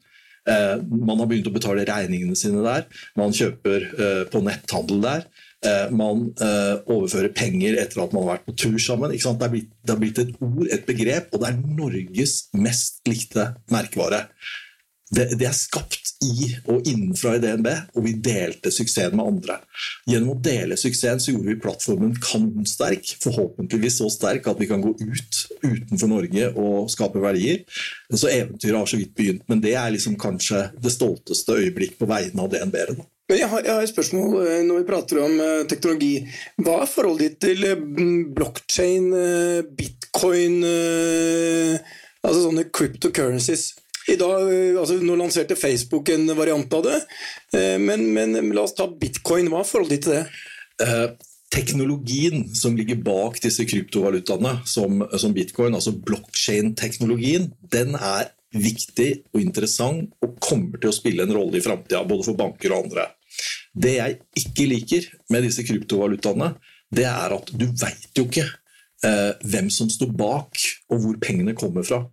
Eh, 0.49 0.75
man 0.81 1.21
har 1.21 1.29
begynt 1.29 1.47
å 1.47 1.55
betale 1.55 1.85
regningene 1.87 2.35
sine 2.39 2.63
der, 2.65 2.87
man 3.19 3.35
kjøper 3.35 3.87
eh, 3.93 4.23
på 4.31 4.43
netthandel 4.43 5.03
der. 5.05 5.27
Eh, 5.63 5.85
man 5.95 6.25
eh, 6.43 6.73
overfører 6.91 7.31
penger 7.35 7.77
etter 7.79 8.01
at 8.03 8.11
man 8.15 8.25
har 8.25 8.33
vært 8.33 8.49
på 8.49 8.57
tur 8.65 8.79
sammen. 8.81 9.13
Det 9.13 9.21
er, 9.31 9.53
blitt, 9.53 9.69
det, 9.79 9.93
er 9.93 10.01
blitt, 10.01 10.19
et 10.19 10.33
ord, 10.43 10.65
et 10.67 10.83
begrep, 10.89 11.31
og 11.31 11.43
det 11.43 11.53
er 11.53 11.61
Norges 11.77 12.35
mest 12.57 12.99
likte 13.07 13.53
merkevare 13.71 14.25
det, 15.13 15.27
det, 15.37 15.47
er 15.47 15.55
skapt 15.55 16.13
i 16.23 16.49
og 16.71 16.87
innenfra 16.89 17.35
i 17.37 17.41
DNB, 17.43 17.69
og 17.93 18.05
vi 18.05 18.15
delte 18.23 18.71
suksessen 18.73 19.17
med 19.19 19.29
andre. 19.29 19.57
Gjennom 20.09 20.33
å 20.33 20.41
dele 20.43 20.77
suksessen 20.79 21.21
så 21.21 21.33
gjorde 21.33 21.51
vi 21.51 21.59
plattformen 21.61 22.15
kanonsterk, 22.23 23.15
forhåpentligvis 23.23 23.99
så 24.01 24.09
sterk 24.13 24.47
at 24.49 24.61
vi 24.61 24.69
kan 24.69 24.83
gå 24.83 24.93
ut 24.97 25.41
utenfor 25.63 26.11
Norge 26.11 26.49
og 26.53 26.91
skape 26.93 27.21
verdier. 27.23 27.63
Så 28.13 28.31
eventyret 28.31 28.79
har 28.79 28.89
så 28.89 28.99
vidt 28.99 29.15
begynt, 29.17 29.45
men 29.51 29.61
det 29.63 29.75
er 29.79 29.93
liksom 29.93 30.17
kanskje 30.21 30.67
det 30.81 30.93
stolteste 30.93 31.59
øyeblikk 31.59 31.99
på 31.99 32.09
vegne 32.09 32.45
av 32.45 32.53
DNB. 32.53 32.79
Da. 32.93 33.09
Jeg 33.33 33.47
har, 33.49 33.63
et 33.65 33.89
spørsmål 33.89 34.33
eh, 34.43 34.63
når 34.67 34.81
vi 34.81 34.87
prater 34.87 35.21
om 35.23 35.37
uh, 35.39 35.61
teknologi. 35.69 36.25
Hva 36.59 36.81
er 36.83 36.89
forholdet 36.91 37.37
ditt 37.39 37.45
til 37.45 38.33
blockchain, 38.35 39.07
uh, 39.15 39.61
bitcoin, 39.77 40.59
altså 42.23 42.43
sånne 42.43 42.67
cryptocurrencies? 42.75 43.71
I 44.11 44.17
dag, 44.19 44.47
eh, 44.51 44.79
altså 44.79 44.97
Nå 44.99 45.15
lanserte 45.19 45.55
Facebook 45.59 46.09
en 46.11 46.27
variant 46.35 46.73
av 46.75 46.83
det, 46.87 46.97
eh, 47.55 47.77
men, 47.79 48.09
men 48.15 48.35
la 48.55 48.65
oss 48.65 48.75
ta 48.77 48.87
bitcoin. 48.87 49.51
Hva 49.51 49.63
er 49.63 49.69
forholdet 49.69 49.95
ditt 49.95 50.07
til 50.07 50.17
det? 50.17 50.25
Eh, 50.83 51.07
teknologien 51.53 52.47
som 52.57 52.75
ligger 52.77 52.99
bak 53.05 53.37
disse 53.43 53.65
kryptovalutaene, 53.69 54.57
som, 54.65 55.03
som 55.21 55.35
bitcoin, 55.35 55.75
altså 55.77 55.93
blokkjein-teknologien, 55.95 57.51
den 57.73 57.93
er 57.99 58.31
viktig 58.53 59.09
og 59.33 59.41
interessant 59.41 60.13
og 60.23 60.37
kommer 60.43 60.81
til 60.81 60.91
å 60.91 60.95
spille 60.95 61.25
en 61.25 61.33
rolle 61.33 61.59
i 61.59 61.65
framtida, 61.65 62.03
både 62.09 62.27
for 62.27 62.39
banker 62.39 62.73
og 62.73 62.87
andre. 62.87 63.07
Det 63.73 63.95
jeg 63.95 64.17
ikke 64.43 64.67
liker 64.69 65.07
med 65.33 65.47
disse 65.47 65.65
kryptovalutaene, 65.65 66.53
det 66.93 67.07
er 67.09 67.33
at 67.33 67.49
du 67.57 67.65
veit 67.81 68.11
jo 68.17 68.27
ikke 68.27 68.45
eh, 68.45 69.31
hvem 69.49 69.71
som 69.73 69.89
står 69.89 70.11
bak, 70.17 70.65
og 70.93 71.05
hvor 71.05 71.17
pengene 71.21 71.55
kommer 71.57 71.85
fra. 71.87 72.03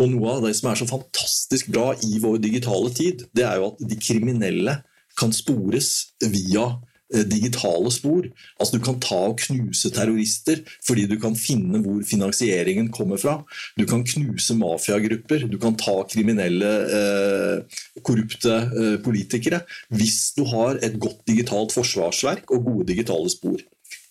Og 0.00 0.10
Noe 0.12 0.36
av 0.36 0.46
det 0.46 0.54
som 0.58 0.70
er 0.70 0.80
så 0.80 0.88
fantastisk 0.90 1.72
bra 1.72 1.92
i 2.06 2.20
vår 2.22 2.40
digitale 2.42 2.92
tid, 2.94 3.26
det 3.36 3.46
er 3.48 3.60
jo 3.60 3.72
at 3.72 3.84
de 3.88 3.98
kriminelle 4.00 4.80
kan 5.18 5.32
spores 5.34 6.14
via 6.22 6.64
eh, 7.12 7.24
digitale 7.28 7.90
spor. 7.92 8.26
Altså 8.58 8.78
Du 8.78 8.84
kan 8.84 9.00
ta 9.02 9.18
og 9.28 9.40
knuse 9.42 9.90
terrorister 9.92 10.62
fordi 10.86 11.06
du 11.10 11.18
kan 11.20 11.36
finne 11.38 11.82
hvor 11.84 12.00
finansieringen 12.08 12.88
kommer 12.94 13.20
fra. 13.20 13.38
Du 13.78 13.84
kan 13.88 14.04
knuse 14.06 14.56
mafiagrupper, 14.58 15.46
du 15.50 15.58
kan 15.62 15.76
ta 15.76 15.98
kriminelle, 16.08 16.72
eh, 16.98 17.82
korrupte 18.06 18.56
eh, 18.70 18.96
politikere 19.04 19.62
hvis 19.92 20.32
du 20.38 20.44
har 20.48 20.80
et 20.82 20.98
godt 21.00 21.22
digitalt 21.28 21.74
forsvarsverk 21.76 22.50
og 22.50 22.66
gode 22.70 22.90
digitale 22.94 23.30
spor. 23.32 23.60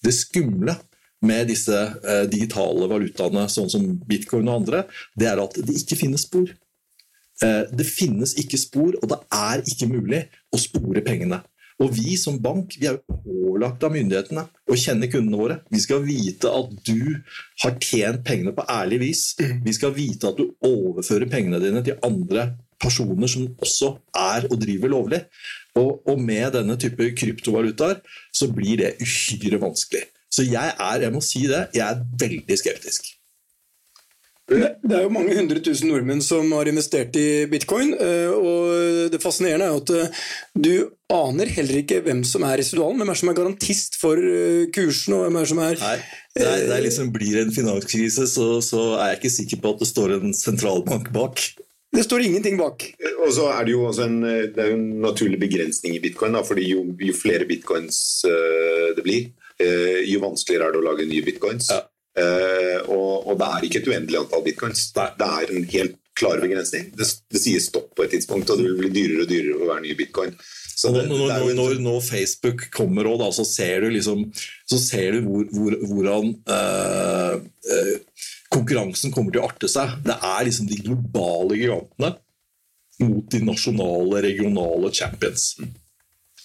Det 0.02 0.14
skumle 0.18 0.78
med 1.26 1.52
disse 1.52 1.78
eh, 1.78 2.26
digitale 2.30 2.88
valutaene, 2.90 3.46
sånn 3.52 3.70
som 3.72 3.86
bitcoin 4.08 4.50
og 4.50 4.62
andre, 4.62 4.84
det 5.18 5.30
er 5.30 5.42
at 5.44 5.58
det 5.62 5.78
ikke 5.84 6.00
finnes 6.00 6.26
spor. 6.26 6.50
Eh, 7.46 7.64
det 7.74 7.88
finnes 7.88 8.36
ikke 8.42 8.60
spor, 8.62 8.98
og 9.02 9.10
det 9.12 9.20
er 9.38 9.64
ikke 9.70 9.90
mulig 9.92 10.26
å 10.54 10.62
spore 10.62 11.04
pengene. 11.06 11.42
Og 11.82 11.90
vi 11.96 12.16
som 12.20 12.38
bank 12.42 12.76
vi 12.78 12.88
er 12.90 13.00
jo 13.00 13.20
pålagt 13.24 13.84
av 13.86 13.94
myndighetene 13.96 14.44
å 14.70 14.78
kjenne 14.78 15.10
kundene 15.10 15.40
våre. 15.40 15.56
Vi 15.74 15.82
skal 15.82 16.04
vite 16.06 16.52
at 16.54 16.74
du 16.86 17.16
har 17.64 17.78
tjent 17.82 18.22
pengene 18.28 18.54
på 18.54 18.66
ærlig 18.70 19.02
vis. 19.02 19.24
Mm. 19.40 19.64
Vi 19.66 19.74
skal 19.78 19.96
vite 19.96 20.30
at 20.30 20.38
du 20.38 20.52
overfører 20.68 21.32
pengene 21.32 21.62
dine 21.64 21.82
til 21.86 21.98
andre 22.06 22.52
personer 22.82 23.30
som 23.30 23.50
også 23.62 23.96
er 24.18 24.48
og 24.50 24.58
driver 24.62 24.94
lovlig. 24.94 25.24
Og, 25.80 26.02
og 26.06 26.22
med 26.22 26.52
denne 26.58 26.78
type 26.82 27.12
kryptovalutaer 27.18 28.02
så 28.36 28.50
blir 28.54 28.82
det 28.84 28.96
uhyre 29.02 29.62
vanskelig. 29.62 30.06
Så 30.32 30.48
jeg 30.48 30.76
er, 30.78 31.02
jeg 31.04 31.14
må 31.14 31.24
si 31.26 31.44
det, 31.50 31.66
jeg 31.76 31.86
er 31.88 32.06
veldig 32.22 32.60
skeptisk. 32.60 33.12
Det 34.52 34.96
er 34.98 35.06
jo 35.06 35.12
mange 35.14 35.36
hundre 35.38 35.62
tusen 35.64 35.88
nordmenn 35.92 36.22
som 36.24 36.50
har 36.58 36.68
investert 36.68 37.16
i 37.20 37.46
bitcoin. 37.52 37.94
Eh, 37.96 38.32
og 38.32 39.12
Det 39.14 39.22
fascinerende 39.24 39.68
er 39.68 39.72
jo 39.72 39.82
at 39.82 39.94
eh, 39.96 40.22
du 40.66 40.74
aner 41.12 41.52
heller 41.56 41.82
ikke 41.82 42.02
hvem 42.04 42.24
som 42.28 42.44
er 42.48 42.58
residualen, 42.60 43.00
hvem 43.00 43.14
er 43.14 43.20
som 43.22 43.32
er 43.32 43.38
garantist 43.38 43.98
for 44.02 44.20
eh, 44.20 44.68
kursen. 44.76 45.16
og 45.16 45.26
hvem 45.26 45.40
er 45.42 45.52
som 45.54 45.64
er... 45.64 45.80
Nei, 45.80 45.98
det, 46.36 46.46
er, 46.48 46.68
det 46.68 46.78
er 46.78 46.86
liksom 46.88 47.12
Blir 47.16 47.38
det 47.38 47.48
en 47.48 47.56
finanskrise, 47.56 48.28
så, 48.28 48.54
så, 48.66 48.86
er 49.00 49.14
jeg 49.14 49.22
ikke 49.22 49.36
sikker 49.38 49.64
på 49.64 49.76
at 49.76 49.84
det 49.84 49.92
står 49.92 50.16
en 50.18 50.36
sentralbank 50.36 51.12
bak. 51.16 51.44
Det 51.92 52.06
står 52.08 52.24
ingenting 52.24 52.60
bak. 52.60 52.86
Og 53.26 53.32
så 53.36 53.50
er 53.52 53.66
Det 53.68 53.76
jo 53.76 53.86
også 53.88 54.08
en, 54.08 54.22
det 54.24 54.60
er 54.60 54.72
jo 54.72 54.80
en 54.80 55.02
naturlig 55.04 55.40
begrensning 55.40 55.96
i 55.96 56.04
bitcoin, 56.04 56.36
da, 56.36 56.44
fordi 56.48 56.70
jo, 56.72 56.86
jo 57.00 57.16
flere 57.16 57.48
bitcoins 57.48 58.24
det 58.96 59.04
blir, 59.04 59.28
jo 60.08 60.22
vanskeligere 60.24 60.70
er 60.70 60.76
det 60.76 60.82
å 60.82 60.86
lage 60.86 61.08
nye 61.10 61.26
bitcoins. 61.26 61.72
Ja. 61.74 61.84
Uh, 62.12 62.80
og, 62.92 63.28
og, 63.30 63.36
det 63.40 63.48
er 63.48 63.66
ikke 63.66 63.80
et 63.80 63.86
uendelig 63.88 64.20
antall 64.20 64.42
bitcoins. 64.44 64.88
Det 64.96 65.04
er, 65.04 65.14
det 65.20 65.28
er 65.32 65.54
en 65.56 65.68
helt 65.76 66.00
klar 66.20 66.42
begrensning. 66.44 66.90
Det, 66.98 67.08
det, 67.32 67.40
sier 67.40 67.62
stopp 67.64 67.94
på 67.96 68.06
et 68.06 68.12
tidspunkt, 68.18 68.52
og 68.52 68.60
det 68.60 68.68
vil 68.68 68.82
bli 68.82 68.92
dyrere 68.98 69.26
og 69.26 69.32
dyrere 69.32 69.60
for 69.60 69.72
hver 69.72 69.86
nye 69.86 70.00
bitcoin. 70.00 70.36
Det, 70.82 70.90
når, 70.92 71.08
når, 71.12 71.54
når, 71.56 71.76
når, 71.84 72.00
Facebook 72.02 72.66
kommer, 72.74 73.08
òg, 73.12 73.24
så 73.38 73.46
ser 73.46 73.86
du, 73.86 73.92
liksom, 73.94 74.24
så 74.66 74.80
ser 74.82 75.18
du 75.18 75.28
hvor, 75.28 75.46
hvor, 75.54 75.76
hvordan 75.92 76.32
uh, 76.50 77.36
uh, 77.38 78.26
konkurransen 78.52 79.14
kommer 79.14 79.36
til 79.36 79.44
å 79.44 79.48
arte 79.48 79.70
seg. 79.72 79.94
Det 80.08 80.18
er 80.18 80.48
liksom 80.48 80.68
de 80.72 80.82
globale 80.82 81.60
gigantene 81.60 82.16
mot 83.02 83.30
de 83.34 83.40
nasjonale, 83.46 84.24
regionale 84.26 84.92
champions. 84.94 85.54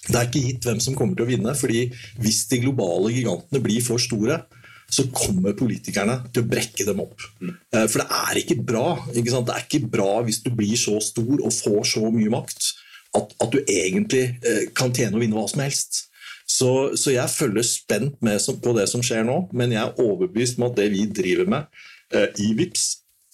Det 0.07 0.15
er 0.15 0.29
ikke 0.29 0.45
gitt 0.45 0.67
hvem 0.67 0.79
som 0.83 0.95
kommer 0.97 1.17
til 1.17 1.27
å 1.27 1.31
vinne, 1.31 1.53
fordi 1.57 1.87
hvis 2.21 2.45
de 2.51 2.61
globale 2.63 3.11
gigantene 3.15 3.61
blir 3.63 3.83
for 3.85 4.01
store, 4.01 4.41
så 4.87 5.03
kommer 5.11 5.55
politikerne 5.57 6.21
til 6.31 6.45
å 6.45 6.47
brekke 6.47 6.85
dem 6.87 7.01
opp. 7.03 7.23
Mm. 7.43 7.53
Eh, 7.75 7.87
for 7.91 8.01
det 8.01 8.19
er 8.21 8.41
ikke 8.41 8.59
bra. 8.69 8.85
Ikke 9.11 9.33
det 9.35 9.55
er 9.55 9.65
ikke 9.65 9.89
bra 9.91 10.11
hvis 10.23 10.39
du 10.45 10.51
blir 10.55 10.79
så 10.79 10.95
stor 11.03 11.41
og 11.41 11.51
får 11.53 11.81
så 11.91 12.05
mye 12.07 12.31
makt 12.31 12.69
at, 13.17 13.33
at 13.43 13.51
du 13.51 13.59
egentlig 13.63 14.23
eh, 14.45 14.67
kan 14.77 14.93
tjene 14.95 15.17
og 15.17 15.25
vinne 15.25 15.37
hva 15.37 15.47
som 15.51 15.63
helst. 15.65 16.05
Så, 16.47 16.71
så 16.95 17.11
jeg 17.11 17.33
følger 17.33 17.65
spent 17.67 18.21
med 18.23 18.39
på 18.63 18.73
det 18.77 18.87
som 18.87 19.03
skjer 19.03 19.25
nå, 19.27 19.41
men 19.51 19.75
jeg 19.75 19.83
er 19.83 19.99
overbevist 19.99 20.61
om 20.61 20.69
at 20.69 20.77
det 20.79 20.87
vi 20.93 21.03
driver 21.11 21.49
med 21.51 21.81
eh, 22.15 22.29
i 22.39 22.53
VIPS 22.55 22.87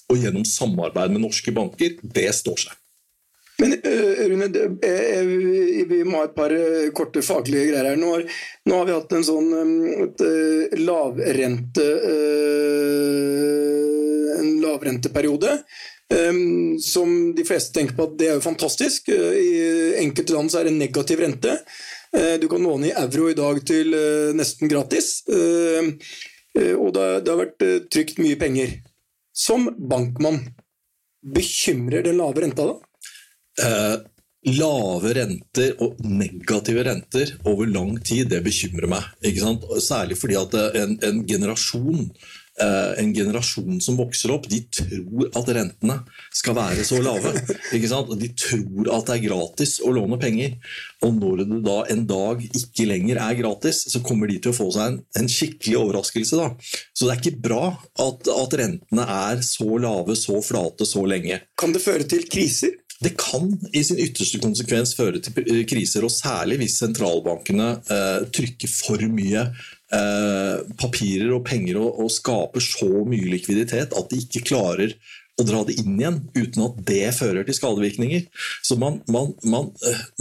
og 0.09 0.17
gjennom 0.19 0.45
samarbeid 0.47 1.13
med 1.13 1.23
norske 1.23 1.53
banker, 1.53 1.99
det 2.01 2.25
står 2.35 2.65
seg. 2.65 2.79
Men 3.61 3.75
Rune, 4.29 4.47
vi 5.89 5.99
må 6.07 6.17
ha 6.17 6.25
et 6.25 6.35
par 6.35 6.53
korte 6.97 7.21
faglige 7.25 7.69
greier 7.69 7.91
her. 7.91 7.99
Nå 7.99 8.09
har, 8.15 8.23
nå 8.65 8.79
har 8.79 8.87
vi 8.87 8.95
hatt 8.95 9.13
en 9.13 9.25
sånn 9.27 9.51
et, 10.07 10.23
lavrente 10.81 11.85
en 14.39 14.53
lavrenteperiode. 14.63 15.57
Som 16.83 17.33
de 17.37 17.45
fleste 17.47 17.73
tenker 17.77 17.97
på 17.97 18.07
at 18.09 18.15
det 18.19 18.29
er 18.29 18.37
jo 18.37 18.45
fantastisk. 18.45 19.09
I 19.09 19.99
enkelte 20.01 20.35
land 20.35 20.53
så 20.53 20.61
er 20.61 20.69
det 20.69 20.77
negativ 20.77 21.21
rente. 21.23 21.57
du 22.41 22.47
kan 22.49 22.63
låne 22.63 22.89
i 22.89 22.97
euro 22.97 23.29
i 23.29 23.37
dag 23.37 23.61
til 23.65 23.93
nesten 24.37 24.69
gratis. 24.69 25.23
og 25.29 26.89
det 26.97 27.29
har 27.29 27.39
vært 27.45 27.67
trygt 27.93 28.21
mye 28.21 28.37
penger. 28.41 28.75
Som 29.33 29.69
bankmann, 29.77 30.43
bekymrer 31.23 32.03
den 32.05 32.19
lave 32.19 32.43
renta 32.43 32.67
da? 32.67 32.75
Eh, 33.61 33.97
lave 34.43 35.13
renter 35.15 35.75
og 35.83 35.99
negative 36.03 36.83
renter 36.83 37.33
over 37.47 37.69
lang 37.69 37.95
tid, 38.03 38.27
det 38.31 38.43
bekymrer 38.43 38.89
meg. 38.91 39.11
Særlig 39.81 40.19
fordi 40.19 40.39
at 40.39 40.57
en, 40.81 40.97
en, 40.99 41.21
generasjon, 41.27 42.09
eh, 42.59 42.89
en 42.99 43.13
generasjon 43.15 43.79
som 43.81 43.99
vokser 44.01 44.33
opp, 44.35 44.49
de 44.51 44.59
tror 44.67 45.29
at 45.39 45.51
rentene 45.55 45.95
skal 46.35 46.57
være 46.59 46.83
så 46.87 46.99
lave. 47.05 47.31
De 47.73 48.29
tror 48.35 48.91
at 48.93 49.07
det 49.07 49.15
er 49.15 49.23
gratis 49.29 49.77
å 49.83 49.93
låne 49.95 50.19
penger. 50.19 50.57
Og 51.03 51.15
når 51.17 51.43
det 51.43 51.61
da 51.65 51.79
en 51.91 52.03
dag 52.07 52.43
ikke 52.43 52.85
lenger 52.87 53.19
er 53.23 53.39
gratis, 53.39 53.85
så 53.91 54.03
kommer 54.05 54.29
de 54.29 54.37
til 54.43 54.51
å 54.53 54.57
få 54.57 54.69
seg 54.75 54.91
en, 54.91 54.99
en 55.19 55.31
skikkelig 55.31 55.79
overraskelse. 55.79 56.39
Da. 56.39 56.51
Så 56.91 57.07
det 57.07 57.15
er 57.15 57.23
ikke 57.23 57.43
bra 57.47 57.63
at, 57.79 58.27
at 58.27 58.59
rentene 58.59 59.07
er 59.07 59.43
så 59.47 59.71
lave, 59.79 60.19
så 60.19 60.39
flate, 60.43 60.87
så 60.87 61.07
lenge. 61.07 61.41
Kan 61.59 61.75
det 61.75 61.83
føre 61.83 62.07
til 62.07 62.27
kriser? 62.31 62.75
Det 63.03 63.13
kan 63.19 63.49
i 63.73 63.83
sin 63.83 63.99
ytterste 63.99 64.39
konsekvens 64.43 64.93
føre 64.97 65.21
til 65.23 65.39
eh, 65.43 65.63
kriser, 65.69 66.05
og 66.05 66.13
særlig 66.13 66.61
hvis 66.61 66.77
sentralbankene 66.81 67.69
eh, 67.91 68.27
trykker 68.35 68.71
for 68.71 69.01
mye 69.11 69.47
eh, 69.47 70.61
papirer 70.79 71.33
og 71.35 71.43
penger 71.47 71.81
og, 71.81 72.05
skaper 72.13 72.63
så 72.63 73.03
mye 73.07 73.33
likviditet 73.33 73.95
at 73.97 74.11
de 74.11 74.21
ikke 74.23 74.45
klarer 74.53 74.95
å 75.39 75.45
dra 75.47 75.63
det 75.65 75.79
inn 75.81 75.97
igjen 75.97 76.19
uten 76.37 76.67
at 76.67 76.77
det 76.85 77.07
fører 77.17 77.47
til 77.47 77.57
skadevirkninger. 77.57 78.27
Så 78.61 78.77
man, 78.77 79.01
man, 79.09 79.33
man, 79.41 79.71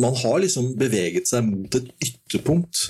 man 0.00 0.16
har 0.22 0.40
liksom 0.40 0.72
beveget 0.80 1.28
seg 1.28 1.44
mot 1.44 1.76
et 1.76 1.90
ytterpunkt 2.00 2.88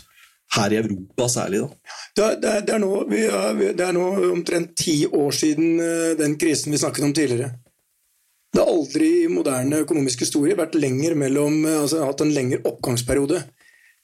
her 0.55 0.71
i 0.71 0.79
Europa 0.79 1.27
særlig. 1.33 1.65
Da. 1.65 1.99
Det, 2.15 2.29
er, 2.29 2.63
det, 2.63 2.77
er 2.77 2.81
nå, 2.85 2.93
det 3.11 3.85
er 3.89 3.97
nå 3.97 4.07
omtrent 4.31 4.77
ti 4.79 5.01
år 5.09 5.35
siden 5.35 5.83
den 6.21 6.39
krisen 6.39 6.71
vi 6.71 6.81
snakket 6.81 7.09
om 7.09 7.17
tidligere. 7.17 7.57
Det 8.53 8.61
har 8.61 8.69
aldri 8.69 9.07
i 9.23 9.29
moderne 9.33 9.81
økonomisk 9.81 10.27
historie 10.27 10.57
vært 10.59 10.75
mellom, 11.17 11.63
altså 11.65 12.03
hatt 12.05 12.21
en 12.21 12.35
lengre 12.37 12.61
oppgangsperiode. 12.69 13.41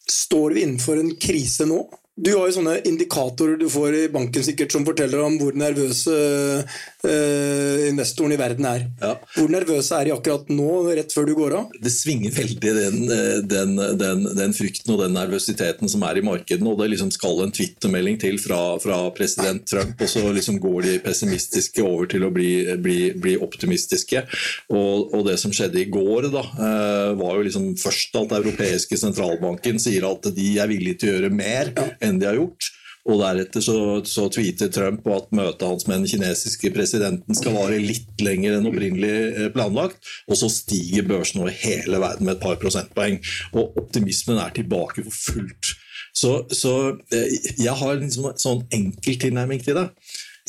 Står 0.09 0.57
vi 0.57 0.62
innenfor 0.64 1.01
en 1.01 1.11
krise 1.20 1.66
nå? 1.68 1.82
Du 2.19 2.33
har 2.35 2.49
jo 2.49 2.55
sånne 2.57 2.81
indikatorer 2.89 3.59
du 3.61 3.69
får 3.71 3.95
i 3.95 4.07
banken 4.11 4.43
sikkert 4.43 4.75
som 4.75 4.83
forteller 4.87 5.21
om 5.23 5.37
hvor 5.39 5.55
nervøse 5.59 6.14
uh, 7.07 7.85
investoren 7.87 8.35
i 8.35 8.39
verden 8.41 8.66
er. 8.66 8.87
Ja. 8.99 9.12
Hvor 9.37 9.51
nervøse 9.53 9.95
er 9.95 10.09
de 10.09 10.14
akkurat 10.16 10.51
nå, 10.51 10.73
rett 10.99 11.14
før 11.14 11.29
du 11.29 11.35
går 11.39 11.55
av? 11.61 11.77
Det 11.79 11.93
svinger 11.95 12.35
veldig 12.35 12.73
den, 12.79 12.99
eh, 13.14 13.39
den, 13.47 13.77
den, 14.01 14.25
den 14.35 14.55
frykten 14.57 14.97
og 14.97 15.03
den 15.05 15.14
nervøsiteten 15.14 15.91
som 15.91 16.03
er 16.09 16.19
i 16.19 16.25
markedene. 16.27 16.73
og 16.73 16.83
Det 16.83 16.89
liksom 16.95 17.12
skal 17.14 17.45
en 17.45 17.55
twittermelding 17.55 18.19
til 18.21 18.41
fra, 18.43 18.61
fra, 18.83 18.99
president 19.14 19.62
Trump, 19.69 19.95
og 20.03 20.11
så 20.11 20.25
liksom 20.35 20.59
går 20.62 20.89
de 20.89 20.97
pessimistiske 21.05 21.85
over 21.87 22.11
til 22.11 22.27
å 22.27 22.33
bli, 22.35 22.51
bli, 22.83 22.99
bli 23.14 23.37
optimistiske. 23.45 24.25
Og, 24.75 25.14
og, 25.14 25.23
det 25.29 25.39
som 25.41 25.55
skjedde 25.55 25.85
i 25.85 25.89
går, 25.93 26.31
da, 26.35 26.43
uh, 26.59 27.14
var 27.21 27.39
jo 27.39 27.47
liksom 27.47 27.71
først 27.79 28.19
at 28.19 28.37
europeiske 28.41 28.99
sentralbanken 28.99 29.79
sier 29.83 30.09
at 30.11 30.31
de 30.35 30.51
er 30.59 30.71
villige 30.71 31.05
til 31.05 31.12
å 31.12 31.16
gjøre 31.16 31.35
mer. 31.39 31.73
Ja 31.79 32.07
enn 32.09 32.20
de 32.20 32.28
har 32.30 32.38
gjort. 32.38 32.72
Og 33.09 33.22
Deretter 33.22 33.62
så, 33.64 33.76
så 34.04 34.26
tweeter 34.32 34.68
Trump 34.72 35.00
på 35.04 35.14
at 35.16 35.30
møtet 35.32 35.64
hans 35.64 35.86
med 35.88 36.02
den 36.02 36.11
kinesiske 36.11 36.72
presidenten 36.74 37.36
skal 37.36 37.56
vare 37.56 37.80
litt 37.80 38.20
lenger 38.20 38.59
enn 38.59 38.68
opprinnelig 38.68 39.12
eh, 39.30 39.50
planlagt. 39.54 40.00
Og 40.28 40.36
så 40.40 40.50
stiger 40.52 41.06
børsen 41.09 41.40
over 41.40 41.54
hele 41.54 42.02
verden 42.02 42.28
med 42.28 42.36
et 42.36 42.44
par 42.44 42.59
prosentpoeng. 42.61 43.20
Og 43.56 43.78
optimismen 43.80 44.40
er 44.42 44.52
tilbake 44.56 45.06
for 45.06 45.20
fullt. 45.32 45.72
Så, 46.18 46.34
så 46.52 46.74
eh, 47.14 47.32
jeg 47.56 47.76
har 47.80 47.96
en 47.96 48.12
sånn, 48.12 48.36
sånn 48.40 48.64
enkel 48.74 49.16
tilnærming 49.24 49.64
til 49.64 49.78
det. 49.78 49.88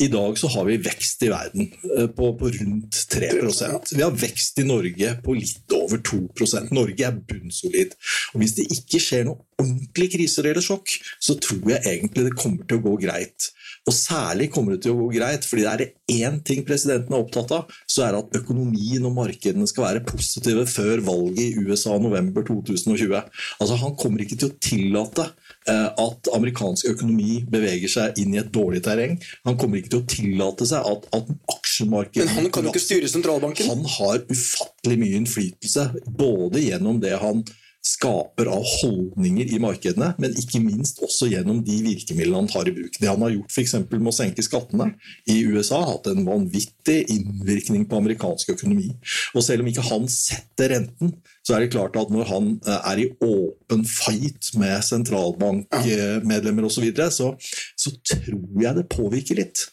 I 0.00 0.08
dag 0.08 0.38
så 0.40 0.48
har 0.48 0.64
vi 0.64 0.78
vekst 0.80 1.22
i 1.26 1.28
verden 1.28 1.66
eh, 1.98 2.06
på, 2.16 2.30
på 2.40 2.50
rundt 2.54 3.00
3% 3.12 3.92
Vi 3.92 4.02
har 4.02 4.16
vekst 4.16 4.60
i 4.62 4.64
Norge 4.64 5.12
på 5.24 5.36
litt 5.36 5.74
over 5.76 6.00
2% 6.00 6.72
Norge 6.72 7.04
er 7.04 7.18
bunnsolid. 7.18 7.92
Og 8.32 8.40
Hvis 8.40 8.56
det 8.56 8.68
ikke 8.72 9.02
skjer 9.02 9.26
noe 9.28 9.44
ordentlig 9.60 10.08
kriser 10.14 10.48
eller 10.48 10.64
sjokk, 10.64 10.94
så 11.20 11.36
tror 11.42 11.74
jeg 11.74 11.84
egentlig 11.84 12.30
det 12.30 12.38
kommer 12.38 12.64
til 12.64 12.80
å 12.80 12.84
gå 12.88 12.94
greit. 13.02 13.50
Og 13.88 13.96
særlig 13.96 14.50
kommer 14.52 14.74
det 14.74 14.84
til 14.84 14.94
å 14.94 15.02
gå 15.02 15.10
greit, 15.14 15.46
fordi 15.48 15.64
det 15.64 15.70
er 15.70 15.82
det 15.82 16.20
én 16.24 16.40
ting 16.44 16.64
presidenten 16.68 17.16
er 17.16 17.22
opptatt 17.22 17.52
av, 17.56 17.76
så 17.88 18.04
er 18.04 18.14
det 18.14 18.22
at 18.24 18.40
økonomien 18.42 19.04
og 19.08 19.14
markedene 19.16 19.68
skal 19.68 19.86
være 19.86 20.04
positive 20.08 20.66
før 20.68 21.04
valget 21.06 21.44
i 21.46 21.64
USA 21.64 21.96
november 22.00 22.44
2020. 22.46 23.16
Altså 23.60 23.80
Han 23.84 23.96
kommer 24.00 24.24
ikke 24.24 24.40
til 24.40 24.50
å 24.50 24.58
tillate 24.60 25.30
at 25.68 26.28
amerikansk 26.34 26.88
økonomi 26.88 27.42
beveger 27.52 27.90
seg 27.92 28.20
inn 28.22 28.32
i 28.34 28.40
et 28.40 28.48
dårlig 28.54 28.80
terreng. 28.86 29.18
Han 29.46 29.58
kommer 29.60 29.78
ikke 29.78 29.92
til 29.92 30.00
å 30.00 30.08
tillate 30.08 30.66
seg 30.70 30.86
at, 30.88 31.04
at 31.14 31.28
aksjemarkedet 31.52 32.26
Men 32.30 32.38
han 32.38 32.52
kan 32.54 32.66
jo 32.66 32.72
ikke 32.72 32.82
styre 32.82 33.10
sentralbanken? 33.12 33.68
Han 33.68 33.84
har 33.98 34.22
ufattelig 34.30 34.96
mye 35.02 35.20
innflytelse, 35.20 35.90
både 36.08 36.64
gjennom 36.64 37.02
det 37.04 37.16
han 37.20 37.44
skaper 37.84 38.50
av 38.52 38.64
holdninger 38.82 39.54
i 39.54 39.58
markedene, 39.62 40.12
men 40.20 40.36
ikke 40.38 40.60
minst 40.62 41.00
også 41.04 41.30
gjennom 41.30 41.62
de 41.64 41.78
virkemidlene 41.84 42.42
han 42.42 42.50
tar 42.50 42.68
i 42.68 42.74
bruk. 42.76 42.98
Det 43.00 43.08
han 43.08 43.22
har 43.24 43.32
gjort 43.32 43.54
f.eks. 43.54 43.74
med 43.88 44.10
å 44.10 44.14
senke 44.14 44.44
skattene 44.44 44.90
i 45.30 45.40
USA, 45.48 45.80
har 45.80 45.94
hatt 45.94 46.10
en 46.12 46.26
vanvittig 46.28 46.98
innvirkning 47.14 47.86
på 47.88 48.02
amerikansk 48.02 48.52
økonomi. 48.56 48.90
Og 49.32 49.44
selv 49.46 49.64
om 49.64 49.72
ikke 49.72 49.86
han 49.88 50.08
setter 50.12 50.74
renten, 50.74 51.16
så 51.46 51.56
er 51.56 51.64
det 51.64 51.72
klart 51.72 51.96
at 51.96 52.12
når 52.12 52.28
han 52.28 52.52
eh, 52.68 52.90
er 52.92 53.00
i 53.00 53.08
åpen 53.24 53.86
fight 53.88 54.52
med 54.60 54.84
sentralbankmedlemmer 54.86 56.68
osv., 56.68 56.80
så, 56.80 56.84
videre, 56.84 57.10
så 57.12 57.34
så 57.76 57.92
tror 58.08 58.62
jeg 58.62 58.76
det 58.76 58.88
påvirker 58.92 59.40
litt. 59.40 59.66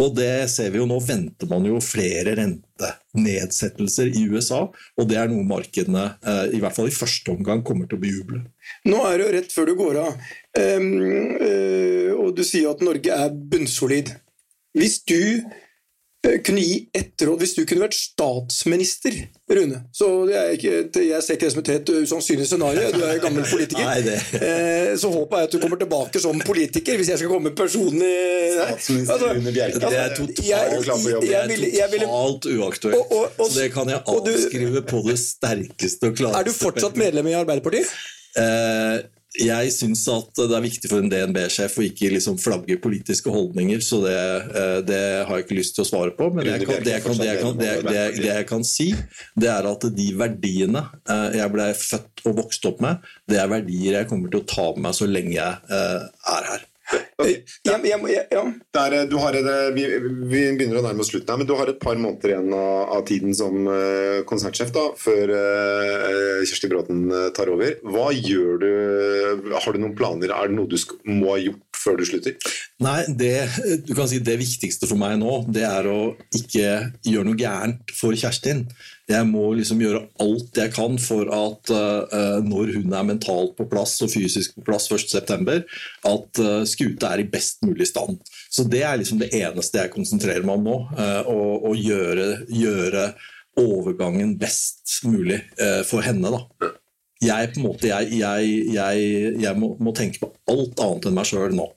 Og 0.00 0.14
det 0.16 0.48
ser 0.50 0.72
vi 0.74 0.80
jo 0.80 0.88
nå, 0.90 0.96
venter 1.06 1.46
man 1.50 1.66
jo 1.68 1.78
flere 1.84 2.34
rentenedsettelser 2.40 4.10
i 4.10 4.24
USA. 4.26 4.64
Og 4.98 5.06
det 5.10 5.20
er 5.20 5.30
noe 5.30 5.46
markedene 5.46 6.08
eh, 6.18 6.56
i 6.56 6.62
hvert 6.62 6.74
fall 6.74 6.90
i 6.90 6.94
første 6.94 7.30
omgang 7.30 7.62
kommer 7.66 7.86
til 7.86 8.00
å 8.00 8.02
bejuble. 8.02 8.42
Nå 8.90 9.04
er 9.06 9.16
det 9.16 9.26
jo 9.26 9.34
rett 9.36 9.54
før 9.54 9.70
du 9.70 9.76
går 9.78 10.00
av, 10.02 10.16
um, 10.58 10.90
uh, 11.38 12.10
og 12.24 12.34
du 12.34 12.42
sier 12.46 12.72
at 12.72 12.82
Norge 12.82 13.20
er 13.22 13.38
bunnsolid. 13.54 14.10
Hvis 14.74 14.98
du 15.06 15.20
Eh, 15.22 15.63
kunne 16.44 16.62
gi 16.64 16.76
ett 16.96 17.22
råd 17.26 17.42
hvis 17.42 17.54
du 17.56 17.62
kunne 17.68 17.84
vært 17.84 17.96
statsminister, 17.98 19.16
Rune. 19.54 19.82
Så 19.92 20.08
ikke, 20.54 20.72
jeg 21.04 21.20
ser 21.24 21.36
ikke 21.36 21.44
det 21.44 21.52
som 21.52 21.60
et 21.60 21.70
helt 21.74 21.90
usannsynlig 22.06 22.46
scenario, 22.48 22.86
du 22.94 23.02
er 23.04 23.20
gammel 23.22 23.44
politiker. 23.48 23.84
Nei, 23.90 24.16
eh, 24.40 24.94
så 25.00 25.10
håper 25.12 25.42
jeg 25.42 25.50
at 25.50 25.56
du 25.56 25.60
kommer 25.62 25.80
tilbake 25.80 26.22
som 26.22 26.40
politiker, 26.46 26.96
hvis 27.00 27.12
jeg 27.12 27.22
skal 27.22 27.32
komme 27.34 27.52
personlig 27.56 28.12
Statsminister 28.54 29.18
altså, 29.18 29.30
Rune 29.36 29.52
Bjerke. 29.52 29.78
Altså, 29.80 29.92
det 29.92 30.00
er 30.00 30.16
totalt, 30.16 30.42
jeg, 30.48 31.28
jeg, 31.28 31.70
jeg, 31.76 32.02
totalt 32.06 32.50
uaktuelt. 32.54 32.98
Og, 32.98 33.14
og, 33.18 33.38
og, 33.38 33.46
så 33.50 33.60
det 33.60 33.70
kan 33.74 33.92
jeg 33.92 34.02
avskrive 34.16 34.84
på 34.88 35.04
det 35.08 35.18
sterkeste 35.20 36.12
og 36.12 36.18
klareste. 36.20 36.40
Er 36.40 36.48
du 36.48 36.56
fortsatt 36.56 37.00
medlem 37.00 37.32
i 37.32 37.36
Arbeiderpartiet? 37.42 37.92
Eh, 38.34 38.96
jeg 39.34 39.70
syns 39.74 40.04
at 40.12 40.36
det 40.38 40.54
er 40.54 40.62
viktig 40.62 40.90
for 40.90 41.02
en 41.02 41.10
DNB-sjef 41.10 41.78
å 41.80 41.84
ikke 41.86 42.10
liksom 42.12 42.36
flagge 42.38 42.76
politiske 42.82 43.32
holdninger, 43.34 43.80
så 43.82 44.00
det, 44.04 44.18
eh, 44.54 44.78
det, 44.86 45.00
har 45.26 45.40
jeg 45.40 45.46
ikke 45.46 45.58
lyst 45.58 45.74
til 45.78 45.84
å 45.84 45.88
svare 45.88 46.14
på. 46.14 46.28
Men 46.34 46.46
jeg 46.52 46.62
kan, 46.62 46.82
det, 46.84 46.92
jeg 46.92 47.04
kan, 47.04 47.22
jeg 47.26 47.40
kan, 47.42 47.56
det, 47.58 48.04
jeg 48.22 48.48
kan, 48.50 48.66
si, 48.68 48.90
det 49.38 49.50
er 49.50 49.70
at 49.70 49.88
de 49.96 50.10
verdiene 50.18 50.84
eh, 51.10 51.40
jeg 51.40 51.54
ble 51.54 51.70
født 51.78 52.24
og 52.30 52.38
vokst 52.44 52.70
opp 52.70 52.84
med, 52.84 53.10
det 53.30 53.40
er 53.42 53.50
verdier 53.50 53.98
jeg 54.00 54.10
kommer 54.10 54.30
til 54.30 54.44
å 54.44 54.48
ta 54.54 54.68
med 54.76 54.86
meg 54.86 54.96
så 55.00 55.10
lenge 55.10 55.34
jeg 55.34 55.74
eh, 55.80 56.06
er 56.36 56.48
her. 56.52 56.70
Okay. 56.92 57.36
Ja, 57.62 57.78
ja, 57.84 57.98
ja. 58.30 58.42
Der, 58.74 58.96
et, 58.98 59.12
vi, 59.76 59.84
vi, 60.28 60.40
begynner 60.58 60.80
å 60.80 60.84
nærme 60.84 61.04
oss 61.04 61.12
slutten 61.12 61.32
her, 61.32 61.40
men 61.40 61.48
du 61.48 61.54
har 61.56 61.70
et 61.70 61.80
par 61.80 61.96
måneder 61.96 62.34
igjen 62.34 62.50
av, 62.52 62.80
av 62.98 63.04
tiden 63.08 63.32
som 63.36 63.68
uh, 63.70 64.20
konsertsjef 64.28 64.72
da, 64.74 64.84
før 65.00 65.32
uh, 65.32 66.42
Kjersti 66.44 66.70
Bråten 66.72 67.06
tar 67.36 67.52
over. 67.54 67.78
Hva 67.88 68.10
gjør 68.12 68.60
du? 68.60 68.72
Har 69.54 69.72
du 69.72 69.80
noen 69.80 69.96
planer? 69.96 70.34
Er 70.34 70.50
det 70.50 70.58
noe 70.58 70.68
du 70.68 70.76
må 71.08 71.32
ha 71.32 71.38
gjort 71.40 71.80
før 71.84 72.00
du 72.00 72.04
slutter? 72.08 72.36
Nei, 72.84 73.00
det, 73.08 73.34
du 73.86 73.94
kan 73.96 74.10
si 74.10 74.20
det 74.24 74.36
viktigste 74.40 74.88
for 74.90 75.00
meg 75.00 75.16
nå, 75.22 75.44
det 75.54 75.64
er 75.68 75.88
å 75.88 76.00
ikke 76.36 76.68
gjøre 77.06 77.28
noe 77.30 77.40
gærent 77.40 77.94
for 77.96 78.16
Kjerstin. 78.18 78.66
Jeg 79.10 79.26
må 79.28 79.50
liksom 79.52 79.82
gjøre 79.84 80.06
alt 80.24 80.56
jeg 80.56 80.72
kan 80.72 80.94
for 81.02 81.28
at 81.28 81.72
uh, 81.74 82.38
når 82.44 82.72
hun 82.78 82.94
er 82.96 83.08
mentalt 83.08 83.52
på 83.58 83.66
plass 83.68 83.98
og 84.04 84.12
fysisk 84.14 84.54
på 84.56 84.64
plass 84.64 84.88
1.9., 84.88 85.58
at 86.08 86.40
uh, 86.40 86.62
skuta 86.68 87.12
er 87.12 87.24
i 87.24 87.28
best 87.28 87.60
mulig 87.66 87.90
stand. 87.90 88.22
Så 88.48 88.64
Det 88.64 88.80
er 88.86 88.96
liksom 89.00 89.20
det 89.20 89.32
eneste 89.36 89.82
jeg 89.82 89.92
konsentrerer 89.92 90.46
meg 90.46 90.56
om 90.56 90.70
nå. 90.70 90.78
Å, 91.28 91.38
uh, 91.68 91.76
gjøre, 91.76 92.46
gjøre, 92.48 93.12
overgangen 93.60 94.32
best 94.34 94.96
mulig 95.06 95.36
for 95.86 96.02
henne. 96.02 96.26
da 96.26 96.72
jeg, 97.24 97.52
på 97.54 97.60
en 97.60 97.66
måte, 97.68 97.88
jeg, 97.90 98.18
jeg, 98.18 98.52
jeg, 98.74 99.32
jeg 99.42 99.58
må, 99.58 99.74
må, 99.82 99.94
tenke 99.96 100.20
på 100.22 100.30
alt 100.50 100.80
annet 100.82 101.08
enn 101.08 101.16
meg 101.16 101.28
sjøl 101.28 101.56
nå. 101.56 101.68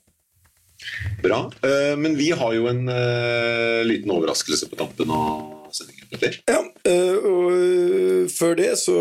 Bra. 1.24 1.40
Uh, 1.64 1.94
men 1.98 2.14
vi 2.18 2.30
har 2.38 2.54
jo 2.54 2.68
en 2.70 2.84
uh, 2.86 3.80
liten 3.86 4.12
overraskelse 4.14 4.70
på 4.70 4.78
tampen 4.78 5.10
av 5.14 5.72
sendingen. 5.74 6.06
Ja, 6.48 6.62
og 6.88 8.30
før 8.32 8.54
det 8.58 8.70
så 8.80 8.96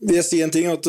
vil 0.00 0.16
jeg 0.16 0.26
si 0.26 0.40
en 0.40 0.52
ting 0.54 0.68
at 0.70 0.86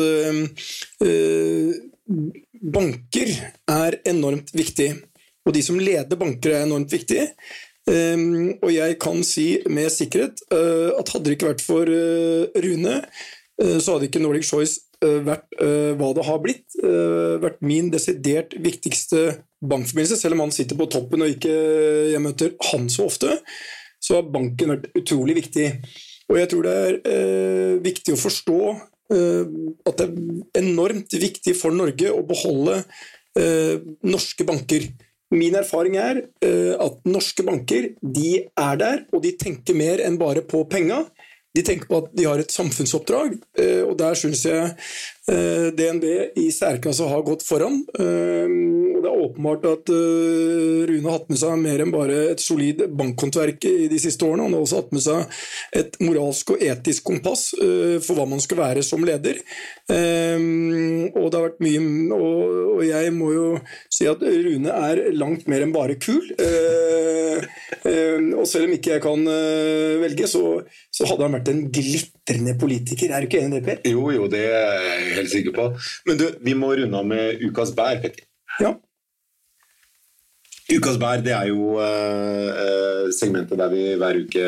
banker 2.62 3.34
er 3.70 3.98
enormt 4.08 4.54
viktig. 4.56 4.88
Og 5.42 5.56
de 5.56 5.62
som 5.66 5.80
leder 5.80 6.16
banker, 6.16 6.54
er 6.54 6.66
enormt 6.66 6.92
viktig. 6.92 7.26
Um, 7.82 8.52
og 8.62 8.70
jeg 8.70 8.94
kan 9.02 9.24
si 9.26 9.56
med 9.66 9.90
sikkerhet 9.90 10.44
at 10.54 11.08
hadde 11.10 11.24
det 11.26 11.34
ikke 11.34 11.48
vært 11.50 11.64
for 11.66 11.90
Rune, 12.62 13.00
Eh, 13.62 13.78
så 13.78 13.96
hadde 13.96 14.08
ikke 14.08 14.22
Nordic 14.22 14.46
Choice 14.48 14.80
eh, 15.02 15.20
vært 15.26 15.46
eh, 15.60 15.92
hva 15.98 16.12
det 16.16 16.26
har 16.28 16.40
blitt. 16.44 16.66
Vært 17.42 17.62
min 17.64 17.90
desidert 17.92 18.56
viktigste 18.62 19.42
bankforbindelse, 19.62 20.18
selv 20.18 20.36
om 20.36 20.46
han 20.46 20.54
sitter 20.54 20.78
på 20.78 20.88
toppen 20.90 21.22
og 21.24 21.36
ikke 21.36 21.52
jeg 22.12 22.22
møter 22.22 22.56
han 22.72 22.88
så 22.92 23.06
ofte. 23.10 23.38
Så 24.02 24.18
har 24.18 24.32
banken 24.34 24.74
vært 24.74 24.88
utrolig 24.98 25.36
viktig. 25.38 25.68
Og 26.30 26.40
jeg 26.40 26.50
tror 26.50 26.66
det 26.66 26.74
er 27.12 27.78
viktig 27.84 28.16
å 28.16 28.20
forstå 28.20 28.60
at 29.12 29.98
det 29.98 30.04
er 30.06 30.62
enormt 30.62 31.12
viktig 31.20 31.52
for 31.58 31.74
Norge 31.76 32.08
å 32.08 32.22
beholde 32.24 32.78
norske 34.00 34.46
banker. 34.48 34.86
Min 35.34 35.58
erfaring 35.58 35.98
er 36.00 36.22
at 36.80 37.02
norske 37.04 37.44
banker 37.44 37.90
de 38.00 38.30
er 38.48 38.80
der, 38.80 39.04
og 39.12 39.20
de 39.26 39.34
tenker 39.36 39.76
mer 39.76 40.00
enn 40.06 40.16
bare 40.20 40.46
på 40.48 40.62
penga. 40.72 41.02
De 41.52 41.60
tenker 41.64 41.88
på 41.88 41.98
at 42.00 42.12
de 42.16 42.24
har 42.24 42.40
et 42.40 42.52
samfunnsoppdrag, 42.52 43.34
eh, 43.60 43.82
og 43.84 43.96
der 44.00 44.16
syns 44.16 44.46
jeg 44.48 44.70
eh, 45.28 45.68
DNB 45.76 46.06
i 46.40 46.46
særklasse 46.54 47.08
har 47.10 47.24
gått 47.26 47.44
foran. 47.44 47.82
Eh, 49.22 49.28
åpenbart 49.28 49.64
at 49.64 49.88
Rune 50.88 51.04
har 51.04 51.18
hatt 51.18 51.28
med 51.30 51.38
seg 51.38 51.58
mer 51.60 51.82
enn 51.82 51.92
bare 51.92 52.18
et 52.32 52.40
solid 52.42 52.82
bankhåndverk 52.90 53.64
i 53.68 53.88
de 53.90 53.98
siste 54.00 54.24
årene. 54.26 54.46
Han 54.46 54.56
har 54.56 54.64
også 54.64 54.80
hatt 54.82 54.92
med 54.92 55.04
seg 55.04 55.24
et 55.78 55.98
moralsk 56.02 56.54
og 56.54 56.62
etisk 56.62 57.04
kompass 57.04 57.52
for 58.02 58.18
hva 58.18 58.26
man 58.28 58.42
skal 58.42 58.60
være 58.60 58.82
som 58.86 59.04
leder. 59.06 59.40
Og 59.88 61.26
det 61.28 61.38
har 61.38 61.46
vært 61.48 61.62
mye 61.62 61.80
Og 62.12 62.82
jeg 62.86 63.12
må 63.14 63.32
jo 63.34 63.46
si 63.92 64.06
at 64.08 64.22
Rune 64.22 64.72
er 64.72 65.02
langt 65.14 65.48
mer 65.50 65.64
enn 65.64 65.74
bare 65.74 65.98
kul. 66.00 66.24
Og 67.82 68.46
selv 68.48 68.68
om 68.68 68.76
ikke 68.76 68.94
jeg 68.96 69.04
kan 69.04 69.26
velge, 70.02 70.28
så, 70.30 70.44
så 70.92 71.08
hadde 71.10 71.28
han 71.28 71.36
vært 71.38 71.52
en 71.52 71.64
glitrende 71.72 72.56
politiker. 72.60 73.12
Er 73.12 73.22
du 73.22 73.30
ikke 73.30 73.42
enig 73.42 73.60
i 73.60 73.60
det, 73.60 73.66
Per? 73.68 73.82
Jo, 73.92 74.08
jo, 74.14 74.28
det 74.32 74.44
er 74.48 74.88
jeg 74.88 75.16
helt 75.20 75.34
sikker 75.34 75.58
på. 75.58 75.68
Men 76.08 76.20
du, 76.20 76.28
vi 76.42 76.56
må 76.58 76.72
runde 76.78 77.02
av 77.02 77.08
med 77.08 77.42
ukas 77.44 77.74
bær, 77.76 78.00
Petter. 78.02 78.26
Ja. 78.60 78.74
Ukas 80.72 80.96
bær 81.00 81.20
det 81.24 81.34
er 81.36 81.50
jo 81.50 81.74
uh, 81.76 83.10
segmentet 83.12 83.60
der 83.60 83.72
vi 83.72 83.82
hver 84.00 84.20
uke 84.22 84.46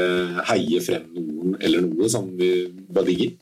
heier 0.49 0.85
frem 0.85 1.11
noen 1.13 1.59
eller 1.61 1.85
noe 1.85 2.09
som 2.13 2.31
vi 2.39 2.51
bare 2.95 3.09
digger. 3.11 3.35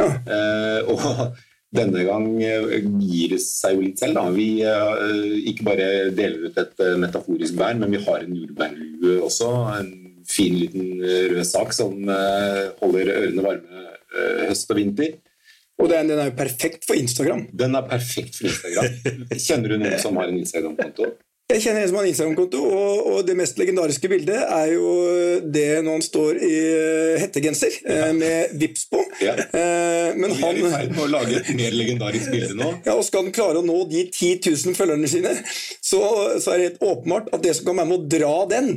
Ja. 0.00 0.08
Uh, 0.26 0.92
og 0.92 1.38
denne 1.72 2.04
gang 2.04 2.26
gir 2.36 3.32
det 3.32 3.40
seg 3.44 3.78
jo 3.78 3.86
litt 3.86 4.02
selv. 4.02 4.18
Da. 4.18 4.26
Vi 4.34 4.48
uh, 4.66 5.40
ikke 5.48 5.68
bare 5.70 5.88
deler 6.12 6.50
ut 6.50 6.60
et 6.60 6.84
metaforisk 7.00 7.56
bær, 7.56 7.78
men 7.80 7.94
vi 7.94 8.02
har 8.04 8.26
en 8.26 8.38
jordbærlue 8.42 9.18
også. 9.30 9.50
En 9.78 9.92
fin 10.28 10.54
liten 10.54 11.00
rød 11.02 11.44
sak 11.48 11.72
som 11.74 11.96
holder 12.78 13.08
ørene 13.10 13.42
varme 13.42 13.88
høst 14.46 14.70
og 14.70 14.78
vinter. 14.78 15.16
Og 15.82 15.88
den, 15.90 16.12
den, 16.12 16.20
er 16.20 16.28
jo 16.28 16.36
perfekt 16.38 16.86
for 16.86 16.94
Instagram. 16.94 17.46
Den 17.58 17.74
er 17.74 17.88
perfekt 17.88 18.36
for 18.38 18.46
Instagram. 18.46 19.16
Kjenner 19.48 19.72
du 19.72 19.80
noen 19.80 19.98
som 20.00 20.20
har 20.20 20.30
en 20.30 20.38
Instagram-konto? 20.38 21.08
Jeg 21.52 21.62
kjenner 21.66 21.82
en 21.82 21.90
som 21.90 21.98
har 21.98 22.06
en 22.06 22.10
Instagram-konto, 22.10 22.60
og, 22.64 23.08
og, 23.10 23.18
det 23.28 23.34
mest 23.36 23.58
legendariske 23.60 24.08
bildet 24.08 24.38
er 24.40 24.70
jo 24.72 24.92
det 25.52 25.66
når 25.84 25.98
han 25.98 26.04
står 26.04 26.38
i 26.40 26.52
eh, 26.62 27.16
hettegenser 27.20 27.76
ja. 27.82 27.98
Eh, 28.08 28.12
med 28.16 28.54
vips 28.60 28.86
på. 28.92 29.02
Ja. 29.20 29.34
Eh, 29.36 30.14
men 30.16 30.32
han 30.38 30.56
er 30.56 30.60
i 30.62 30.72
ferd 30.72 30.94
med 30.94 31.02
å 31.04 31.10
lage 31.12 31.36
et 31.40 31.50
mer 31.58 31.76
legendarisk 31.76 32.32
bilde 32.32 32.56
nå. 32.56 32.70
Ja, 32.86 32.96
og 32.96 33.04
Skal 33.06 33.26
han 33.26 33.34
klare 33.36 33.60
å 33.60 33.66
nå 33.66 33.82
de 33.90 34.06
10 34.08 34.48
000 34.48 34.78
følgerne 34.78 35.10
sine, 35.10 35.34
så, 35.78 36.00
så, 36.38 36.54
er 36.54 36.62
det 36.62 36.70
helt 36.70 36.86
åpenbart 36.88 37.28
at 37.36 37.44
det 37.44 37.56
som 37.58 37.68
kan 37.68 37.82
være 37.82 37.90
med 37.92 37.98
å 37.98 38.10
dra 38.16 38.32
den 38.52 38.72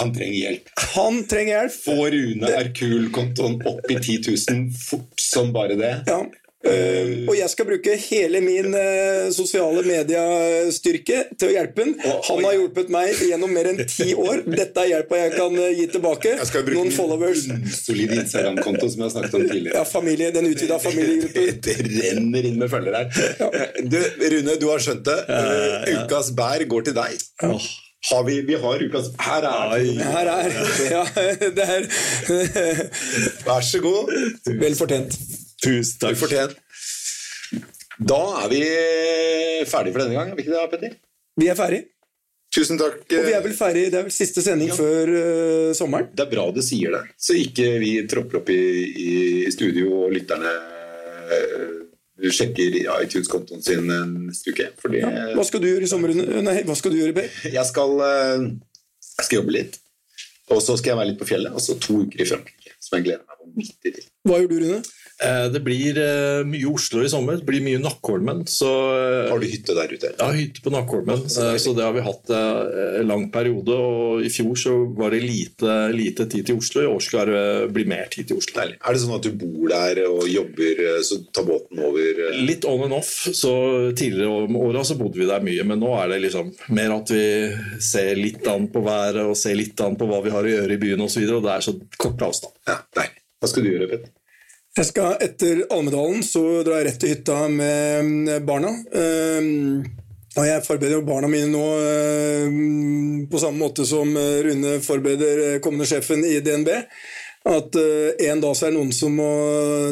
Han 0.00 0.14
trenger 0.16 0.38
hjelp. 0.38 0.72
Han 0.96 1.22
trenger 1.28 1.52
hjelp. 1.52 1.78
Få 1.84 1.98
Rune 2.16 2.56
Erkul-kontoen 2.62 3.60
opp 3.68 3.92
i 3.92 4.00
10 4.00 4.32
000 4.32 4.66
fort 4.80 5.20
som 5.20 5.52
bare 5.54 5.76
det. 5.78 5.94
Ja, 6.08 6.22
Uh, 6.66 7.28
og 7.30 7.34
jeg 7.38 7.52
skal 7.52 7.68
bruke 7.68 7.94
hele 8.06 8.40
min 8.44 8.74
uh, 8.74 9.28
sosiale 9.34 9.82
mediestyrke 9.86 11.22
til 11.38 11.50
å 11.50 11.54
hjelpe 11.54 11.86
han. 11.86 11.94
Han 12.28 12.42
har 12.46 12.56
hjulpet 12.58 12.90
meg 12.92 13.22
gjennom 13.28 13.54
mer 13.54 13.70
enn 13.72 13.80
ti 13.86 14.10
år. 14.16 14.42
Dette 14.48 14.84
er 14.84 14.92
hjelpa 14.96 15.22
jeg 15.22 15.34
kan 15.36 15.56
uh, 15.60 15.70
gi 15.70 15.86
tilbake. 15.94 16.34
Jeg 16.42 16.50
skal 16.50 16.66
bruke 16.66 16.80
Noen 16.80 16.92
followers. 16.94 17.46
Solid 17.78 18.12
Instagram-konto 18.18 18.90
som 18.92 19.04
jeg 19.04 19.08
har 19.08 19.14
snakket 19.16 19.38
om 19.38 19.46
tidligere. 19.46 19.78
Ja, 19.78 19.86
familie, 19.88 20.30
Den 20.34 20.50
utvida 20.50 20.80
familiegruppen. 20.82 21.56
Det 21.66 21.78
renner 21.86 22.50
inn 22.50 22.60
med 22.60 22.70
følgere 22.70 23.06
her. 23.06 23.32
Ja. 23.40 23.66
Du, 23.86 23.98
Rune, 24.34 24.60
du 24.60 24.68
har 24.70 24.82
skjønt 24.82 25.06
det. 25.08 25.18
Ukas 26.02 26.30
bær 26.36 26.64
går 26.68 26.88
til 26.90 26.96
deg. 26.96 27.26
Oh. 27.46 27.72
Har 28.10 28.24
vi, 28.24 28.40
vi, 28.40 28.54
har 28.54 28.82
ukas 28.82 29.08
Her 29.18 29.42
er 29.42 29.78
Her 30.04 30.26
er 30.26 30.52
ja, 30.94 31.04
det 31.56 31.64
er 31.64 31.88
Vær 33.46 33.60
så 33.60 33.80
god. 33.82 34.12
Vel 34.60 34.76
fortjent. 34.78 35.18
Tusen 35.64 36.00
takk. 36.02 36.18
Fortjent. 36.20 36.56
Da 37.96 38.22
er 38.42 38.48
vi 38.52 38.62
ferdige 39.68 39.94
for 39.94 40.02
denne 40.02 40.16
gang, 40.16 40.32
er 40.32 40.36
vi 40.36 40.44
ikke 40.44 40.56
det, 40.56 40.64
Petter? 40.72 40.96
Vi 41.40 41.48
er 41.48 41.56
ferdige. 41.58 41.88
Tusen 42.56 42.78
takk. 42.80 43.00
Og 43.04 43.26
vi 43.26 43.34
er 43.36 43.42
vel 43.44 43.56
ferdige, 43.56 43.90
Det 43.92 43.98
er 43.98 44.06
vel 44.06 44.14
siste 44.14 44.44
sending 44.44 44.70
ja. 44.70 44.76
før 44.76 45.12
uh, 45.12 45.72
sommeren? 45.76 46.10
Det 46.12 46.24
er 46.24 46.30
bra 46.30 46.46
du 46.54 46.62
sier 46.64 46.94
det, 46.94 47.02
så 47.20 47.36
ikke 47.36 47.76
vi 47.82 47.92
tropper 48.08 48.40
opp 48.40 48.52
i, 48.52 48.62
i 49.06 49.50
studio 49.52 50.04
og 50.04 50.14
lytterne 50.14 50.52
uh, 51.32 51.74
sjekker 52.32 52.78
iTunes-kontoen 52.80 53.64
sin 53.64 53.88
neste 53.88 54.54
uke. 54.54 54.70
Fordi, 54.80 55.02
ja. 55.02 55.32
Hva 55.36 55.44
skal 55.48 55.64
du 55.64 55.68
gjøre 55.68 55.88
i 55.88 55.90
sommeren? 55.90 56.22
Nei, 56.46 56.60
hva 56.68 56.76
skal 56.78 56.94
du 56.94 57.00
gjøre, 57.00 57.16
Per? 57.16 57.28
Jeg 57.58 57.68
skal, 57.68 57.96
uh, 58.00 58.46
jeg 59.16 59.28
skal 59.28 59.40
jobbe 59.42 59.56
litt. 59.56 59.80
Og 60.52 60.60
så 60.62 60.76
skal 60.78 60.92
jeg 60.92 60.98
være 61.00 61.08
litt 61.10 61.18
på 61.18 61.26
fjellet, 61.26 61.54
og 61.56 61.62
så 61.62 61.74
to 61.82 62.04
uker 62.04 62.20
i 62.22 62.26
Frankrike. 62.28 62.76
Som 62.78 63.00
jeg 63.00 63.08
gleder 63.08 63.24
meg 63.24 63.40
vanvittig 63.40 63.92
til. 63.96 64.04
Hva 64.28 64.36
gjør 64.38 64.52
du, 64.52 64.58
Rune? 64.62 64.76
Eh, 65.16 65.46
det 65.48 65.62
blir 65.64 65.96
eh, 65.96 66.42
mye 66.44 66.68
Oslo 66.68 67.00
i 67.04 67.08
sommer. 67.08 67.38
Det 67.40 67.48
blir 67.48 67.64
mye 67.64 67.80
Nakkholmen. 67.80 68.42
Eh, 68.44 69.30
har 69.30 69.40
du 69.40 69.46
hytte 69.48 69.76
der 69.76 69.92
ute? 69.94 70.10
Ja, 70.18 70.28
hytte 70.36 70.60
på 70.64 70.72
Nakkholmen. 70.74 71.24
Så 71.32 71.72
det 71.76 71.86
har 71.86 71.94
vi 71.96 72.04
hatt 72.04 72.32
en 72.36 73.08
lang 73.08 73.30
periode. 73.32 73.72
og 73.72 74.24
I 74.26 74.32
fjor 74.32 74.58
så 74.60 74.74
var 74.98 75.14
det 75.14 75.22
lite, 75.24 75.78
lite 75.96 76.28
tid 76.28 76.50
til 76.50 76.60
Oslo. 76.60 76.84
I 76.84 76.90
år 76.90 77.04
skal 77.04 77.32
det 77.32 77.46
bli 77.72 77.86
mer 77.88 78.10
tid 78.12 78.28
til 78.28 78.42
Oslo. 78.42 78.58
Deilig. 78.60 78.76
Er 78.82 78.96
det 78.96 79.02
sånn 79.02 79.16
at 79.16 79.24
du 79.24 79.32
bor 79.40 79.72
der 79.72 80.02
og 80.10 80.28
jobber, 80.28 80.84
så 81.06 81.20
tar 81.32 81.48
båten 81.48 81.80
over? 81.88 82.22
Litt 82.36 82.68
on 82.68 82.84
and 82.88 82.98
off. 82.98 83.14
Så 83.32 83.54
Tidligere 83.96 84.44
om 84.44 84.56
åra 84.60 84.82
så 84.84 84.96
bodde 84.98 85.18
vi 85.18 85.28
der 85.28 85.44
mye, 85.44 85.64
men 85.64 85.80
nå 85.80 85.88
er 85.96 86.10
det 86.12 86.20
liksom 86.26 86.50
mer 86.76 86.92
at 86.98 87.10
vi 87.12 87.24
ser 87.82 88.18
litt 88.18 88.44
an 88.50 88.68
på 88.72 88.82
været 88.84 89.22
og 89.24 89.36
ser 89.38 89.56
litt 89.56 89.80
an 89.80 89.96
på 89.96 90.08
hva 90.10 90.20
vi 90.24 90.34
har 90.34 90.44
å 90.44 90.52
gjøre 90.52 90.76
i 90.76 90.80
byen 90.82 91.00
osv. 91.00 91.06
Og, 91.06 91.12
så 91.16 91.22
videre, 91.22 91.38
og 91.40 91.46
det 91.46 91.52
er 91.54 91.64
så 91.64 91.72
kort 92.02 92.22
avstand. 92.26 92.56
Ja. 92.68 92.80
Hva 93.40 93.48
skal 93.48 93.64
du 93.64 93.70
gjøre, 93.70 93.88
Petter? 93.94 94.12
Jeg 94.76 94.90
skal 94.90 95.14
Etter 95.24 95.62
Almedalen 95.72 96.18
så 96.20 96.42
drar 96.60 96.82
jeg 96.82 96.90
rett 96.90 96.98
til 97.00 97.12
hytta 97.14 97.36
med 97.48 98.28
barna. 98.44 98.74
Ehm, 98.92 99.86
og 100.36 100.42
jeg 100.44 100.64
forbereder 100.66 100.98
jo 100.98 101.06
barna 101.06 101.30
mine 101.32 101.48
nå 101.48 101.62
ehm, 101.80 103.22
på 103.32 103.40
samme 103.40 103.56
måte 103.62 103.86
som 103.88 104.12
Rune 104.12 104.74
forbereder 104.84 105.62
kommende 105.64 105.88
sjefen 105.88 106.20
i 106.28 106.34
DNB. 106.44 106.68
At 107.46 107.76
eh, 107.78 108.26
en 108.30 108.40
dag 108.42 108.56
så 108.58 108.66
er 108.66 108.72
det 108.72 108.78
noen 108.80 108.92
som 108.94 109.12
må 109.14 109.30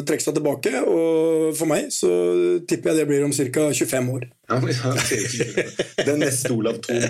trekke 0.07 0.25
seg 0.25 0.35
tilbake. 0.35 0.73
Og 0.83 1.55
for 1.55 1.69
meg 1.71 1.87
så 1.95 2.11
tipper 2.67 2.91
jeg 2.91 3.01
det 3.01 3.07
blir 3.09 3.23
om 3.27 3.35
ca. 3.35 3.69
25 3.71 4.11
år. 4.15 4.27
Den 6.07 6.19
neste 6.21 6.51
Olav 6.53 6.81
Thon. 6.83 7.05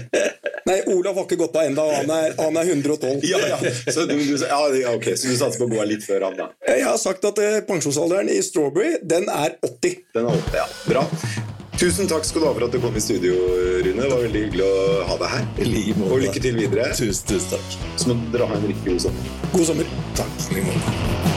Nei, 0.65 0.79
Olav 0.89 1.17
har 1.17 1.25
ikke 1.27 1.37
gått 1.43 1.57
av 1.59 1.67
ennå. 1.69 1.83
Han, 1.93 2.13
han, 2.39 2.61
er 2.61 2.71
112. 2.73 3.25
Ja, 3.29 3.41
ja. 3.51 3.59
Så, 3.85 4.05
du, 4.09 4.15
du, 4.17 4.37
ja, 4.41 4.61
okay. 4.95 5.17
så 5.17 5.29
du 5.29 5.37
satser 5.37 5.61
på 5.61 5.69
å 5.69 5.73
gå 5.75 5.89
litt 5.89 6.05
før 6.05 6.29
han, 6.29 6.37
da? 6.39 6.49
Jeg 6.65 6.85
har 6.87 6.97
sagt 7.01 7.25
at 7.29 7.41
eh, 7.41 7.59
pensjonsalderen 7.67 8.31
i 8.33 8.39
Strawberry, 8.45 8.95
den 9.05 9.29
er 9.29 9.59
80. 9.61 9.99
Den 10.17 10.31
er 10.31 10.47
80, 10.47 10.57
ja. 10.61 10.71
Bra. 10.89 11.53
Tusen 11.75 12.07
takk 12.07 12.23
skal 12.23 12.39
du 12.41 12.47
ha 12.47 12.53
for 12.55 12.63
at 12.69 12.71
du 12.71 12.79
kom 12.79 12.95
i 12.95 13.01
studio, 13.03 13.35
Rune. 13.83 13.99
Det 13.99 14.07
var 14.07 14.21
veldig 14.23 14.43
hyggelig 14.45 14.63
å 14.63 15.03
ha 15.09 15.19
deg 15.19 15.33
her. 15.33 15.45
Like. 15.67 16.07
Og 16.07 16.23
lykke 16.23 16.43
til 16.47 16.59
videre. 16.61 16.87
Tusen, 16.95 17.27
tusen 17.33 17.57
takk. 17.57 17.79
Så 17.99 18.13
må 18.13 18.19
dere 18.31 18.47
ha 18.47 18.59
en 18.61 18.69
riktig 18.71 18.95
god 18.95 19.07
sommer. 19.09 19.31
God 19.51 19.71
sommer. 19.73 19.95
Takk. 20.15 20.45
like. 20.55 21.34